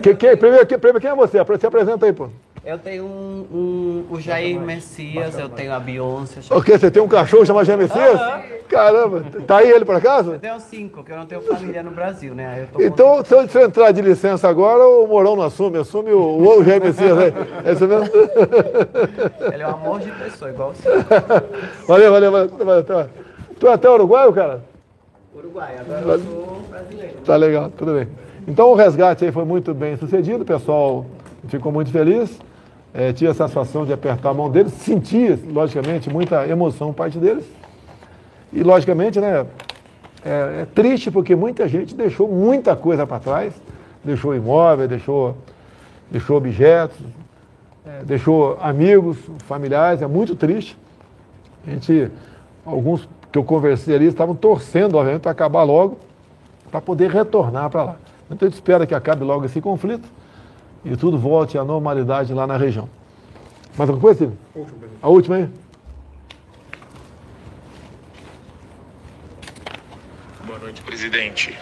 Que, 0.02 0.14
que, 0.14 0.36
primeiro, 0.36 0.66
que, 0.66 0.78
primeiro, 0.78 1.00
quem 1.00 1.10
é 1.10 1.14
você? 1.14 1.38
Se 1.58 1.66
apresenta 1.66 2.06
aí, 2.06 2.12
pô. 2.12 2.30
Eu 2.64 2.78
tenho 2.78 3.04
um, 3.04 3.46
um- 3.52 4.06
o 4.10 4.20
Jair 4.20 4.60
Messias, 4.60 5.38
eu 5.38 5.48
tenho 5.48 5.72
a 5.72 5.80
Beyoncé. 5.80 6.40
O 6.54 6.62
quê? 6.62 6.78
Você 6.78 6.90
tem 6.90 7.02
um 7.02 7.08
cachorro 7.08 7.46
chamado 7.46 7.64
Jair 7.64 7.78
Messias? 7.78 8.20
Caramba, 8.68 9.24
tá 9.46 9.58
aí 9.58 9.70
ele 9.70 9.84
por 9.84 9.94
acaso? 9.94 10.32
Eu 10.32 10.38
tenho 10.38 10.60
cinco, 10.60 11.02
que 11.02 11.10
eu 11.10 11.16
não 11.16 11.24
tenho 11.24 11.40
família 11.40 11.82
no 11.82 11.90
Brasil, 11.90 12.34
né? 12.34 12.46
Aí 12.54 12.60
eu 12.60 12.66
tô 12.66 12.82
Então, 12.82 13.24
se 13.24 13.34
eu 13.34 13.48
se 13.48 13.58
eu 13.58 13.64
entrar 13.64 13.90
de 13.92 14.02
licença 14.02 14.48
agora, 14.48 14.86
o 14.86 15.06
Morão 15.06 15.36
não 15.36 15.44
assume, 15.44 15.78
assume 15.78 16.12
o, 16.12 16.58
o 16.58 16.64
Jair 16.64 16.82
Messias 16.82 17.16
aí. 17.18 17.32
É 17.64 17.72
isso 17.72 17.86
mesmo? 17.88 18.06
Ele 19.52 19.62
é 19.62 19.66
um 19.66 19.70
amor 19.70 20.00
de 20.00 20.10
pessoa, 20.12 20.50
igual 20.50 20.74
você. 20.74 20.88
Valeu, 21.86 22.12
valeu, 22.12 22.30
valeu. 22.32 22.48
valeu, 22.58 22.84
tá. 22.84 23.06
Tu 23.58 23.66
é 23.66 23.72
até 23.72 23.88
uruguaio, 23.88 24.32
cara? 24.32 24.62
Uruguai, 25.34 25.76
agora 25.80 26.00
eu 26.00 26.18
sou 26.18 26.62
brasileiro. 26.68 27.14
Tá 27.24 27.36
legal, 27.36 27.70
tudo 27.76 27.94
bem. 27.94 28.08
Então 28.46 28.70
o 28.70 28.74
resgate 28.74 29.24
aí 29.24 29.32
foi 29.32 29.44
muito 29.44 29.72
bem 29.72 29.96
sucedido, 29.96 30.44
pessoal 30.44 31.06
ficou 31.46 31.70
muito 31.70 31.90
feliz. 31.90 32.38
É, 32.92 33.12
tive 33.12 33.30
a 33.30 33.34
satisfação 33.34 33.84
de 33.84 33.92
apertar 33.92 34.30
a 34.30 34.34
mão 34.34 34.50
deles, 34.50 34.72
senti, 34.72 35.28
logicamente, 35.52 36.10
muita 36.10 36.46
emoção 36.48 36.92
parte 36.92 37.18
deles. 37.18 37.44
E, 38.52 38.62
logicamente, 38.62 39.20
né, 39.20 39.46
é, 40.24 40.62
é 40.62 40.66
triste 40.74 41.10
porque 41.10 41.36
muita 41.36 41.68
gente 41.68 41.94
deixou 41.94 42.26
muita 42.28 42.74
coisa 42.74 43.06
para 43.06 43.20
trás, 43.20 43.52
deixou 44.02 44.34
imóvel, 44.34 44.88
deixou, 44.88 45.36
deixou 46.10 46.38
objetos, 46.38 46.98
é, 47.86 48.04
deixou 48.04 48.58
amigos, 48.60 49.18
familiares, 49.46 50.00
é 50.00 50.06
muito 50.06 50.34
triste. 50.34 50.76
A 51.66 51.70
gente, 51.70 52.10
alguns 52.64 53.06
que 53.30 53.38
eu 53.38 53.44
conversei 53.44 53.94
ali, 53.94 54.06
estavam 54.06 54.34
torcendo, 54.34 54.96
obviamente, 54.96 55.22
para 55.22 55.30
acabar 55.30 55.62
logo, 55.62 55.98
para 56.70 56.80
poder 56.80 57.10
retornar 57.10 57.68
para 57.68 57.82
lá. 57.82 57.96
Então 58.30 58.46
a 58.46 58.50
gente 58.50 58.54
espera 58.54 58.86
que 58.86 58.94
acabe 58.94 59.24
logo 59.24 59.44
esse 59.44 59.60
conflito 59.60 60.08
e 60.84 60.96
tudo 60.96 61.18
volte 61.18 61.58
à 61.58 61.64
normalidade 61.64 62.32
lá 62.32 62.46
na 62.46 62.56
região. 62.56 62.88
Mais 63.76 63.88
alguma 63.88 64.00
coisa, 64.00 64.18
Silvio? 64.18 64.38
A 65.02 65.08
última 65.08 65.36
aí? 65.36 65.48
Boa 70.44 70.58
noite, 70.58 70.82
presidente. 70.82 71.56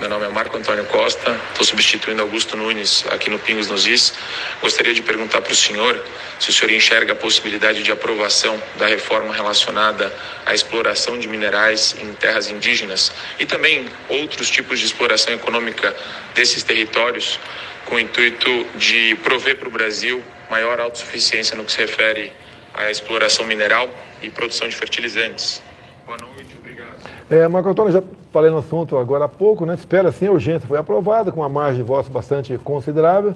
Meu 0.00 0.08
nome 0.08 0.26
é 0.26 0.28
Marco 0.30 0.56
Antônio 0.56 0.84
Costa, 0.86 1.40
estou 1.52 1.64
substituindo 1.64 2.20
Augusto 2.22 2.56
Nunes 2.56 3.04
aqui 3.12 3.30
no 3.30 3.38
Pingos 3.38 3.68
nos 3.68 3.86
Is. 3.86 4.12
Gostaria 4.60 4.92
de 4.92 5.00
perguntar 5.00 5.40
para 5.40 5.52
o 5.52 5.54
senhor 5.54 6.04
se 6.40 6.50
o 6.50 6.52
senhor 6.52 6.72
enxerga 6.72 7.12
a 7.12 7.14
possibilidade 7.14 7.84
de 7.84 7.92
aprovação 7.92 8.60
da 8.76 8.88
reforma 8.88 9.32
relacionada 9.32 10.12
à 10.44 10.52
exploração 10.52 11.16
de 11.20 11.28
minerais 11.28 11.94
em 12.00 12.12
terras 12.14 12.50
indígenas 12.50 13.12
e 13.38 13.46
também 13.46 13.86
outros 14.08 14.50
tipos 14.50 14.80
de 14.80 14.86
exploração 14.86 15.34
econômica 15.34 15.94
desses 16.34 16.64
territórios, 16.64 17.38
com 17.86 17.96
o 17.96 18.00
intuito 18.00 18.48
de 18.76 19.14
prover 19.16 19.58
para 19.58 19.68
o 19.68 19.70
Brasil 19.70 20.22
maior 20.50 20.78
autossuficiência 20.80 21.56
no 21.56 21.64
que 21.64 21.72
se 21.72 21.80
refere 21.80 22.32
à 22.74 22.90
exploração 22.90 23.46
mineral 23.46 23.88
e 24.22 24.28
produção 24.28 24.68
de 24.68 24.76
fertilizantes. 24.76 25.62
Boa 26.04 26.18
noite, 26.18 26.56
obrigado. 26.58 26.96
É, 27.30 27.48
Marco 27.48 27.70
Antônio, 27.70 27.92
já 27.92 28.02
falei 28.30 28.50
no 28.50 28.58
assunto 28.58 28.98
agora 28.98 29.24
há 29.24 29.28
pouco, 29.28 29.64
né? 29.64 29.74
Espera 29.74 30.12
sim, 30.12 30.26
a 30.26 30.32
urgência 30.32 30.68
foi 30.68 30.78
aprovada 30.78 31.32
com 31.32 31.40
uma 31.40 31.48
margem 31.48 31.76
de 31.76 31.82
votos 31.82 32.10
bastante 32.10 32.56
considerável. 32.58 33.34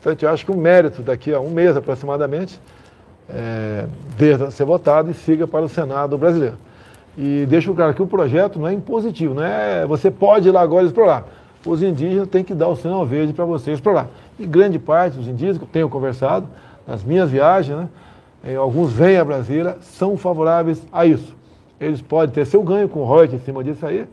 Então, 0.00 0.10
a 0.10 0.14
gente 0.14 0.26
acha 0.26 0.44
que 0.44 0.50
o 0.50 0.56
mérito 0.56 1.02
daqui 1.02 1.32
a 1.32 1.40
um 1.40 1.50
mês 1.50 1.76
aproximadamente 1.76 2.58
é, 3.28 3.86
deva 4.16 4.50
ser 4.50 4.64
votado 4.64 5.10
e 5.10 5.14
siga 5.14 5.46
para 5.46 5.64
o 5.64 5.68
Senado 5.68 6.16
brasileiro. 6.16 6.56
E 7.16 7.46
deixa 7.46 7.72
claro 7.72 7.94
que 7.94 8.02
o 8.02 8.06
projeto 8.06 8.58
não 8.58 8.68
é 8.68 8.72
impositivo, 8.72 9.34
não 9.34 9.44
é 9.44 9.86
você 9.86 10.10
pode 10.10 10.48
ir 10.48 10.50
lá 10.50 10.62
agora 10.62 10.86
explorar. 10.86 11.26
Os 11.66 11.82
indígenas 11.82 12.28
têm 12.28 12.44
que 12.44 12.54
dar 12.54 12.68
o 12.68 12.76
sinal 12.76 13.04
verde 13.06 13.32
para 13.32 13.44
você 13.44 13.72
explorar. 13.72 14.08
E 14.38 14.46
grande 14.46 14.78
parte 14.78 15.16
dos 15.16 15.26
indígenas 15.26 15.58
que 15.58 15.64
eu 15.64 15.68
tenho 15.72 15.88
conversado 15.88 16.46
nas 16.86 17.02
minhas 17.02 17.30
viagens, 17.30 17.76
né? 17.78 17.88
eh, 18.44 18.54
alguns 18.56 18.92
vêm 18.92 19.16
a 19.16 19.24
Brasília, 19.24 19.76
são 19.80 20.16
favoráveis 20.16 20.82
a 20.92 21.06
isso. 21.06 21.34
Eles 21.80 22.02
podem 22.02 22.34
ter 22.34 22.44
seu 22.46 22.62
ganho 22.62 22.88
com 22.88 23.00
o 23.00 23.04
royalties 23.04 23.40
em 23.40 23.44
cima 23.44 23.64
disso 23.64 23.84
aí 23.86 24.06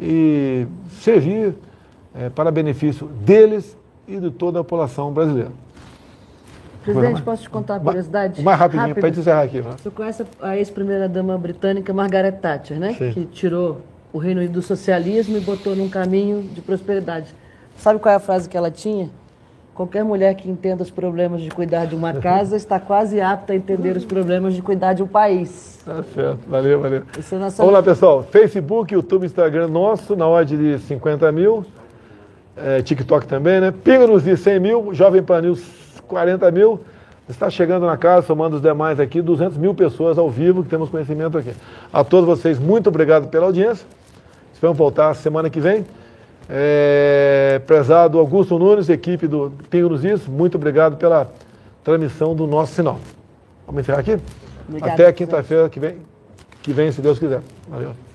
e 0.00 0.66
servir 1.00 1.54
eh, 2.14 2.30
para 2.30 2.50
benefício 2.50 3.06
deles 3.06 3.76
e 4.06 4.16
de 4.18 4.30
toda 4.30 4.60
a 4.60 4.64
população 4.64 5.12
brasileira. 5.12 5.50
Presidente, 6.82 7.20
posso 7.20 7.42
te 7.42 7.50
contar 7.50 7.74
uma 7.74 7.80
Ma- 7.80 7.84
curiosidade? 7.90 8.42
Mais 8.42 8.58
rapidinho, 8.58 8.82
para 8.82 8.92
a 8.92 8.94
Rápida. 8.94 9.08
gente 9.08 9.20
encerrar 9.20 9.42
aqui. 9.42 9.60
né? 9.60 9.70
Você 9.76 9.90
conhece 9.90 10.24
a 10.40 10.56
ex-primeira-dama 10.56 11.36
britânica 11.36 11.92
Margaret 11.92 12.32
Thatcher, 12.32 12.78
né? 12.78 12.94
Sim. 12.94 13.12
Que 13.12 13.26
tirou 13.26 13.82
o 14.12 14.18
Reino 14.18 14.40
Unido 14.40 14.54
do 14.54 14.62
socialismo 14.62 15.36
e 15.36 15.40
botou 15.40 15.76
num 15.76 15.88
caminho 15.88 16.42
de 16.42 16.60
prosperidade. 16.60 17.34
Sabe 17.76 18.00
qual 18.00 18.12
é 18.12 18.16
a 18.16 18.20
frase 18.20 18.48
que 18.48 18.56
ela 18.56 18.70
tinha? 18.70 19.10
Qualquer 19.74 20.02
mulher 20.02 20.34
que 20.34 20.50
entenda 20.50 20.82
os 20.82 20.90
problemas 20.90 21.40
de 21.40 21.50
cuidar 21.50 21.84
de 21.84 21.94
uma 21.94 22.12
casa 22.14 22.56
está 22.58 22.80
quase 22.80 23.20
apta 23.20 23.52
a 23.52 23.56
entender 23.56 23.96
os 23.96 24.04
problemas 24.04 24.54
de 24.54 24.60
cuidar 24.60 24.92
de 24.92 25.02
um 25.02 25.06
país. 25.06 25.78
Tá 25.84 26.02
certo, 26.14 26.40
valeu, 26.48 26.80
valeu. 26.80 27.02
Isso 27.16 27.34
é 27.34 27.38
nossa... 27.38 27.62
Vamos 27.62 27.74
lá, 27.74 27.82
pessoal. 27.82 28.24
Facebook, 28.24 28.92
YouTube, 28.92 29.24
Instagram 29.24 29.68
nosso, 29.68 30.16
na 30.16 30.26
ordem 30.26 30.58
de 30.58 30.78
50 30.80 31.30
mil. 31.30 31.64
É, 32.56 32.82
TikTok 32.82 33.26
também, 33.28 33.60
né? 33.60 33.70
Pinga 33.70 34.08
nos 34.08 34.24
de 34.24 34.36
100 34.36 34.58
mil, 34.58 34.92
Jovem 34.92 35.22
Pan 35.22 35.42
News 35.42 35.62
40 36.08 36.50
mil. 36.50 36.80
Está 37.28 37.50
chegando 37.50 37.84
na 37.84 37.96
casa, 37.96 38.26
somando 38.26 38.56
os 38.56 38.62
demais 38.62 38.98
aqui, 38.98 39.20
200 39.20 39.58
mil 39.58 39.74
pessoas 39.74 40.16
ao 40.16 40.30
vivo 40.30 40.62
que 40.62 40.70
temos 40.70 40.88
conhecimento 40.88 41.36
aqui. 41.36 41.52
A 41.92 42.02
todos 42.02 42.26
vocês, 42.26 42.58
muito 42.58 42.88
obrigado 42.88 43.28
pela 43.28 43.46
audiência. 43.46 43.86
Esperamos 44.54 44.78
voltar 44.78 45.14
semana 45.14 45.50
que 45.50 45.60
vem. 45.60 45.84
É, 46.48 47.60
prezado 47.66 48.18
Augusto 48.18 48.58
Nunes, 48.58 48.88
equipe 48.88 49.26
do 49.26 49.52
Pingo 49.68 49.90
nos 49.90 50.02
Is, 50.02 50.26
muito 50.26 50.56
obrigado 50.56 50.96
pela 50.96 51.30
transmissão 51.84 52.34
do 52.34 52.46
nosso 52.46 52.72
sinal. 52.72 52.98
Vamos 53.66 53.82
encerrar 53.82 54.00
aqui? 54.00 54.18
Obrigada, 54.66 54.92
Até 54.94 55.12
quinta-feira 55.12 55.68
que 55.68 55.78
vem, 55.78 55.96
que 56.62 56.72
vem, 56.72 56.90
se 56.90 57.02
Deus 57.02 57.18
quiser. 57.18 57.42
Valeu. 57.68 58.07